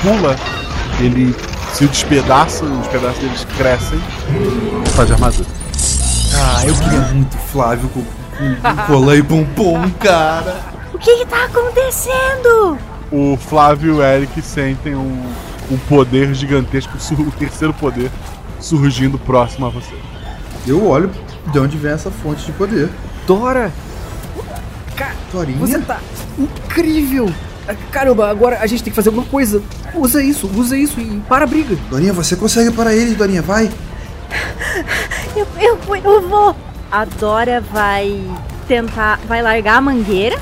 [0.00, 0.36] pula,
[1.00, 1.34] ele
[1.72, 5.48] se despedaça, os pedaços deles crescem e faz armadura.
[6.32, 10.60] Ah, eu queria muito Flávio com, com, com colã e pompom, cara.
[10.94, 12.78] O que que tá acontecendo?
[13.10, 15.26] O Flávio e o Eric sentem um,
[15.72, 18.12] um poder gigantesco, o terceiro poder,
[18.60, 19.96] surgindo próximo a você.
[20.64, 21.10] Eu olho
[21.50, 22.88] de onde vem essa fonte de poder.
[23.26, 23.72] Dora,
[25.32, 25.58] Dorinha?
[25.58, 26.00] você tá
[26.38, 27.30] incrível.
[27.68, 29.62] Ah, Caramba, agora a gente tem que fazer alguma coisa.
[29.94, 31.76] Usa isso, usa isso e para a briga.
[31.90, 33.70] Dorinha, você consegue parar eles, Dorinha, vai.
[35.34, 36.54] Eu, eu, eu vou.
[36.90, 38.22] A Dora vai
[38.68, 39.18] tentar.
[39.26, 40.38] vai largar a mangueira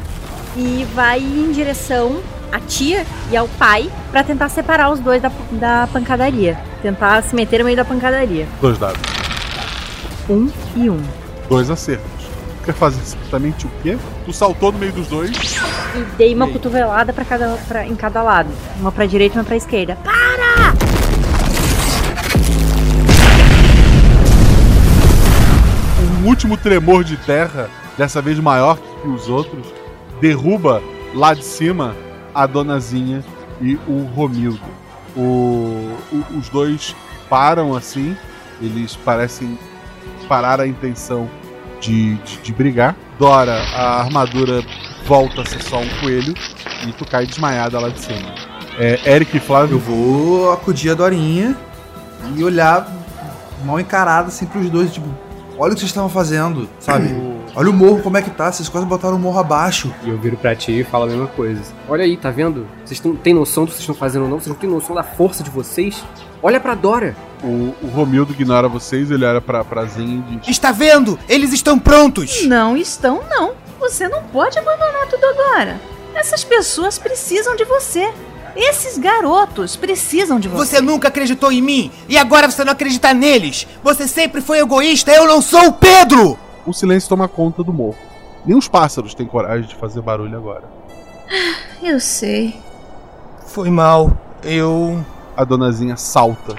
[0.57, 2.21] e vai em direção
[2.53, 6.59] à tia e ao pai pra tentar separar os dois da, da pancadaria.
[6.83, 8.47] Tentar se meter no meio da pancadaria.
[8.61, 9.01] Dois dados.
[10.29, 11.01] Um e um.
[11.49, 12.14] Dois acertos.
[12.65, 13.99] Quer fazer exatamente o quê?
[14.25, 15.31] Tu saltou no meio dos dois
[15.95, 18.49] e dei uma cotovelada pra cada, pra, em cada lado.
[18.81, 19.97] Uma pra direita e uma pra esquerda.
[20.03, 20.73] Para!
[26.23, 27.69] Um último tremor de terra,
[27.99, 29.67] dessa vez maior que os outros,
[30.21, 30.83] derruba
[31.15, 31.95] lá de cima
[32.35, 33.23] a donazinha
[33.61, 34.61] e o Romildo.
[35.17, 36.95] O, o- os dois
[37.29, 38.17] param assim,
[38.61, 39.59] eles parecem
[40.29, 41.29] parar a intenção
[41.85, 42.97] de, de, de brigar.
[43.19, 44.63] Dora, a armadura
[45.07, 46.35] volta a ser só um coelho
[46.87, 48.35] e tu cai desmaiada lá de cima.
[48.79, 49.77] É, Eric e Flávio.
[49.77, 51.57] Eu vou acudir a Dorinha
[52.35, 52.91] e olhar
[53.65, 55.07] mal encarado assim pros dois, tipo,
[55.59, 57.09] olha o que vocês estavam fazendo, sabe?
[57.57, 59.93] Olha o morro como é que tá, vocês quase botaram o morro abaixo.
[60.03, 61.63] E eu viro pra ti e falo a mesma coisa.
[61.89, 62.67] Olha aí, tá vendo?
[62.85, 64.41] Vocês tão, têm noção do que vocês estão fazendo ou não?
[64.41, 66.03] Vocês não têm noção da força de vocês?
[66.43, 67.17] Olha pra Dora.
[67.45, 71.19] O, o Romildo ignora vocês, ele olha pra, pra Zinha e diz: Está vendo?
[71.29, 72.45] Eles estão prontos!
[72.45, 73.53] Não estão, não.
[73.79, 75.81] Você não pode abandonar tudo agora.
[76.15, 78.13] Essas pessoas precisam de você.
[78.57, 80.77] Esses garotos precisam de você.
[80.77, 83.67] Você nunca acreditou em mim e agora você não acredita neles.
[83.83, 85.13] Você sempre foi egoísta.
[85.13, 86.39] Eu não sou o Pedro.
[86.67, 87.97] O silêncio toma conta do morro.
[88.45, 90.65] Nem os pássaros têm coragem de fazer barulho agora.
[91.83, 92.59] Eu sei.
[93.47, 94.11] Foi mal.
[94.43, 95.05] Eu.
[95.37, 96.55] A donazinha salta.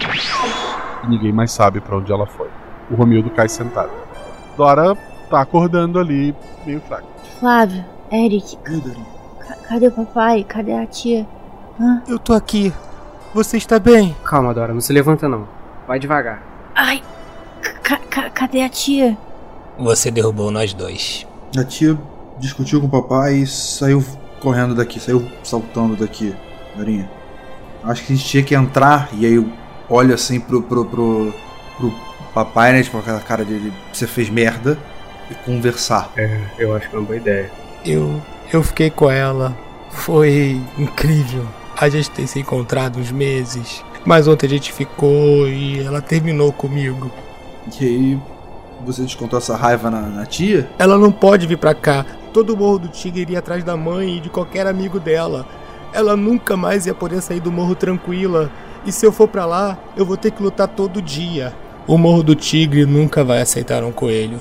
[1.03, 2.49] E ninguém mais sabe pra onde ela foi.
[2.89, 3.91] O Romildo cai sentado.
[4.57, 4.95] Dora
[5.29, 7.05] tá acordando ali, meio fraca.
[7.39, 8.57] Flávio, Eric.
[8.57, 10.43] ca- Cadê o papai?
[10.43, 11.27] Cadê a tia?
[11.79, 12.01] Hã?
[12.07, 12.71] Eu tô aqui.
[13.33, 14.15] Você está bem?
[14.23, 15.47] Calma, Dora, não se levanta não.
[15.87, 16.41] Vai devagar.
[16.73, 17.01] Ai,
[17.83, 19.17] ca- ca- cadê a tia?
[19.77, 21.25] Você derrubou nós dois.
[21.57, 21.97] A tia
[22.39, 24.03] discutiu com o papai e saiu
[24.39, 26.35] correndo daqui, saiu saltando daqui,
[26.75, 27.09] Dorinha.
[27.83, 29.49] Acho que a gente tinha que entrar e aí eu
[29.89, 31.33] olho assim pro, pro, pro,
[31.77, 31.93] pro
[32.33, 32.83] papai, né?
[32.83, 34.77] Tipo, aquela cara de de você fez merda
[35.29, 36.11] e conversar.
[36.17, 37.51] É, eu acho que é uma boa ideia.
[37.85, 38.21] Eu.
[38.51, 39.57] Eu fiquei com ela.
[39.89, 41.47] Foi incrível.
[41.77, 43.83] A gente tem se encontrado uns meses.
[44.05, 47.11] Mas ontem a gente ficou e ela terminou comigo.
[47.79, 48.19] E aí
[48.85, 50.69] você descontou essa raiva na, na tia?
[50.77, 52.05] Ela não pode vir pra cá.
[52.33, 55.45] Todo o Morro do Tigre iria atrás da mãe e de qualquer amigo dela.
[55.93, 58.51] Ela nunca mais ia poder sair do morro tranquila.
[58.85, 61.53] E se eu for pra lá, eu vou ter que lutar todo dia.
[61.87, 64.39] O Morro do Tigre nunca vai aceitar um coelho.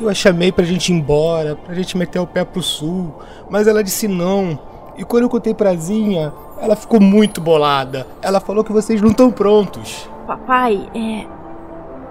[0.00, 3.14] Eu a chamei pra gente ir embora, pra gente meter o pé pro sul,
[3.50, 4.58] mas ela disse não.
[4.96, 8.06] E quando eu contei pra Zinha, ela ficou muito bolada.
[8.22, 10.08] Ela falou que vocês não estão prontos.
[10.26, 11.26] Papai, é.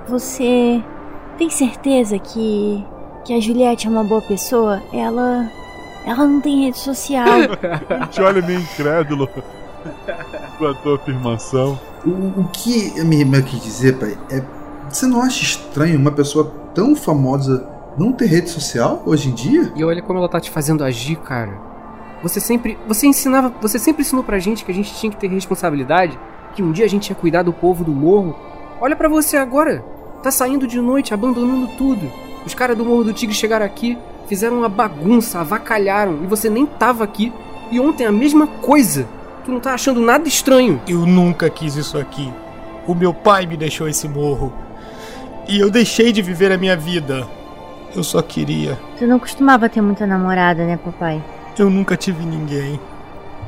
[0.08, 0.84] Você
[1.44, 2.86] tem certeza que.
[3.26, 4.82] que a Juliette é uma boa pessoa?
[4.94, 5.52] Ela.
[6.06, 7.28] ela não tem rede social.
[7.28, 9.28] Ele te olha meio incrédulo
[10.58, 11.78] com a tua afirmação.
[12.06, 14.42] O, o que a minha irmã quis dizer, pai, é.
[14.90, 17.68] Você não acha estranho uma pessoa tão famosa
[17.98, 19.74] não ter rede social hoje em dia?
[19.76, 21.60] E olha como ela tá te fazendo agir, cara.
[22.22, 22.78] Você sempre.
[22.88, 23.52] Você ensinava.
[23.62, 26.18] Você sempre ensinou pra gente que a gente tinha que ter responsabilidade,
[26.56, 28.34] que um dia a gente ia cuidar do povo do morro.
[28.80, 29.84] Olha pra você agora.
[30.24, 32.10] Tá saindo de noite, abandonando tudo.
[32.46, 36.66] Os caras do Morro do Tigre chegaram aqui, fizeram uma bagunça, avacalharam, e você nem
[36.66, 37.34] tava aqui.
[37.70, 39.06] E ontem a mesma coisa.
[39.44, 40.82] Tu não tá achando nada estranho.
[40.88, 42.32] Eu nunca quis isso aqui.
[42.88, 44.54] O meu pai me deixou esse morro.
[45.46, 47.28] E eu deixei de viver a minha vida.
[47.94, 48.80] Eu só queria.
[48.98, 51.22] Tu não costumava ter muita namorada, né, papai?
[51.60, 52.80] Eu nunca tive ninguém.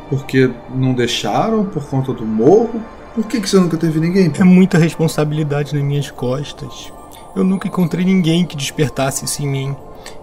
[0.10, 2.82] Porque não deixaram por conta do morro?
[3.16, 4.30] Por que, que você nunca teve ninguém?
[4.38, 6.92] É muita responsabilidade nas minhas costas.
[7.34, 9.76] Eu nunca encontrei ninguém que despertasse isso em mim.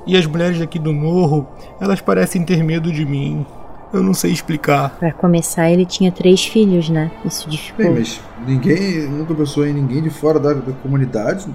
[0.07, 1.49] E as mulheres aqui do morro,
[1.81, 3.47] elas parecem ter medo de mim.
[3.93, 4.91] Eu não sei explicar.
[4.99, 7.11] Pra começar, ele tinha três filhos, né?
[7.25, 7.91] Isso dificulta.
[7.91, 11.47] Bem, mas ninguém nunca pensou em ninguém de fora da, da comunidade.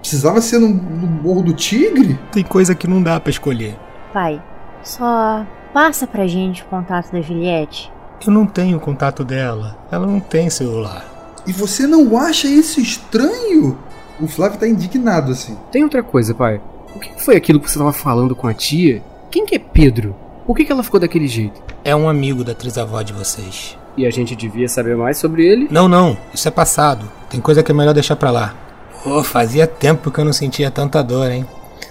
[0.00, 2.18] Precisava ser no, no Morro do Tigre?
[2.32, 3.76] Tem coisa que não dá pra escolher.
[4.14, 4.42] Pai,
[4.82, 7.92] só passa pra gente o contato da Juliette.
[8.26, 9.78] Eu não tenho contato dela.
[9.90, 11.04] Ela não tem celular.
[11.46, 13.78] E você não acha isso estranho?
[14.20, 15.56] O Flávio tá indignado assim.
[15.72, 16.60] Tem outra coisa, pai.
[16.94, 19.02] O que foi aquilo que você tava falando com a tia?
[19.30, 20.14] Quem que é Pedro?
[20.46, 21.62] Por que, que ela ficou daquele jeito?
[21.84, 23.78] É um amigo da trisavó de vocês.
[23.96, 25.68] E a gente devia saber mais sobre ele?
[25.70, 26.16] Não, não.
[26.34, 27.10] Isso é passado.
[27.30, 28.54] Tem coisa que é melhor deixar pra lá.
[29.02, 31.46] Pô, fazia tempo que eu não sentia tanta dor, hein?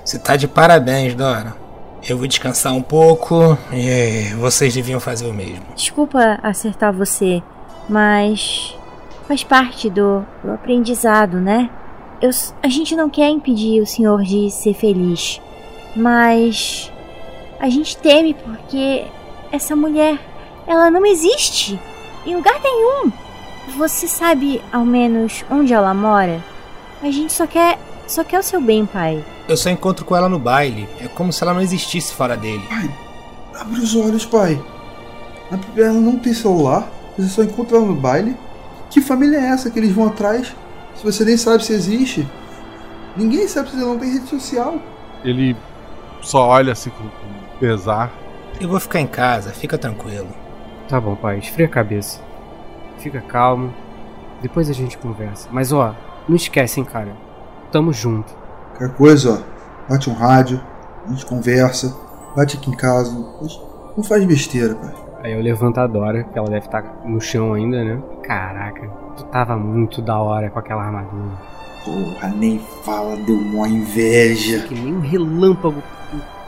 [0.05, 1.55] Você tá de parabéns, Dora.
[2.07, 5.65] Eu vou descansar um pouco e vocês deviam fazer o mesmo.
[5.75, 7.41] Desculpa acertar você,
[7.87, 8.75] mas
[9.27, 11.69] faz parte do, do aprendizado, né?
[12.21, 12.29] Eu,
[12.61, 15.41] a gente não quer impedir o senhor de ser feliz,
[15.95, 16.91] mas
[17.59, 19.05] a gente teme porque
[19.51, 20.19] essa mulher,
[20.65, 21.79] ela não existe
[22.25, 23.11] em lugar nenhum.
[23.77, 26.43] Você sabe ao menos onde ela mora?
[27.01, 27.77] A gente só quer,
[28.09, 29.23] só quer o seu bem, pai.
[29.47, 30.89] Eu só encontro com ela no baile.
[30.99, 32.63] É como se ela não existisse fora dele.
[33.55, 34.61] Abre os olhos, pai.
[35.77, 36.89] Ela não tem celular.
[37.17, 38.35] Você só encontra ela no baile.
[38.89, 40.55] Que família é essa que eles vão atrás?
[40.95, 42.27] Se você nem sabe se existe.
[43.15, 44.79] Ninguém sabe se ela não tem rede social.
[45.23, 45.55] Ele
[46.21, 48.11] só olha assim com, com pesar.
[48.59, 50.29] Eu vou ficar em casa, fica tranquilo.
[50.87, 52.21] Tá bom, pai, esfria a cabeça.
[52.97, 53.73] Fica calmo.
[54.41, 55.47] Depois a gente conversa.
[55.51, 55.93] Mas ó,
[56.27, 57.28] não esquece, hein, cara.
[57.71, 58.33] Tamo junto.
[58.77, 59.89] Qualquer coisa, ó.
[59.89, 60.61] Bate um rádio,
[61.05, 61.95] a gente conversa.
[62.35, 63.11] Bate aqui em casa.
[63.95, 64.93] Não faz besteira, pai.
[65.23, 68.01] Aí eu levanto a Dora, que ela deve estar no chão ainda, né?
[68.23, 68.87] Caraca,
[69.17, 71.37] tu tava muito da hora com aquela armadura.
[71.83, 74.61] Porra, nem fala, deu mó inveja.
[74.67, 75.83] Que nem um relâmpago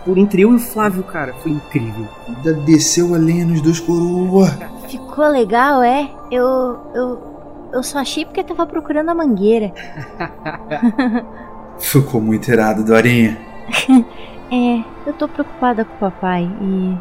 [0.06, 1.34] por entre eu e o Flávio, cara.
[1.42, 2.08] Foi incrível.
[2.28, 4.48] Ainda desceu a lenha nos dois coroa.
[4.88, 6.10] Ficou legal, é?
[6.32, 6.80] Eu.
[6.94, 7.31] eu.
[7.72, 9.72] Eu só achei porque tava procurando a mangueira.
[11.80, 13.38] Ficou muito irado, Dorinha.
[14.52, 16.98] é, eu tô preocupada com o papai e.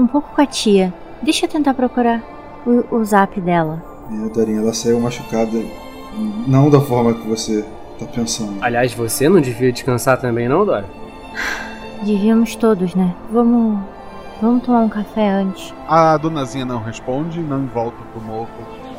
[0.00, 0.92] um pouco com a tia.
[1.22, 2.22] Deixa eu tentar procurar
[2.66, 3.82] o, o zap dela.
[4.10, 5.62] É, Dorinha, ela saiu machucada.
[6.46, 7.64] Não da forma que você
[7.98, 8.58] tá pensando.
[8.60, 10.86] Aliás, você não devia descansar também, não, Dora?
[12.04, 13.14] Devíamos todos, né?
[13.30, 13.78] Vamos.
[14.40, 15.74] Vamos tomar um café antes.
[15.88, 18.48] A donazinha não responde, não volta pro morro.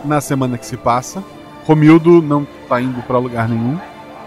[0.06, 1.24] Na semana que se passa,
[1.66, 3.78] Romildo não tá indo para lugar nenhum.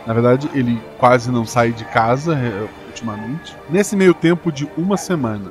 [0.06, 3.56] Na verdade, ele quase não sai de casa é, ultimamente.
[3.70, 5.50] Nesse meio tempo de uma semana,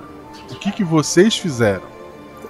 [0.51, 1.83] o que, que vocês fizeram?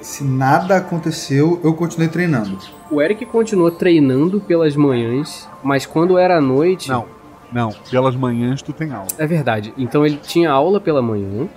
[0.02, 2.58] Se nada aconteceu, eu continuei treinando.
[2.90, 6.90] O Eric continuou treinando pelas manhãs, mas quando era à noite.
[6.90, 7.06] Não,
[7.52, 9.08] não, pelas manhãs tu tem aula.
[9.18, 9.74] É verdade.
[9.78, 11.48] Então ele tinha aula pela manhã,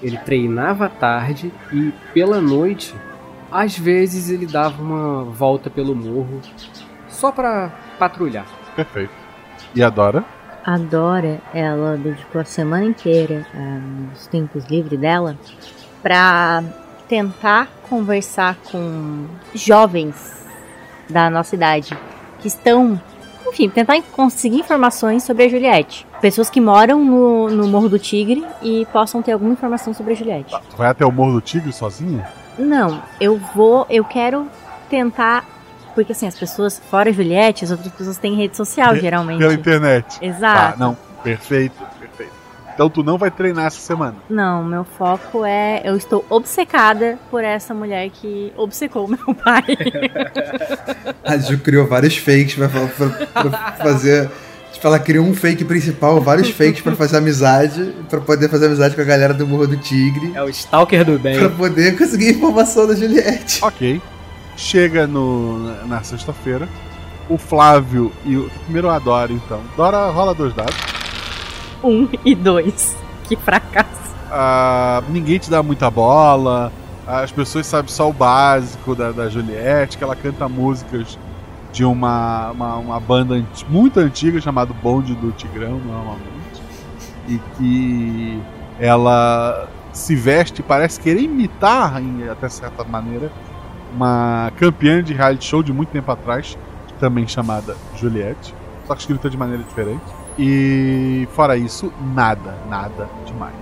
[0.00, 2.94] ele treinava à tarde e pela noite,
[3.50, 6.40] às vezes ele dava uma volta pelo morro
[7.08, 8.46] só para patrulhar.
[8.76, 9.12] Perfeito.
[9.74, 10.24] E a Dora?
[10.64, 13.46] A Dora, ela dedicou a semana inteira,
[14.10, 15.36] nos tempos livres dela,
[16.02, 16.62] para
[17.08, 20.44] tentar conversar com jovens
[21.08, 21.96] da nossa idade
[22.40, 23.00] que estão,
[23.46, 26.06] enfim, tentar conseguir informações sobre a Juliette.
[26.20, 30.16] Pessoas que moram no, no Morro do Tigre e possam ter alguma informação sobre a
[30.16, 30.54] Juliette.
[30.76, 32.39] Vai até o Morro do Tigre sozinha?
[32.58, 34.46] Não, eu vou, eu quero
[34.88, 35.44] tentar
[35.94, 39.38] porque assim, as pessoas, fora a Juliette, as outras pessoas têm rede social, geralmente.
[39.38, 40.18] Pela internet.
[40.22, 40.72] Exato.
[40.72, 42.32] Tá, não, perfeito, perfeito.
[42.72, 44.16] Então tu não vai treinar essa semana.
[44.28, 45.82] Não, meu foco é.
[45.84, 49.76] Eu estou obcecada por essa mulher que obcecou meu pai.
[51.22, 54.30] a Ju criou vários fakes pra, pra, pra fazer.
[54.80, 58.94] Tipo, ela criou um fake principal, vários fakes pra fazer amizade, pra poder fazer amizade
[58.94, 60.32] com a galera do Morro do Tigre.
[60.34, 61.38] É o Stalker do bem.
[61.38, 63.62] Pra poder conseguir informação da Juliette.
[63.62, 64.00] Ok.
[64.56, 66.66] Chega no, na sexta-feira.
[67.28, 68.50] O Flávio e o.
[68.64, 69.60] Primeiro a Dora, então.
[69.76, 70.74] Dora rola dois dados.
[71.84, 72.96] Um e dois.
[73.24, 74.14] Que fracasso.
[74.30, 76.72] Ah, ninguém te dá muita bola.
[77.06, 81.18] As pessoas sabem só o básico da, da Juliette, que ela canta músicas
[81.72, 86.62] de uma, uma, uma banda muito antiga chamada Bonde do Tigrão, normalmente.
[87.28, 88.42] E que
[88.78, 93.30] ela se veste, parece querer imitar, em, até certa maneira,
[93.94, 96.56] uma campeã de reality show de muito tempo atrás,
[96.98, 98.54] também chamada Juliette,
[98.86, 100.02] só que escrita de maneira diferente.
[100.38, 103.54] E fora isso, nada, nada demais.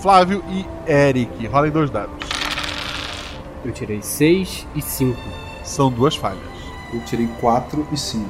[0.00, 2.14] Flávio e Eric, rolem dois dados.
[3.64, 5.18] Eu tirei 6 e 5.
[5.64, 6.55] São duas falhas.
[6.92, 8.28] Eu tirei 4 e 5.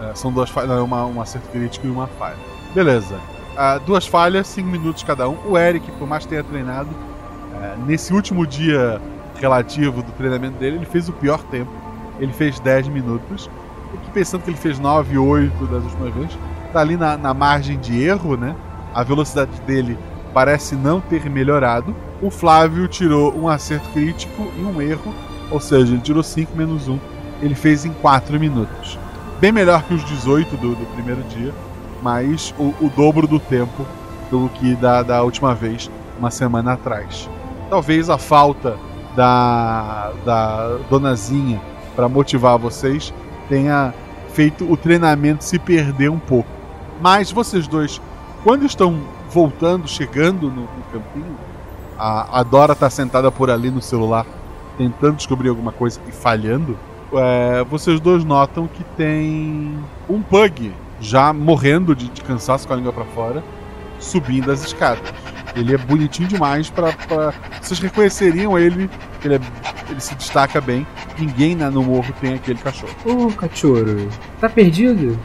[0.00, 2.36] É, são duas falhas, uma, um acerto crítico e uma falha.
[2.74, 3.16] Beleza.
[3.54, 5.36] Uh, duas falhas, 5 minutos cada um.
[5.46, 9.00] O Eric, por mais que tenha treinado, uh, nesse último dia
[9.40, 11.70] relativo do treinamento dele, ele fez o pior tempo.
[12.18, 13.48] Ele fez 10 minutos.
[13.92, 16.38] Eu fiquei pensando que ele fez 9, 8 das últimas vezes.
[16.72, 18.56] Tá ali na, na margem de erro, né?
[18.92, 19.96] A velocidade dele
[20.32, 21.94] parece não ter melhorado.
[22.20, 25.14] O Flávio tirou um acerto crítico e um erro,
[25.50, 26.98] ou seja, ele tirou 5 menos 1.
[27.44, 28.98] Ele fez em 4 minutos.
[29.40, 31.52] Bem melhor que os 18 do, do primeiro dia,
[32.02, 33.86] mas o, o, dobro do tempo
[34.30, 37.28] do que da, da última vez, uma semana atrás.
[37.68, 38.78] Talvez a falta
[39.14, 41.60] da, da Donazinha
[41.94, 43.12] para motivar vocês
[43.48, 43.92] tenha
[44.32, 46.48] feito o treinamento se perder um pouco.
[47.00, 48.00] Mas vocês dois,
[48.42, 49.00] quando estão
[49.30, 51.36] voltando, chegando no, no campinho,
[51.98, 54.26] a, a Dora está sentada por ali no celular,
[54.76, 56.76] tentando descobrir alguma coisa e falhando.
[57.12, 59.78] É, vocês dois notam que tem
[60.08, 63.44] um pug já morrendo de, de cansaço com a língua para fora,
[63.98, 65.12] subindo as escadas.
[65.54, 66.92] Ele é bonitinho demais para
[67.62, 68.90] vocês reconheceriam ele,
[69.24, 69.40] ele, é,
[69.88, 70.86] ele se destaca bem.
[71.18, 72.92] Ninguém na, no morro tem aquele cachorro.
[73.04, 74.08] Ô, oh, cachorro,
[74.40, 75.18] tá perdido?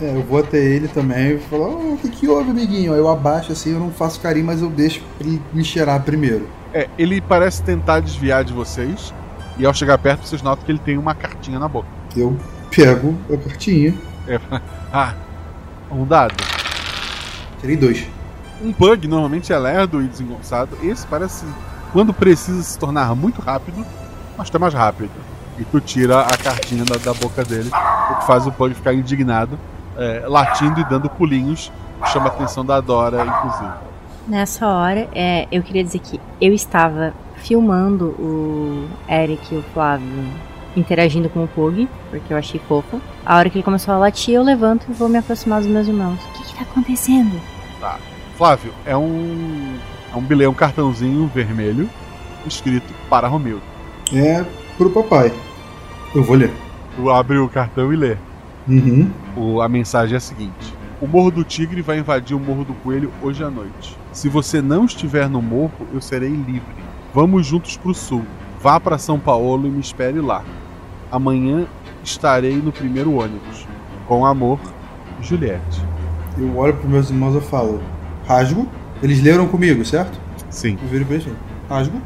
[0.00, 2.92] É, eu vou até ele também e falo, oh, o que, que houve, amiguinho?
[2.92, 6.48] Aí eu abaixo assim, eu não faço carinho, mas eu deixo ele me cheirar primeiro.
[6.72, 9.14] É, ele parece tentar desviar de vocês.
[9.56, 11.88] E ao chegar perto, vocês notam que ele tem uma cartinha na boca.
[12.16, 12.36] Eu
[12.74, 13.94] pego a cartinha.
[14.26, 14.40] É,
[14.92, 15.14] ah,
[15.90, 16.34] um dado.
[17.60, 18.06] Tirei dois.
[18.62, 20.76] Um pug normalmente é lerdo e desengonçado.
[20.82, 21.44] Esse parece,
[21.92, 23.84] quando precisa se tornar muito rápido,
[24.36, 25.10] mas tá mais rápido.
[25.58, 27.70] E tu tira a cartinha da, da boca dele,
[28.10, 29.58] o que faz o pug ficar indignado,
[29.96, 31.70] é, latindo e dando pulinhos.
[32.12, 33.72] Chama a atenção da Dora, inclusive.
[34.26, 37.14] Nessa hora, é, eu queria dizer que eu estava
[37.44, 40.08] filmando o Eric e o Flávio
[40.76, 43.00] interagindo com o Pug, porque eu achei fofo.
[43.24, 45.86] A hora que ele começou a latir, eu levanto e vou me aproximar dos meus
[45.86, 46.18] irmãos.
[46.24, 47.40] O que, que tá acontecendo?
[47.80, 47.98] Tá.
[48.36, 49.76] Flávio, é um.
[50.12, 51.88] É um bilhete, um cartãozinho vermelho
[52.46, 53.62] escrito para Romildo.
[54.12, 54.44] É
[54.76, 55.32] pro papai.
[56.14, 56.52] Eu vou ler.
[56.96, 58.16] Tu abre o cartão e lê.
[58.68, 59.10] Uhum.
[59.36, 62.74] O, a mensagem é a seguinte: O Morro do Tigre vai invadir o Morro do
[62.74, 63.96] Coelho hoje à noite.
[64.12, 66.84] Se você não estiver no morro, eu serei livre.
[67.14, 68.24] Vamos juntos pro sul.
[68.60, 70.42] Vá para São Paulo e me espere lá.
[71.12, 71.64] Amanhã
[72.02, 73.68] estarei no primeiro ônibus.
[74.08, 74.58] Com amor,
[75.20, 75.80] Juliette.
[76.36, 77.80] Eu olho pros meus irmãos e falo:
[78.26, 78.68] Rasgo.
[79.00, 80.18] Eles leram comigo, certo?
[80.50, 80.76] Sim.
[80.82, 81.28] Eu viro pra eles.
[81.68, 82.02] Rasgo.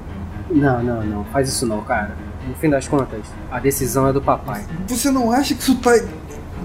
[0.50, 1.24] Não, não, não.
[1.24, 2.14] Faz isso não, cara.
[2.46, 4.66] No fim das contas, a decisão é do papai.
[4.86, 5.92] Você não acha que isso tá.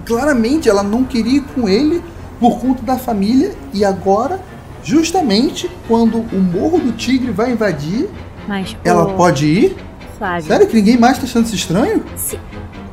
[0.05, 2.03] Claramente ela não queria ir com ele
[2.41, 4.41] por conta da família e agora,
[4.83, 8.09] justamente quando o Morro do Tigre vai invadir,
[8.47, 9.75] Mas ela ô, pode ir?
[10.17, 12.03] Flávio, Sério que ninguém mais tá achando isso estranho?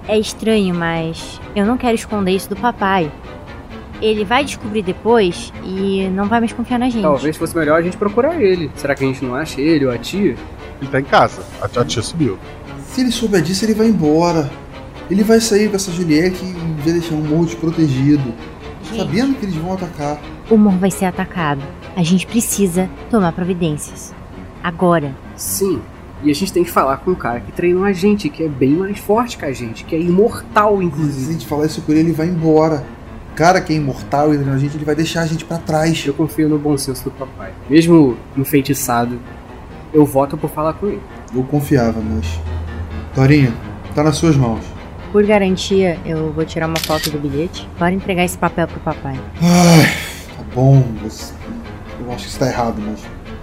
[0.08, 3.10] é estranho, mas eu não quero esconder isso do papai.
[4.00, 7.02] Ele vai descobrir depois e não vai mais confiar na gente.
[7.02, 8.70] Talvez fosse melhor a gente procurar ele.
[8.74, 10.36] Será que a gente não acha ele ou a tia?
[10.80, 11.42] Ele tá em casa.
[11.60, 12.38] A tia, a tia subiu.
[12.88, 14.50] Se ele souber disso, ele vai embora.
[15.10, 18.32] Ele vai sair com essa Juliette e vai deixar um morro desprotegido.
[18.84, 18.98] Gente.
[18.98, 20.18] Sabendo que eles vão atacar.
[20.48, 21.60] O morro vai ser atacado.
[21.94, 24.14] A gente precisa tomar providências.
[24.62, 25.14] Agora.
[25.40, 25.80] Sim.
[26.22, 28.48] E a gente tem que falar com um cara que treinou a gente, que é
[28.48, 31.32] bem mais forte que a gente, que é imortal, Se a inclusive.
[31.32, 32.84] gente falar isso com ele, ele vai embora.
[33.32, 35.56] O cara que é imortal e treina a gente, ele vai deixar a gente pra
[35.56, 36.04] trás.
[36.06, 37.52] Eu confio no bom senso do papai.
[37.70, 39.18] Mesmo enfeitiçado,
[39.94, 41.00] eu voto por falar com ele.
[41.34, 42.26] Eu confiava, mas.
[43.14, 43.54] Torinha,
[43.94, 44.60] tá nas suas mãos.
[45.10, 47.66] Por garantia, eu vou tirar uma foto do bilhete.
[47.78, 49.18] Bora entregar esse papel pro papai.
[49.40, 49.86] Ai,
[50.36, 50.82] tá bom.
[51.02, 51.32] você-
[51.98, 53.00] Eu acho que isso tá errado, mas.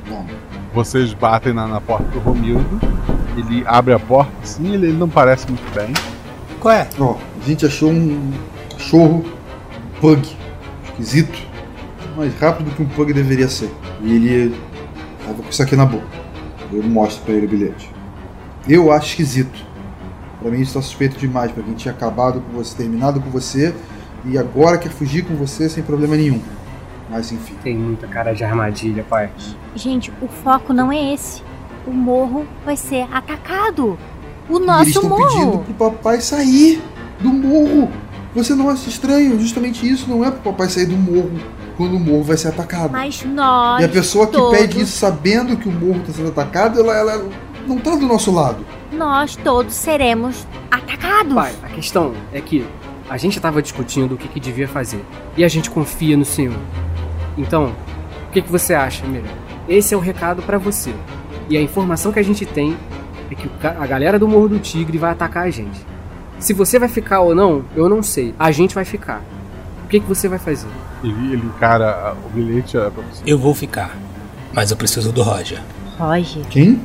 [0.08, 0.32] Vamos.
[0.74, 2.80] Vocês batem na, na porta do Romildo.
[3.36, 5.94] Ele abre a porta, assim, ele, ele não parece muito bem.
[6.60, 6.88] Qual é?
[7.00, 8.32] Ó, a gente achou um
[8.72, 9.26] cachorro
[10.00, 10.28] pug.
[10.86, 11.40] Esquisito.
[12.16, 13.72] Mais rápido que um pug deveria ser.
[14.02, 14.62] E ele
[15.26, 16.08] tava com isso aqui na boca.
[16.72, 17.92] Eu mostro pra ele o bilhete.
[18.68, 19.66] Eu acho esquisito.
[20.42, 23.74] Pra mim isso tá suspeito demais, pra quem tinha acabado com você, terminado com você,
[24.26, 26.42] e agora quer fugir com você sem problema nenhum.
[27.10, 27.56] Mas enfim.
[27.64, 29.30] Tem muita cara de armadilha, pai.
[29.76, 31.42] Gente, o foco não é esse.
[31.86, 33.98] O morro vai ser atacado.
[34.50, 35.64] O e eles nosso estão pedindo morro.
[35.64, 36.82] pro papai sair
[37.20, 37.90] do morro.
[38.36, 39.40] Você não acha estranho?
[39.40, 41.32] Justamente isso não é pro papai sair do morro
[41.76, 42.92] quando o morro vai ser atacado.
[42.92, 43.82] Mas nós.
[43.82, 46.94] E a pessoa que todos, pede isso sabendo que o morro está sendo atacado, ela,
[46.96, 47.30] ela
[47.66, 48.66] não tá do nosso lado.
[48.92, 51.34] Nós todos seremos atacados.
[51.34, 52.66] Pai, a questão é que
[53.10, 55.04] a gente tava discutindo o que, que devia fazer.
[55.36, 56.58] E a gente confia no senhor.
[57.38, 57.74] Então,
[58.28, 59.32] o que, que você acha, melhor?
[59.68, 60.94] Esse é o recado pra você.
[61.50, 62.78] E a informação que a gente tem
[63.30, 65.80] é que a galera do Morro do Tigre vai atacar a gente.
[66.40, 68.34] Se você vai ficar ou não, eu não sei.
[68.38, 69.22] A gente vai ficar.
[69.84, 70.68] O que, que você vai fazer?
[71.04, 73.24] Ele, ele encara o bilhete é pra você.
[73.26, 73.96] Eu vou ficar.
[74.54, 75.62] Mas eu preciso do Roger.
[75.98, 76.82] Roger, Quem?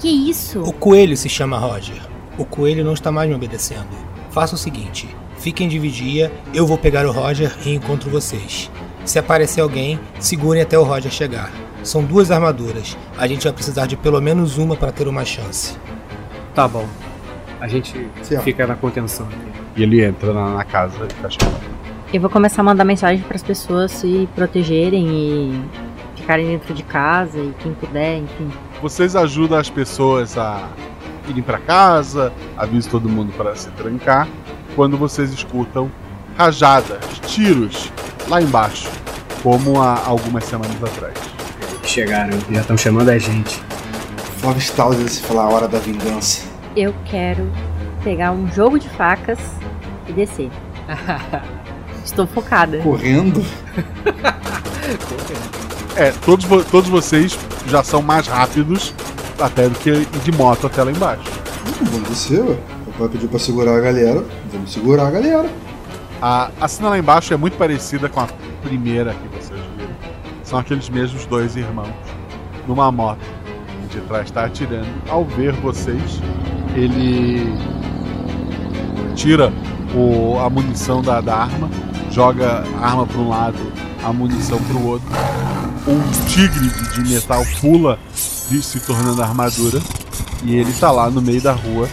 [0.00, 0.60] que isso?
[0.62, 2.00] O coelho se chama Roger.
[2.36, 3.86] O coelho não está mais me obedecendo.
[4.30, 8.70] Faça o seguinte: fiquem de vigia, eu vou pegar o Roger e encontro vocês.
[9.04, 11.50] Se aparecer alguém, segurem até o Roger chegar.
[11.82, 12.96] São duas armaduras.
[13.18, 15.76] A gente vai precisar de pelo menos uma para ter uma chance.
[16.54, 16.86] Tá bom.
[17.60, 18.42] A gente Certo.
[18.42, 19.26] fica na contenção.
[19.76, 21.46] E ele entra na, na casa e porta.
[22.12, 25.64] Eu vou começar a mandar mensagem para as pessoas se protegerem e
[26.14, 28.50] ficarem dentro de casa e quem puder, enfim.
[28.80, 30.68] Vocês ajudam as pessoas a
[31.28, 34.28] irem pra casa, avisam todo mundo para se trancar,
[34.76, 35.90] quando vocês escutam
[36.36, 37.90] rajadas, tiros
[38.28, 38.88] lá embaixo,
[39.42, 41.14] como há algumas semanas atrás.
[41.84, 43.60] Chegaram, já estão chamando a gente.
[44.38, 46.42] Flávio Stalzer se falar a hora da vingança.
[46.76, 47.50] Eu quero
[48.02, 49.38] pegar um jogo de facas
[50.08, 50.50] e descer.
[52.04, 52.78] Estou focada.
[52.78, 53.44] Correndo.
[55.96, 57.38] É, todos, vo- todos vocês
[57.68, 58.94] já são mais rápidos
[59.40, 61.22] até do que ir de moto até lá embaixo.
[61.80, 62.56] Não, vamos descer, ué.
[62.86, 64.24] O papai pediu pra segurar a galera.
[64.52, 65.48] Vamos segurar a galera.
[66.22, 68.28] A, a cena lá embaixo é muito parecida com a
[68.62, 69.90] primeira que vocês viram.
[70.44, 71.90] São aqueles mesmos dois irmãos
[72.68, 73.18] numa moto.
[73.90, 74.86] de trás está atirando.
[75.08, 76.20] Ao ver vocês,
[76.76, 77.58] ele
[79.16, 79.52] tira
[79.96, 81.68] o, a munição da, da arma,
[82.12, 83.58] joga a arma para um lado,
[84.04, 85.08] a munição para o outro.
[85.88, 89.80] Um tigre de, metal pula, se tornando armadura,
[90.44, 91.88] e ele tá lá no meio da rua,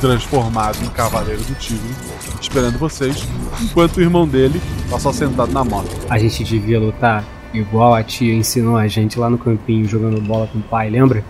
[0.00, 1.94] transformado em cavaleiro do tigre,
[2.40, 3.26] esperando vocês,
[3.62, 4.60] enquanto o irmão dele
[4.90, 5.90] tá só sentado na moto.
[6.08, 7.24] A gente devia lutar
[7.54, 11.24] igual a tia ensinou a gente lá no campinho jogando bola com o pai, lembra?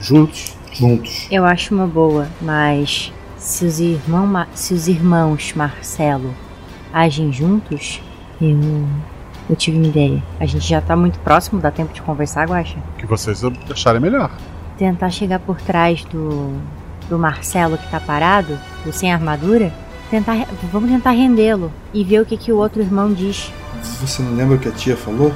[0.00, 0.56] Juntos.
[0.72, 1.26] Juntos.
[1.30, 6.34] Eu acho uma boa, mas se os, irmão, Ma- se os irmãos Marcelo
[6.92, 8.00] agem juntos,
[8.40, 8.58] eu,
[9.48, 10.22] eu tive uma ideia.
[10.38, 12.76] A gente já tá muito próximo, dá tempo de conversar, Guaxa?
[12.94, 14.30] O que vocês acharem melhor.
[14.76, 16.52] Tentar chegar por trás do,
[17.08, 19.72] do Marcelo que tá parado, o sem armadura.
[20.10, 23.52] Tentar, vamos tentar rendê-lo e ver o que, que o outro irmão diz.
[24.00, 25.32] Você não lembra o que a tia falou?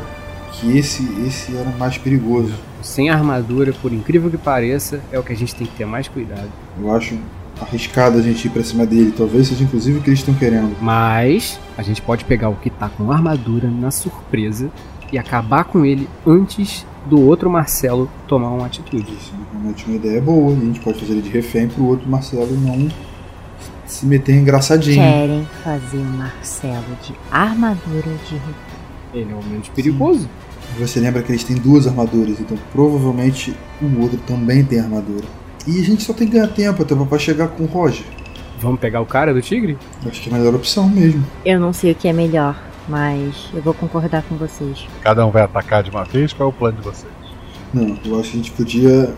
[0.52, 2.54] Que esse, esse era o mais perigoso.
[2.82, 6.06] Sem armadura, por incrível que pareça, é o que a gente tem que ter mais
[6.06, 6.48] cuidado.
[6.80, 7.18] Eu acho
[7.60, 9.12] arriscado a gente ir pra cima dele.
[9.16, 10.76] Talvez seja inclusive o que eles estão querendo.
[10.80, 14.70] Mas a gente pode pegar o que tá com armadura na surpresa
[15.12, 19.12] e acabar com ele antes do outro Marcelo tomar uma atitude.
[19.12, 20.52] Isso é realmente uma ideia boa.
[20.52, 22.88] A gente pode fazer ele de refém pro outro Marcelo não
[23.86, 24.96] se meter engraçadinho.
[24.96, 28.54] Querem fazer o Marcelo de armadura de refém.
[29.12, 30.28] Ele é o menos perigoso.
[30.78, 35.24] Você lembra que eles têm duas armaduras, então provavelmente o outro também tem armadura.
[35.66, 38.04] E a gente só tem que ganhar tempo até o papai chegar com o Roger.
[38.60, 39.76] Vamos pegar o cara do tigre?
[40.06, 41.24] Acho que é a melhor opção mesmo.
[41.44, 42.56] Eu não sei o que é melhor,
[42.90, 44.86] mas eu vou concordar com vocês.
[45.02, 46.32] Cada um vai atacar de uma vez?
[46.32, 47.12] Qual é o plano de vocês?
[47.72, 49.14] Não, eu acho que a gente podia.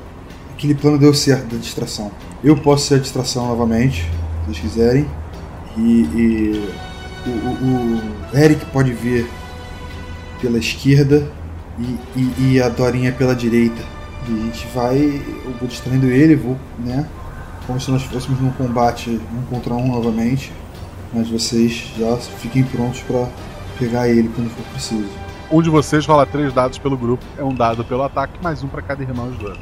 [0.54, 2.12] Aquele plano deu certo da distração.
[2.44, 5.06] Eu posso ser a distração novamente, se vocês quiserem.
[5.76, 6.70] E, e
[7.26, 9.26] o, o- o Eric pode vir
[10.40, 11.26] pela esquerda
[11.78, 13.82] e, e- e a Dorinha pela direita.
[14.28, 14.98] E a gente vai.
[15.44, 17.06] Eu vou distraindo ele, vou, né?
[17.66, 20.52] Como se nós fôssemos num combate um contra um novamente.
[21.14, 23.26] Mas vocês já fiquem prontos pra
[23.72, 25.08] pegar ele quando for preciso.
[25.50, 27.24] Um de vocês rola três dados pelo grupo.
[27.36, 29.58] É um dado pelo ataque, mais um pra cada irmão dos dois.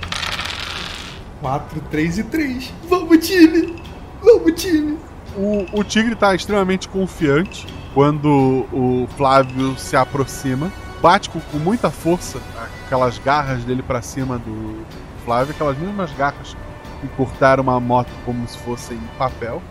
[1.40, 2.72] 4, 3 e 3.
[2.88, 3.76] Vamos, time!
[4.22, 4.98] Vamos, time!
[5.36, 10.70] O, o tigre tá extremamente confiante quando o Flávio se aproxima.
[11.00, 12.38] Bate com, com muita força
[12.84, 14.84] aquelas garras dele pra cima do
[15.24, 16.56] Flávio, aquelas mesmas garras
[17.00, 19.62] que cortaram uma moto como se fossem papel.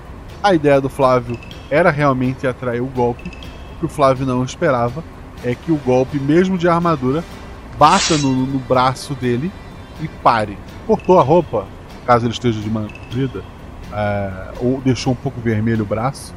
[0.41, 1.37] A ideia do Flávio
[1.69, 3.29] era realmente atrair o golpe.
[3.79, 5.01] O que o Flávio não esperava
[5.41, 7.23] é que o golpe, mesmo de armadura,
[7.77, 9.49] bata no, no braço dele
[10.01, 10.57] e pare.
[10.85, 11.65] Cortou a roupa,
[12.05, 13.41] caso ele esteja de manga comprida,
[13.93, 16.33] é, ou deixou um pouco vermelho o braço,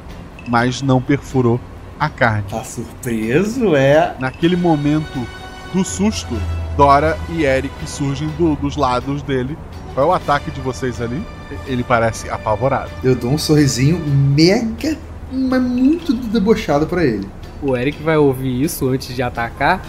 [0.47, 1.59] mas não perfurou
[1.99, 2.45] a carne.
[2.49, 4.15] Tá surpreso, é?
[4.19, 5.27] Naquele momento
[5.73, 6.33] do susto,
[6.77, 9.57] Dora e Eric surgem do- dos lados dele.
[9.93, 11.21] Qual é o ataque de vocês ali?
[11.67, 12.89] Ele parece apavorado.
[13.03, 14.97] Eu dou um sorrisinho mega,
[15.33, 17.27] mas muito debochado pra ele.
[17.61, 19.81] O Eric vai ouvir isso antes de atacar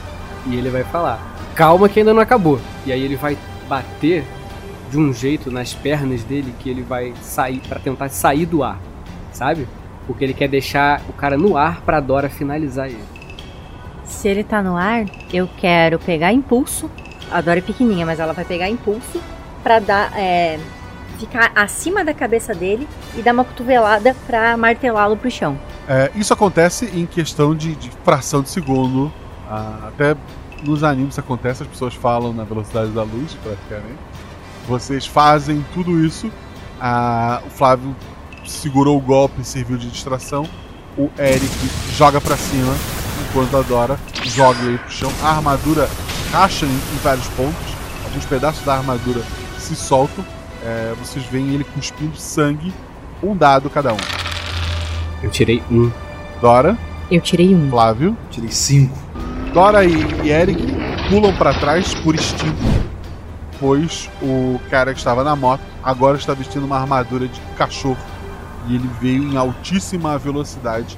[0.47, 1.21] e ele vai falar:
[1.55, 2.61] Calma que ainda não acabou.
[2.87, 3.37] E aí ele vai
[3.69, 4.25] bater
[4.91, 8.79] de um jeito nas pernas dele que ele vai sair pra tentar sair do ar,
[9.33, 9.67] sabe?
[10.07, 13.03] Porque ele quer deixar o cara no ar pra Dora finalizar ele.
[14.05, 16.91] Se ele tá no ar, eu quero pegar impulso.
[17.31, 19.21] A Dora é pequenininha, mas ela vai pegar impulso
[19.63, 20.13] pra dar.
[20.17, 20.59] É,
[21.15, 25.59] ficar acima da cabeça dele e dar uma cotovelada pra martelá-lo pro chão.
[25.89, 29.13] É, isso acontece em questão de, de fração de segundo.
[29.49, 30.17] Ah, até
[30.63, 33.99] nos animes acontece, as pessoas falam na velocidade da luz, praticamente.
[34.67, 36.31] Vocês fazem tudo isso.
[36.81, 37.95] Ah, o Flávio
[38.47, 40.49] segurou o golpe e serviu de distração.
[40.97, 41.51] O Eric
[41.93, 42.73] joga pra cima,
[43.29, 45.13] enquanto a Dora joga ele pro chão.
[45.23, 45.89] A armadura
[46.33, 47.75] racha em, em vários pontos.
[48.05, 49.23] Alguns pedaços da armadura
[49.59, 50.25] se soltam.
[50.65, 52.73] É, vocês veem ele cuspindo sangue.
[53.23, 53.99] Um dado cada um.
[55.23, 55.91] Eu tirei um.
[56.41, 56.77] Dora.
[57.11, 57.71] Eu tirei um.
[57.71, 58.17] Flávio.
[58.31, 58.97] Tirei cinco.
[59.53, 59.93] Dora e,
[60.25, 60.63] e Eric
[61.09, 62.57] pulam pra trás por instinto,
[63.61, 67.97] pois o cara que estava na moto agora está vestindo uma armadura de cachorro
[68.67, 70.97] e ele veio em altíssima velocidade,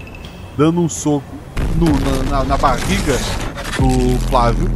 [0.57, 1.25] dando um soco
[1.75, 1.87] no-
[2.31, 3.19] na, na- na barriga
[3.79, 4.71] do Flávio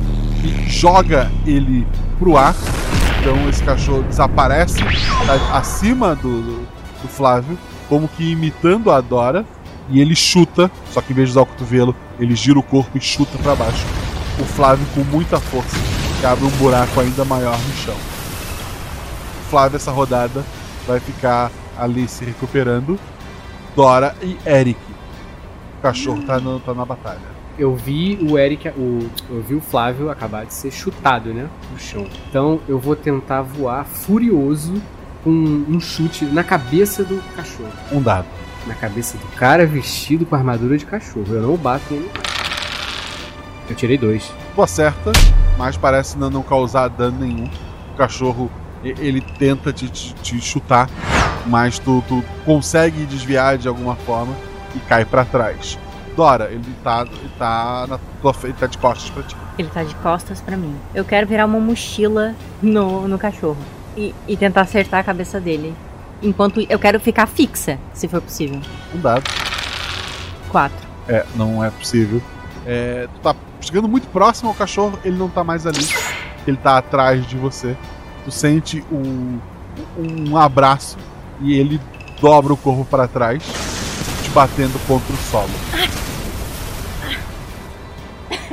[0.45, 1.87] e joga ele
[2.21, 2.55] pro ar.
[3.21, 4.79] Então esse cachorro desaparece
[5.27, 6.69] tá acima do, do-
[7.03, 9.45] do Flávio, como que imitando a Dora,
[9.89, 12.97] e ele chuta, só que em vez de usar o cotovelo, ele gira o corpo
[12.97, 13.85] e chuta pra baixo.
[14.39, 15.77] O Flávio com muita força,
[16.21, 17.97] que abre um buraco ainda maior no chão.
[17.97, 20.45] O Flávio essa rodada
[20.87, 22.99] vai ficar ali se recuperando.
[23.75, 24.79] Dora e Eric.
[25.79, 27.30] O cachorro tá, tá na batalha.
[27.61, 31.79] Eu vi o Eric, o, eu vi o Flávio acabar de ser chutado, né, no
[31.79, 32.07] chão.
[32.29, 34.81] Então eu vou tentar voar furioso
[35.23, 37.71] com um chute na cabeça do cachorro.
[37.93, 38.27] Um dado.
[38.67, 41.27] Na cabeça do cara vestido com armadura de cachorro.
[41.29, 42.11] Eu não bato nele.
[43.69, 44.33] Eu tirei dois.
[44.55, 45.13] Tu acerta,
[45.59, 47.49] mas parece não não causar dano nenhum.
[47.95, 48.51] O cachorro,
[48.83, 50.89] ele tenta te, te- te chutar,
[51.47, 54.35] mas tu, tu consegue desviar de alguma forma
[54.75, 55.79] e cai pra trás.
[56.17, 59.37] Dora, ele tá, ele tá na tua frente, tá de costas pra ti.
[59.59, 60.75] Ele tá de costas pra mim.
[60.95, 63.59] Eu quero virar uma mochila no, no cachorro
[63.97, 65.75] e, e tentar acertar a cabeça dele.
[66.23, 68.61] Enquanto eu quero ficar fixa, se for possível.
[68.95, 69.25] Um dado.
[70.49, 70.89] Quatro.
[71.09, 72.21] É, não é possível.
[72.67, 75.87] É, tu tá chegando muito próximo ao cachorro, ele não tá mais ali.
[76.47, 77.77] Ele tá atrás de você.
[78.25, 79.39] Tu sente um,
[79.99, 80.99] um abraço
[81.41, 81.81] e ele
[82.21, 83.43] dobra o corpo pra trás,
[84.23, 85.51] te batendo contra o solo.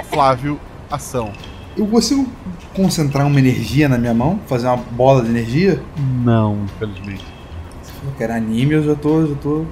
[0.10, 0.60] Flávio,
[0.90, 1.32] ação.
[1.76, 2.28] Eu consigo
[2.76, 4.40] concentrar uma energia na minha mão?
[4.48, 5.82] Fazer uma bola de energia?
[6.24, 7.26] Não, infelizmente.
[7.84, 9.66] Se eu quero anime, eu já tô, já tô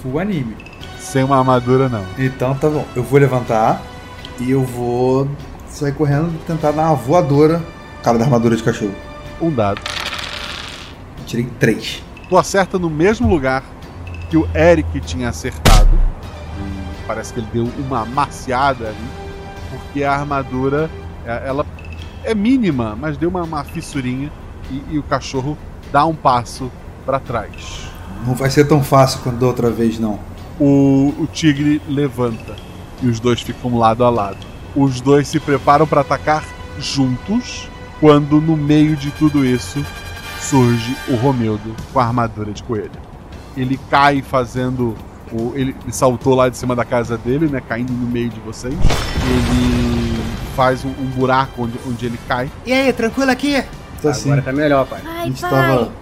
[0.00, 0.56] full anime.
[0.98, 2.04] Sem uma armadura, não.
[2.18, 2.84] Então tá bom.
[2.94, 3.82] Eu vou levantar
[4.40, 5.28] e eu vou
[5.68, 7.62] sair correndo e tentar dar uma voadora.
[8.02, 8.94] Cara da armadura de cachorro.
[9.40, 9.80] Um dado.
[11.26, 12.02] Tirei três.
[12.28, 13.64] Tu acerta no mesmo lugar
[14.30, 15.88] que o Eric tinha acertado.
[16.58, 19.27] E parece que ele deu uma maciada ali.
[19.70, 20.90] Porque a armadura,
[21.24, 21.64] é- ela
[22.24, 24.30] é mínima, mas deu uma, uma fissurinha.
[24.70, 25.56] E, e o cachorro
[25.90, 26.70] dá um passo
[27.06, 27.88] pra trás.
[28.26, 30.18] Não vai ser tão fácil quanto da outra vez, não.
[30.60, 32.54] O, o tigre levanta.
[33.00, 34.38] E os dois ficam lado a lado.
[34.74, 36.44] Os dois se preparam pra atacar
[36.78, 37.68] juntos.
[38.00, 39.84] Quando no meio de tudo isso
[40.40, 42.90] surge o Romildo com a armadura de coelho.
[43.56, 44.94] Ele cai fazendo.
[45.32, 47.60] O, ele, ele saltou lá de cima da casa dele, né?
[47.66, 48.74] Caindo no meio de vocês.
[48.74, 50.22] Ele
[50.56, 52.50] faz um, um buraco onde, onde ele cai.
[52.64, 53.62] E aí, tranquilo aqui?
[54.04, 54.28] Assim.
[54.30, 55.00] Agora tá melhor, pai.
[55.04, 55.50] Ai, gente pai.
[55.50, 55.92] tava-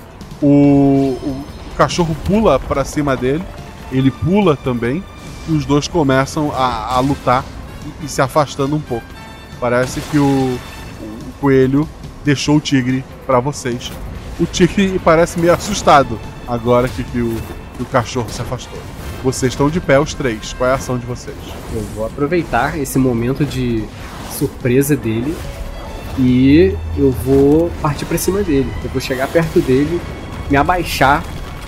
[0.43, 3.43] O, o, o cachorro pula pra cima dele,
[3.91, 5.03] ele pula também,
[5.49, 7.45] e os dois começam a, a lutar
[8.03, 9.07] e, e se afastando um pouco.
[9.59, 10.25] Parece que o,
[11.01, 11.89] o coelho
[12.25, 13.91] deixou o tigre pra vocês.
[14.39, 17.35] O tigre parece meio assustado agora que, que o,
[17.77, 18.79] que o cachorro se afastou.
[19.27, 20.53] Vocês estão de pé, os três.
[20.53, 21.35] Qual é a ação de vocês?
[21.75, 23.83] Eu vou aproveitar esse momento de
[24.39, 25.37] surpresa dele
[26.17, 28.73] e eu vou partir pra cima dele.
[28.85, 30.01] Eu vou chegar perto dele,
[30.49, 31.25] me abaixar,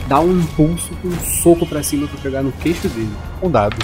[0.07, 3.11] dar um impulso com um soco pra cima pra pegar no queixo dele.
[3.43, 3.75] Um dado.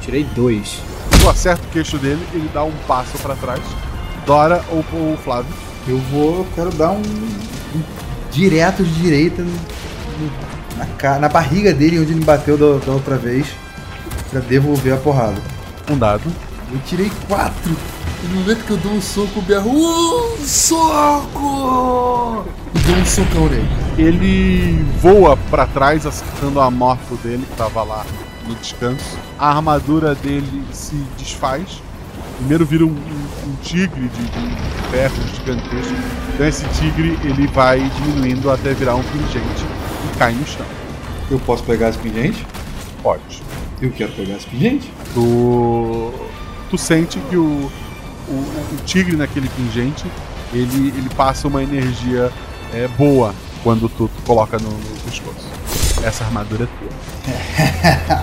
[0.00, 0.80] Tirei dois.
[1.20, 3.62] Tu acerta o queixo dele, ele dá um passo pra trás.
[4.26, 5.54] Dora ou o Flávio?
[5.86, 6.38] Eu vou.
[6.38, 6.96] Eu quero dar um.
[7.02, 7.82] um
[8.32, 12.92] direto de direita no- no- na, na barriga dele, onde ele me bateu da, da
[12.92, 13.46] outra vez.
[14.30, 15.36] Pra devolver a porrada.
[15.90, 16.22] Um dado.
[16.72, 17.76] Eu tirei quatro.
[18.24, 19.70] E no momento que eu dou um soco, o berro.
[19.70, 22.44] Um soco!
[22.74, 23.68] E dou um socão nele.
[23.98, 28.06] Ele voa pra trás, acertando a morto dele, que tava lá
[28.48, 29.18] no descanso.
[29.38, 31.82] A armadura dele se desfaz.
[32.38, 34.56] Primeiro vira um, um- um tigre de, de
[34.90, 35.94] ferro gigantesco.
[36.34, 39.64] Então esse tigre ele vai diminuindo até virar um pingente
[40.22, 40.64] cai no chão.
[41.28, 42.46] Eu posso pegar esse pingente?
[43.02, 43.42] Pode.
[43.80, 44.92] Eu quero pegar esse pingente.
[45.12, 46.12] Tu,
[46.70, 47.68] tu sente que o,
[48.28, 50.04] o, o tigre naquele pingente
[50.52, 52.30] ele, ele passa uma energia
[52.72, 53.34] é, boa
[53.64, 55.48] quando tu, tu coloca no, no pescoço.
[56.04, 58.22] Essa armadura é tua.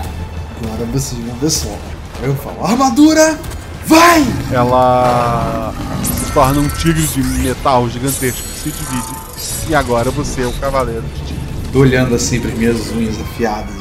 [0.64, 1.76] Agora vocês vão ver só.
[2.22, 3.38] Eu falo, armadura!
[3.86, 4.24] Vai!
[4.52, 9.70] ela se torna um tigre de metal gigantesco que se divide.
[9.70, 11.39] E agora você é o cavaleiro de tigre.
[11.72, 13.74] Tô olhando assim para minhas unhas afiadas,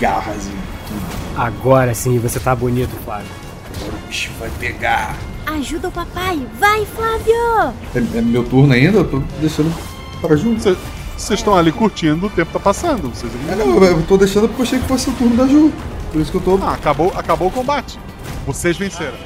[0.00, 0.50] garras e
[0.88, 1.40] tudo.
[1.40, 3.28] Agora sim você tá bonito, Flávio.
[3.76, 5.16] Agora o bicho vai pegar.
[5.46, 6.44] Ajuda o papai.
[6.58, 7.74] Vai, Flávio.
[7.94, 8.98] É, é meu turno ainda?
[8.98, 9.72] Eu tô deixando
[10.20, 10.56] para Ju.
[10.56, 13.08] Vocês estão ali curtindo, o tempo tá passando.
[13.14, 15.72] Vocês É, não, eu tô deixando porque eu achei que fosse o turno da Ju.
[16.10, 16.64] Por isso que eu tô.
[16.64, 17.98] Ah, acabou, acabou o combate.
[18.44, 19.16] Vocês venceram.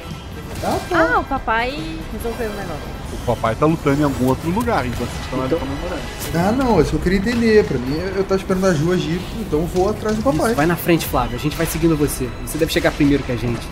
[0.91, 1.71] Ah, o papai
[2.13, 2.98] resolveu o negócio.
[3.35, 6.01] Papai tá lutando em algum outro lugar enquanto vocês estão ali comemorando.
[6.33, 7.63] Ah, não, isso eu queria entender.
[7.65, 10.47] Pra mim, eu tava esperando a Ju agir, então eu vou atrás do papai.
[10.47, 11.35] Isso, vai na frente, Flávio.
[11.35, 12.27] A gente vai seguindo você.
[12.45, 13.67] Você deve chegar primeiro que a gente.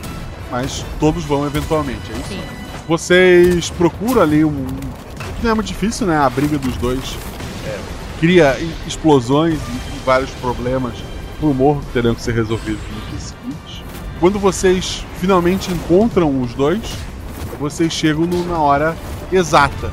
[0.51, 2.43] Mas todos vão eventualmente, é isso?
[2.87, 4.65] Vocês procuram ali um.
[5.43, 6.17] Não é muito difícil, né?
[6.17, 7.17] A briga dos dois
[7.65, 7.77] é,
[8.19, 8.57] cria
[8.87, 10.93] explosões e, vários problemas
[11.41, 13.83] no morro que terão que ser resolvidos nos dias seguintes.
[14.19, 16.81] Quando vocês finalmente encontram os dois,
[17.59, 18.95] vocês chegam no- na hora
[19.31, 19.91] exata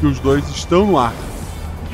[0.00, 1.14] que os dois estão no ar,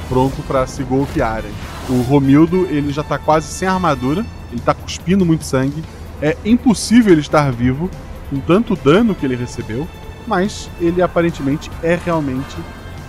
[0.08, 1.50] pronto para se golpearem.
[1.88, 5.82] O Romildo ele já tá quase sem armadura, ele tá cuspindo muito sangue.
[6.20, 7.90] É impossível ele estar vivo
[8.30, 9.86] com tanto dano que ele recebeu,
[10.26, 12.56] mas ele aparentemente é realmente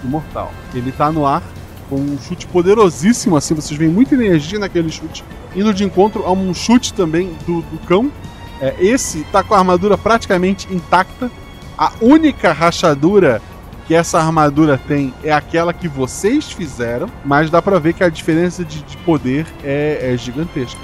[0.03, 0.51] imortal.
[0.73, 1.41] Ele tá no ar
[1.89, 5.23] com um chute poderosíssimo, assim, vocês veem muita energia naquele chute,
[5.55, 8.11] indo de encontro a um chute também do, do cão.
[8.59, 11.29] É, esse tá com a armadura praticamente intacta.
[11.77, 13.41] A única rachadura
[13.87, 18.09] que essa armadura tem é aquela que vocês fizeram, mas dá pra ver que a
[18.09, 20.79] diferença de, de poder é, é gigantesca.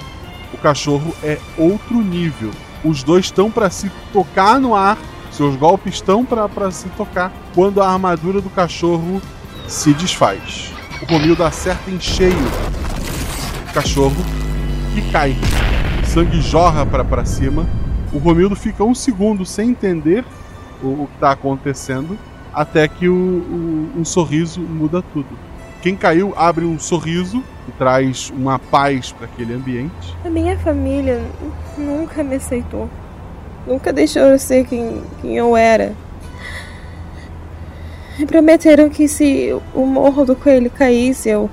[0.52, 2.50] O cachorro é outro nível.
[2.84, 4.98] Os dois estão para se tocar no ar,
[5.30, 9.20] seus golpes estão para se tocar quando a armadura do cachorro
[9.66, 10.72] se desfaz.
[11.00, 12.36] O Romildo acerta em cheio
[13.68, 14.14] o cachorro
[14.94, 15.36] que cai.
[16.04, 17.66] Sangue jorra para cima.
[18.12, 20.24] O Romildo fica um segundo sem entender
[20.82, 22.18] o, o que está acontecendo,
[22.52, 25.28] até que o, o, um sorriso muda tudo.
[25.80, 30.16] Quem caiu abre um sorriso e traz uma paz para aquele ambiente.
[30.24, 31.20] A minha família
[31.76, 32.88] nunca me aceitou.
[33.66, 35.92] Nunca deixou eu ser quem, quem eu era.
[38.18, 41.50] Me prometeram que se o morro do coelho caísse, eu,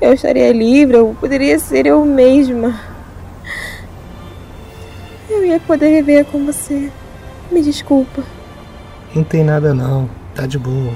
[0.00, 2.78] eu estaria livre, eu poderia ser eu mesma.
[5.30, 6.90] Eu ia poder viver com você.
[7.50, 8.22] Me desculpa.
[9.14, 10.92] Não tem nada não, tá de boa.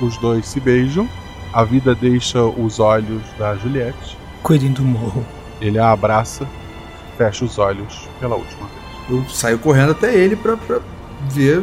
[0.00, 1.08] Os dois se beijam,
[1.52, 4.16] a vida deixa os olhos da Juliette.
[4.42, 5.24] Cuidem do morro.
[5.60, 6.46] Ele a abraça,
[7.16, 8.80] fecha os olhos pela última vez.
[9.10, 10.80] Eu saio correndo até ele pra, pra
[11.30, 11.62] ver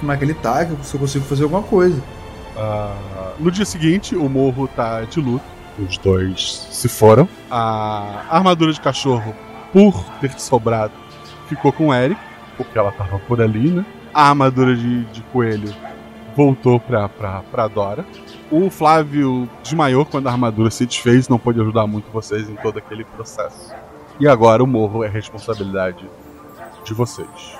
[0.00, 2.00] como é que ele tá, se eu consigo fazer alguma coisa.
[2.56, 5.44] Uh, no dia seguinte, o morro tá de luto.
[5.78, 7.28] Os dois se foram.
[7.50, 9.34] A armadura de cachorro,
[9.72, 10.92] por ter sobrado,
[11.48, 12.20] ficou com o Eric,
[12.56, 13.84] porque ela tava por ali, né?
[14.14, 15.74] A armadura de, de coelho
[16.36, 18.06] voltou pra, pra, pra Dora.
[18.50, 22.78] O Flávio desmaiou quando a armadura se desfez, não pôde ajudar muito vocês em todo
[22.78, 23.74] aquele processo.
[24.20, 26.08] E agora o morro é responsabilidade
[26.84, 27.58] de vocês.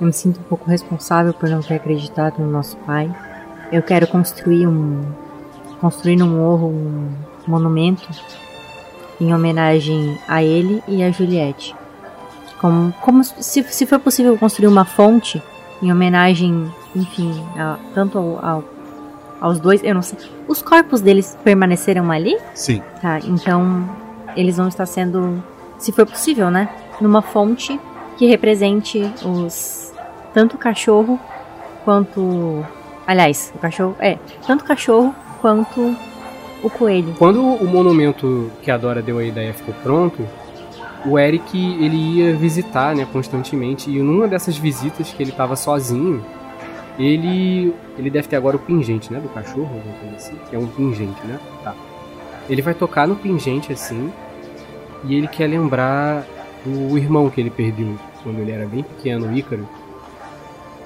[0.00, 3.12] Eu me sinto um pouco responsável por não ter acreditado no nosso pai.
[3.72, 5.02] Eu quero construir um
[5.80, 7.12] construir no morro um
[7.48, 8.08] monumento
[9.20, 11.74] em homenagem a ele e a Juliette.
[12.60, 15.42] Como, como se, se for possível construir uma fonte
[15.82, 18.64] em homenagem, enfim, a, tanto ao, ao,
[19.40, 20.18] aos dois, eu não sei.
[20.46, 22.36] Os corpos deles permaneceram ali?
[22.54, 22.82] Sim.
[23.00, 23.88] Tá, então
[24.36, 25.42] eles vão estar sendo,
[25.78, 26.68] se for possível, né?
[27.00, 27.80] Numa fonte
[28.16, 29.92] que represente os
[30.34, 31.18] tanto o cachorro
[31.84, 32.64] quanto
[33.06, 35.96] aliás, o cachorro é, tanto o cachorro quanto
[36.62, 37.14] o coelho.
[37.18, 40.26] Quando o monumento que a Dora deu a ideia ficou pronto,
[41.04, 46.24] o Eric ele ia visitar, né, constantemente e numa dessas visitas que ele estava sozinho,
[46.98, 49.82] ele ele deve ter agora o pingente, né, do cachorro,
[50.16, 51.38] assim, que é um pingente, né?
[51.62, 51.74] Tá.
[52.48, 54.12] Ele vai tocar no pingente assim
[55.04, 56.26] e ele quer lembrar
[56.64, 59.66] do irmão que ele perdeu quando ele era bem pequeno, o Ícaro.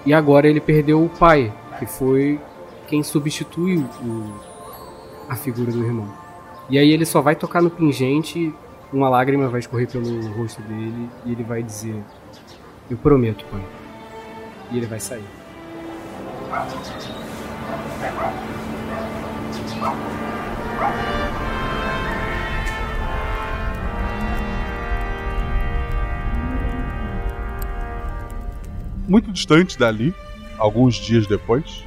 [0.06, 2.38] E agora ele perdeu o pai, que foi
[2.86, 4.34] quem substitui o,
[5.28, 6.08] a figura do irmão.
[6.68, 8.54] E aí ele só vai tocar no pingente,
[8.94, 12.00] uma lágrima vai escorrer pelo rosto dele e ele vai dizer:
[12.88, 13.64] Eu prometo, pai.
[14.70, 15.24] E ele vai sair.
[29.06, 30.14] Muito distante dali,
[30.56, 31.84] alguns dias depois,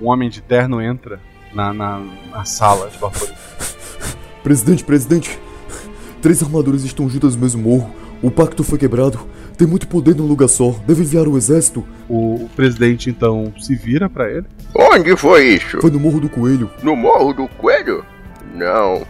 [0.00, 1.20] um homem de terno entra
[1.52, 1.98] na, na,
[2.30, 3.28] na sala de vapor.
[4.42, 5.38] Presidente, presidente,
[6.20, 7.94] três armaduras estão juntas no mesmo morro.
[8.22, 9.18] O pacto foi quebrado.
[9.56, 10.70] Tem muito poder num lugar só.
[10.86, 11.84] Deve enviar o exército.
[12.08, 14.46] O, presidente então se vira para ele.
[14.74, 15.80] Onde foi isso?
[15.80, 16.70] Foi no Morro do Coelho.
[16.82, 18.04] No Morro do Coelho?
[18.54, 19.06] Não.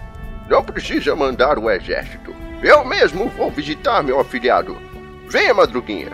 [0.48, 2.34] Não precisa mandar o exército.
[2.62, 4.76] Eu mesmo vou visitar meu afiliado.
[5.28, 6.08] Venha, madruguinha.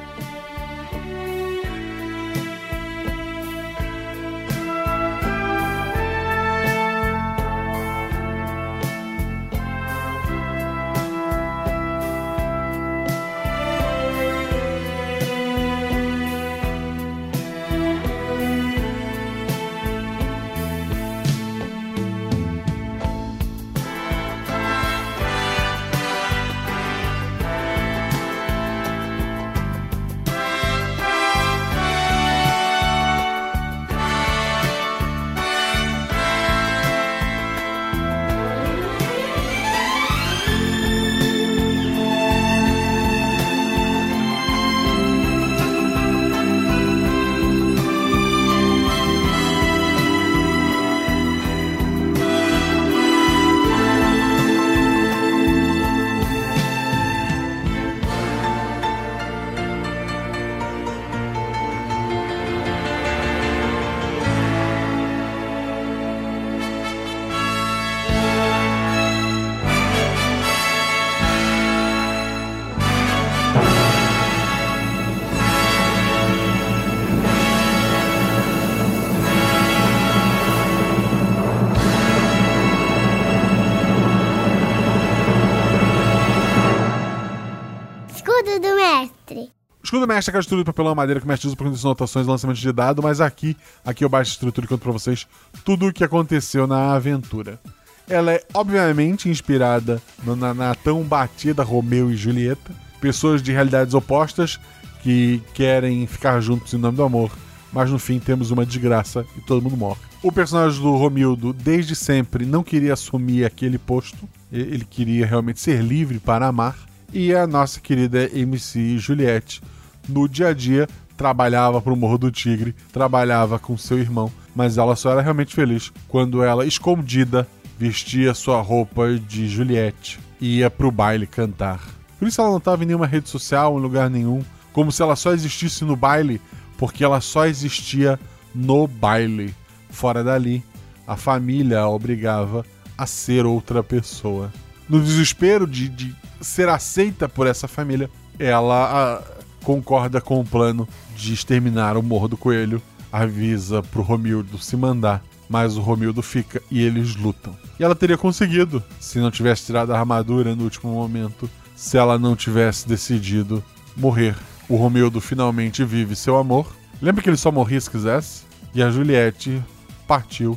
[90.04, 92.72] Mestre é aquela estrutura de papelão madeira que mestre usa para anotações e lançamentos de
[92.72, 95.28] dado, mas aqui, aqui eu baixo a estrutura e conto pra vocês
[95.64, 97.60] tudo o que aconteceu na aventura.
[98.08, 103.94] Ela é obviamente inspirada no- na, na tão batida Romeu e Julieta, pessoas de realidades
[103.94, 104.58] opostas
[105.02, 107.30] que querem ficar juntos em nome do amor,
[107.72, 110.00] mas no fim temos uma desgraça e todo mundo morre.
[110.22, 115.80] O personagem do Romildo, desde sempre, não queria assumir aquele posto, ele queria realmente ser
[115.82, 116.76] livre para amar,
[117.12, 119.60] e a nossa querida MC Juliette,
[120.08, 124.94] no dia a dia, trabalhava pro Morro do Tigre, trabalhava com seu irmão, mas ela
[124.94, 127.46] só era realmente feliz quando ela, escondida,
[127.78, 131.80] vestia sua roupa de Juliette e ia pro baile cantar.
[132.18, 134.42] Por isso ela não estava em nenhuma rede social, em lugar nenhum,
[134.72, 136.40] como se ela só existisse no baile,
[136.78, 138.18] porque ela só existia
[138.54, 139.54] no baile.
[139.90, 140.62] Fora dali,
[141.06, 142.64] a família a obrigava
[142.96, 144.52] a ser outra pessoa.
[144.88, 149.35] No desespero de, de ser aceita por essa família, ela ah,
[149.66, 152.80] concorda com o plano de exterminar o Morro do Coelho,
[153.10, 157.56] avisa pro Romildo se mandar, mas o Romildo fica e eles lutam.
[157.76, 162.16] E ela teria conseguido se não tivesse tirado a armadura no último momento, se ela
[162.16, 163.60] não tivesse decidido
[163.96, 164.36] morrer.
[164.68, 166.72] O Romildo finalmente vive seu amor.
[167.02, 168.44] Lembra que ele só morria se quisesse?
[168.72, 169.60] E a Juliette
[170.06, 170.56] partiu,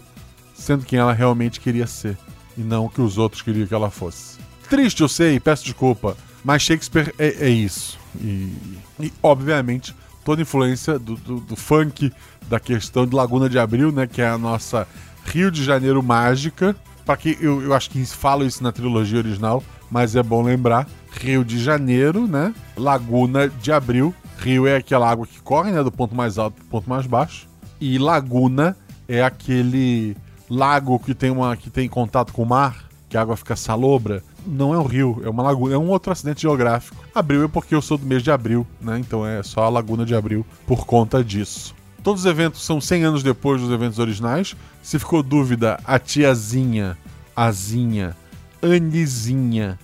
[0.53, 2.15] sendo quem ela realmente queria ser,
[2.55, 4.37] e não o que os outros queriam que ela fosse.
[4.69, 7.97] Triste, eu sei, peço desculpa, mas Shakespeare é, é isso.
[8.21, 8.53] E,
[8.99, 12.11] e, obviamente, toda influência do, do- do funk,
[12.47, 14.87] da questão de Laguna de Abril, né, que é a nossa
[15.25, 16.75] Rio de Janeiro mágica.
[17.05, 20.87] Para que eu, eu acho que falo isso na trilogia original, mas é bom lembrar.
[21.11, 22.53] Rio de Janeiro, né?
[22.77, 24.13] Laguna de Abril.
[24.37, 27.47] Rio é aquela água que corre, né, do ponto mais alto pro ponto mais baixo.
[27.81, 28.77] E Laguna
[29.07, 30.15] é aquele
[30.49, 34.23] lago que tem uma que tem contato com o mar, que a água fica salobra.
[34.45, 37.03] Não é um rio, é uma laguna, é um outro acidente geográfico.
[37.13, 38.97] Abril é porque eu sou do mês de abril, né?
[38.99, 41.75] Então é só a Laguna de Abril por conta disso.
[42.03, 44.55] Todos os eventos são 100 anos depois dos eventos originais.
[44.81, 46.97] Se ficou dúvida, a tiazinha,
[47.35, 48.15] Azinha,
[48.61, 49.77] Anizinha,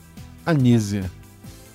[0.46, 1.12] Anísia.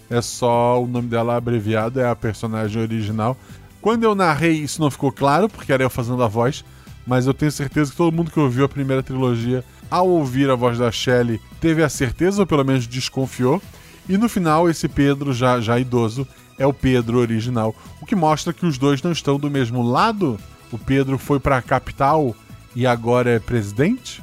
[0.08, 3.36] É só o nome dela abreviado, é a personagem original.
[3.80, 6.64] Quando eu narrei, isso não ficou claro, porque era eu fazendo a voz,
[7.10, 10.54] mas eu tenho certeza que todo mundo que ouviu a primeira trilogia, ao ouvir a
[10.54, 13.60] voz da Shelley, teve a certeza, ou pelo menos desconfiou.
[14.08, 16.24] E no final, esse Pedro, já, já idoso,
[16.56, 17.74] é o Pedro original.
[18.00, 20.38] O que mostra que os dois não estão do mesmo lado.
[20.70, 22.32] O Pedro foi para a capital
[22.76, 24.22] e agora é presidente.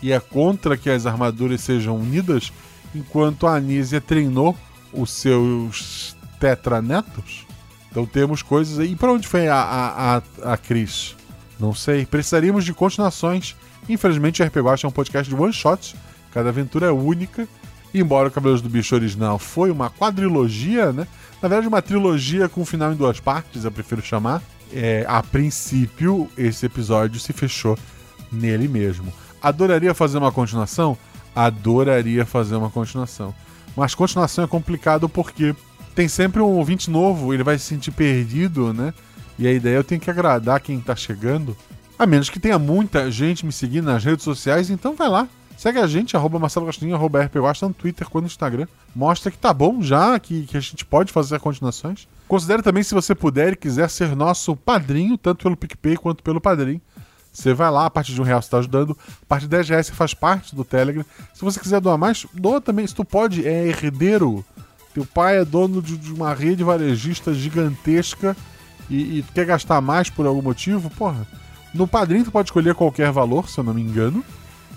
[0.00, 2.52] E é contra que as armaduras sejam unidas,
[2.94, 4.56] enquanto a Anísia treinou
[4.92, 7.44] os seus tetranetos.
[7.90, 8.92] Então temos coisas aí.
[8.92, 11.17] E para onde foi a, a, a, a Cris?
[11.58, 12.06] Não sei.
[12.06, 13.56] Precisaríamos de continuações.
[13.88, 15.94] Infelizmente, o RPG Watch é um podcast de one shot.
[16.32, 17.48] Cada aventura é única.
[17.92, 21.06] E embora o Cavaleiros do Bicho original foi uma quadrilogia, né?
[21.40, 24.42] Na verdade, uma trilogia com um final em duas partes, eu prefiro chamar.
[24.72, 27.78] É, a princípio, esse episódio se fechou
[28.30, 29.12] nele mesmo.
[29.40, 30.98] Adoraria fazer uma continuação?
[31.34, 33.34] Adoraria fazer uma continuação.
[33.76, 35.54] Mas continuação é complicado porque
[35.94, 38.92] tem sempre um ouvinte novo, ele vai se sentir perdido, né?
[39.38, 41.56] E a ideia eu tenho que agradar quem tá chegando.
[41.98, 45.28] A menos que tenha muita gente me seguindo nas redes sociais, então vai lá.
[45.56, 48.68] Segue a gente, arroba Marcelo Gostinho, arroba RP Guasta, no Twitter quanto no Instagram.
[48.94, 52.06] Mostra que tá bom já, que, que a gente pode fazer continuações.
[52.28, 56.40] Considere também, se você puder e quiser ser nosso padrinho, tanto pelo PicPay quanto pelo
[56.40, 56.80] Padrim.
[57.32, 59.68] Você vai lá, a partir de um real você está ajudando, a partir de 10
[59.68, 61.04] reais você faz parte do Telegram.
[61.34, 62.86] Se você quiser doar mais, doa também.
[62.86, 64.44] Se tu pode, é herdeiro.
[64.94, 68.36] Teu pai é dono de, de uma rede varejista gigantesca
[68.90, 71.26] e, e quer gastar mais por algum motivo, porra.
[71.74, 74.24] No Padrim tu pode escolher qualquer valor, se eu não me engano.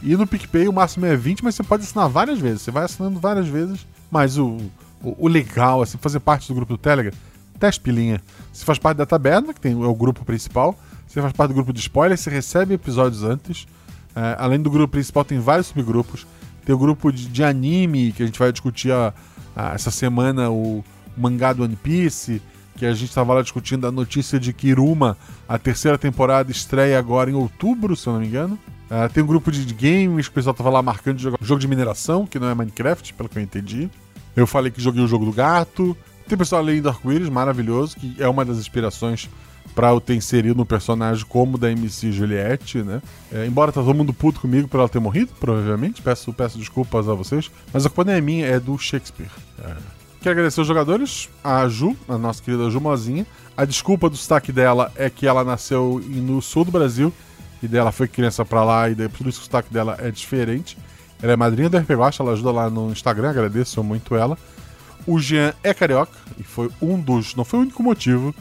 [0.03, 2.63] E no PicPay o máximo é 20, mas você pode assinar várias vezes.
[2.63, 3.85] Você vai assinando várias vezes.
[4.09, 4.57] Mas o,
[5.03, 7.13] o, o legal, assim, fazer parte do grupo do Telegram,
[7.59, 8.21] 10 pilinha.
[8.51, 10.77] Você faz parte da taberna, que tem, é o grupo principal.
[11.07, 13.67] Você faz parte do grupo de spoilers, você recebe episódios antes.
[14.15, 16.25] É, além do grupo principal, tem vários subgrupos.
[16.65, 19.13] Tem o grupo de, de anime, que a gente vai discutir a,
[19.55, 20.83] a- essa semana o
[21.15, 22.41] mangá do One Piece.
[22.81, 25.15] Que a gente estava lá discutindo a notícia de que Iruma,
[25.47, 28.57] a terceira temporada, estreia agora em outubro, se eu não me engano.
[28.89, 31.61] É, tem um grupo de games que o pessoal tava lá marcando de jogar jogo
[31.61, 33.87] de mineração, que não é Minecraft, pelo que eu entendi.
[34.35, 35.95] Eu falei que joguei o jogo do gato.
[36.27, 39.29] Tem pessoal além do Arco-Íris, maravilhoso, que é uma das inspirações
[39.75, 42.99] para eu ter inserido um personagem como da MC Juliette, né?
[43.31, 47.07] É, embora tá todo mundo puto comigo por ela ter morrido, provavelmente, peço, peço desculpas
[47.07, 49.29] a vocês, mas a culpa não é minha, é do Shakespeare.
[49.63, 50.00] É.
[50.21, 53.25] Quero agradecer os jogadores, a Ju, a nossa querida Ju Mozinha.
[53.57, 57.11] A desculpa do sotaque dela é que ela nasceu no sul do Brasil
[57.61, 60.77] e dela foi criança pra lá e por isso o sotaque dela é diferente.
[61.23, 64.37] Ela é madrinha do RPG Watch, ela ajuda lá no Instagram, agradeço muito ela.
[65.07, 67.33] O Jean é carioca e foi um dos.
[67.33, 68.33] Não foi o único motivo,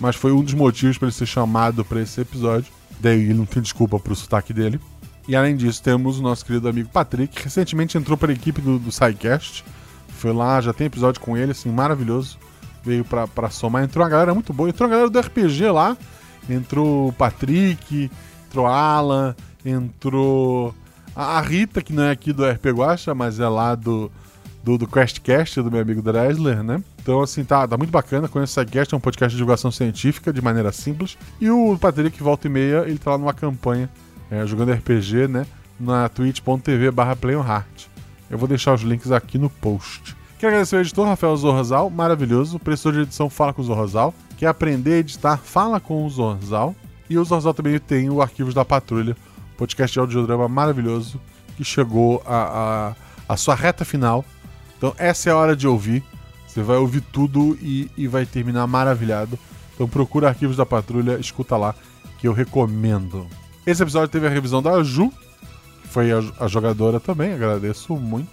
[0.00, 2.72] mas foi um dos motivos para ele ser chamado para esse episódio.
[2.98, 4.80] Daí ele não tem desculpa pro sotaque dele.
[5.28, 8.62] E além disso, temos o nosso querido amigo Patrick, que recentemente entrou para a equipe
[8.62, 9.62] do, do SciCast.
[10.16, 12.38] Foi lá, já tem episódio com ele, assim, maravilhoso.
[12.84, 13.84] Veio pra, pra somar.
[13.84, 14.68] Entrou uma galera muito boa.
[14.68, 15.96] Entrou uma galera do RPG lá.
[16.48, 18.10] Entrou o Patrick,
[18.46, 19.34] entrou Alan,
[19.64, 20.74] entrou
[21.14, 24.12] a a Rita, que não é aqui do RP Guacha, mas é lá do,
[24.62, 26.82] do, do Questcast, do meu amigo Dresler, né?
[27.00, 28.28] Então, assim, tá, tá muito bacana.
[28.28, 31.16] Conheço o SciCast, é um podcast de divulgação científica, de maneira simples.
[31.40, 33.88] E o Patrick, volta e meia, ele tá lá numa campanha,
[34.30, 35.46] é, jogando RPG, né?
[35.80, 37.86] Na twitch.tv barra PlayOnHeart.
[38.30, 40.16] Eu vou deixar os links aqui no post.
[40.38, 42.58] Quero agradecer ao editor Rafael Zorzal, maravilhoso.
[42.58, 44.12] Professor de edição Fala com o Zorzal.
[44.36, 46.74] Quer aprender a editar, fala com o Zorzal.
[47.08, 49.16] E o Zorzal também tem o Arquivos da Patrulha,
[49.56, 51.20] podcast de audiodrama maravilhoso,
[51.56, 52.94] que chegou a,
[53.28, 54.24] a, a sua reta final.
[54.76, 56.02] Então essa é a hora de ouvir.
[56.46, 59.38] Você vai ouvir tudo e, e vai terminar maravilhado.
[59.74, 61.74] Então procura Arquivos da Patrulha, escuta lá,
[62.18, 63.26] que eu recomendo.
[63.66, 65.25] Esse episódio teve a revisão da Ju, que
[65.96, 68.28] foi a, a jogadora também, agradeço muito.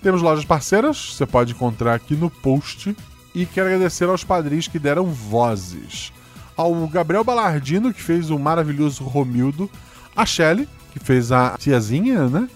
[0.00, 2.96] Temos lojas parceiras, você pode encontrar aqui no post.
[3.34, 6.12] E quero agradecer aos padrinhos que deram vozes.
[6.56, 9.68] Ao Gabriel Balardino, que fez o maravilhoso Romildo.
[10.14, 12.48] A Shelley, que fez a tiazinha, né?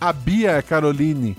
[0.00, 1.36] A Bia Caroline,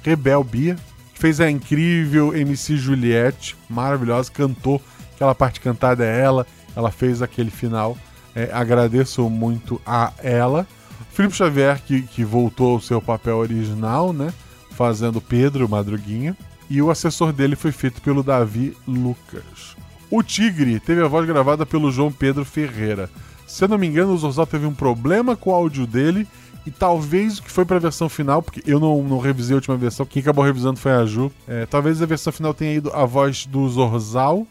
[0.00, 0.76] Rebel Bia,
[1.12, 4.80] que fez a incrível MC Juliette, maravilhosa, cantou.
[5.16, 6.46] Aquela parte cantada é ela,
[6.76, 7.98] ela fez aquele final.
[8.36, 10.64] É, agradeço muito a ela.
[11.12, 14.32] Felipe Xavier, que, que voltou ao seu papel original, né?
[14.70, 16.36] Fazendo Pedro Madruguinha.
[16.68, 19.76] E o assessor dele foi feito pelo Davi Lucas.
[20.10, 23.10] O Tigre teve a voz gravada pelo João Pedro Ferreira.
[23.46, 26.26] Se eu não me engano, o Zorzal teve um problema com o áudio dele.
[26.64, 29.56] E talvez o que foi para a versão final, porque eu não, não revisei a
[29.56, 31.32] última versão, quem acabou revisando foi a Ju.
[31.48, 34.46] É, talvez a versão final tenha ido a voz do Zorzal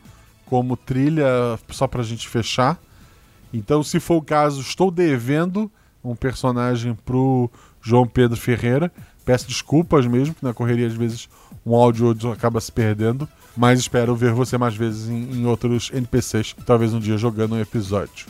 [0.46, 2.80] como trilha só pra gente fechar.
[3.54, 5.72] Então, se for o caso, estou devendo
[6.04, 7.50] um personagem pro
[7.82, 8.92] João Pedro Ferreira.
[9.26, 11.30] Peço desculpas mesmo, que na correria às vezes
[11.66, 13.28] um áudio acaba se perdendo.
[13.56, 17.60] Mas espero ver você mais vezes em, em outros NPCs, talvez um dia jogando um
[17.60, 18.28] episódio.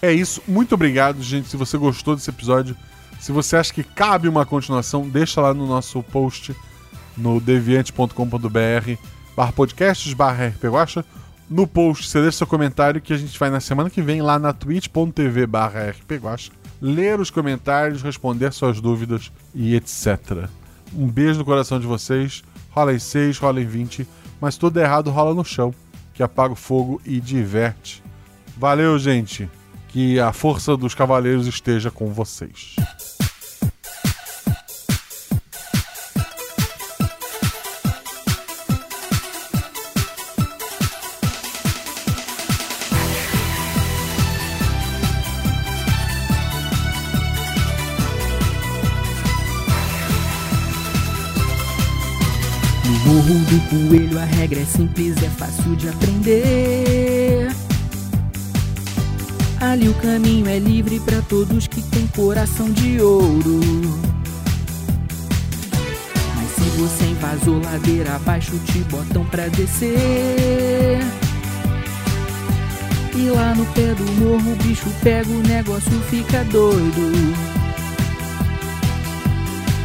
[0.00, 1.48] É isso, muito obrigado, gente.
[1.48, 2.76] Se você gostou desse episódio,
[3.20, 6.54] se você acha que cabe uma continuação, deixa lá no nosso post
[7.16, 8.98] no deviante.com.br
[9.36, 11.04] barra podcasts barra rpguacha.
[11.48, 14.38] No post, você deixa seu comentário que a gente vai na semana que vem lá
[14.38, 16.50] na twitch.tv barra rpguacha
[16.84, 20.50] ler os comentários, responder suas dúvidas e etc.
[20.94, 22.44] Um beijo no coração de vocês.
[22.70, 24.06] Rola em 6, rola em 20,
[24.38, 25.72] mas tudo errado rola no chão,
[26.12, 28.02] que apaga o fogo e diverte.
[28.54, 29.48] Valeu, gente.
[29.88, 32.76] Que a força dos cavaleiros esteja com vocês.
[54.64, 57.48] É simples, é fácil de aprender.
[59.60, 63.60] Ali o caminho é livre para todos que têm coração de ouro.
[66.34, 71.00] Mas se você invasou ladeira abaixo, te botam pra descer.
[73.16, 77.12] E lá no pé do morro o bicho pega, o negócio fica doido.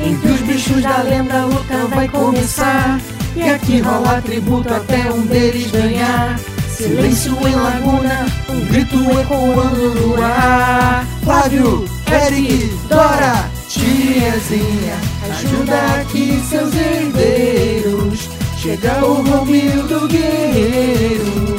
[0.01, 2.99] Entre os bichos da lenda a luta vai começar
[3.39, 6.37] E aqui rola tributo até um deles ganhar.
[6.75, 11.07] Silêncio em laguna, um grito ecoando no ar.
[11.23, 14.97] Flávio, Eric, Dora, tiazinha
[15.29, 18.29] Ajuda aqui seus herdeiros.
[18.57, 21.55] Chega o Romildo Guerreiro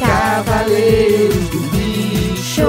[0.00, 2.66] Cavaleiros do Bicho.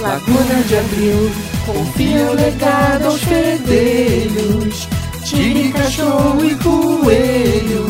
[0.00, 1.32] Laguna de Abril
[1.66, 4.87] Confia o legado aos fedelhos
[5.30, 7.84] Tigre, cachorro e coelho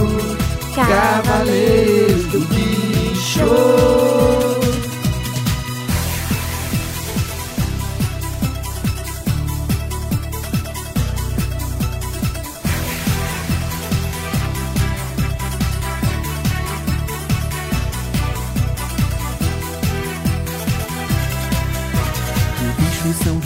[0.75, 4.58] Cavaleiros do bicho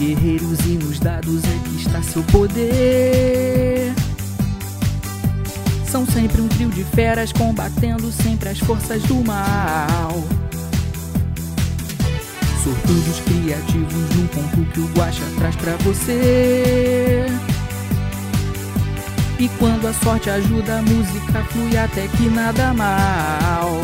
[0.03, 3.93] guerreiros e nos dados é que está seu poder.
[5.87, 10.13] São sempre um trio de feras combatendo sempre as forças do mal.
[12.65, 17.27] Sortudos criativos num ponto que o Guaxa traz pra você.
[19.39, 23.81] E quando a sorte ajuda, a música flui até que nada mal.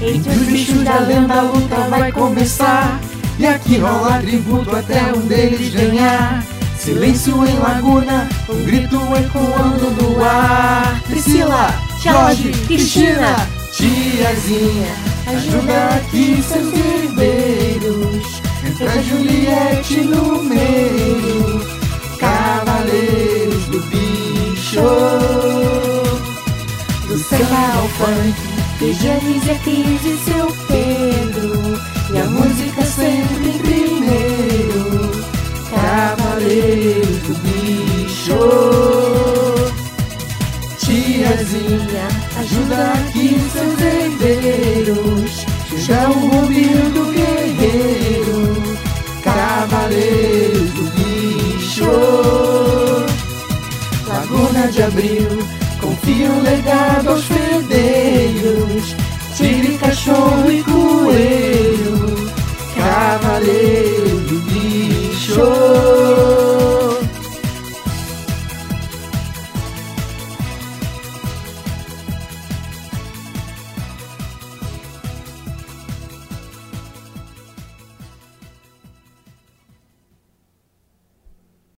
[0.00, 3.00] Entre os bichos da lenda a luta vai começar
[3.38, 6.44] E aqui rola tributo até um deles ganhar.
[6.78, 11.00] Silêncio em laguna, um grito ecoando no ar.
[11.08, 13.36] Priscila, Jorge, Cristina,
[13.72, 18.42] tiazinha Ajuda aqui seus herdeiros.
[18.66, 21.60] Entra Juliette no meio
[22.18, 24.80] Cavaleiros do bicho.
[27.08, 28.34] Do samba ao funk
[28.78, 30.83] Regianes e Cris e seu a música
[32.94, 35.10] sempre em primeiro
[35.70, 38.38] Cavaleiros do bicho.
[40.78, 42.06] Tiazinha,
[42.38, 45.46] ajuda aqui seus herdeiros
[45.76, 48.62] Chega o Rubinho do guerreiro
[49.22, 51.90] Cavaleiros do bicho.
[54.06, 55.28] Laguna de Abril
[55.80, 58.94] Confia o legado aos fedeiros
[59.36, 61.73] Tigre, cachorro e coelho
[63.34, 65.73] alheio do bicho.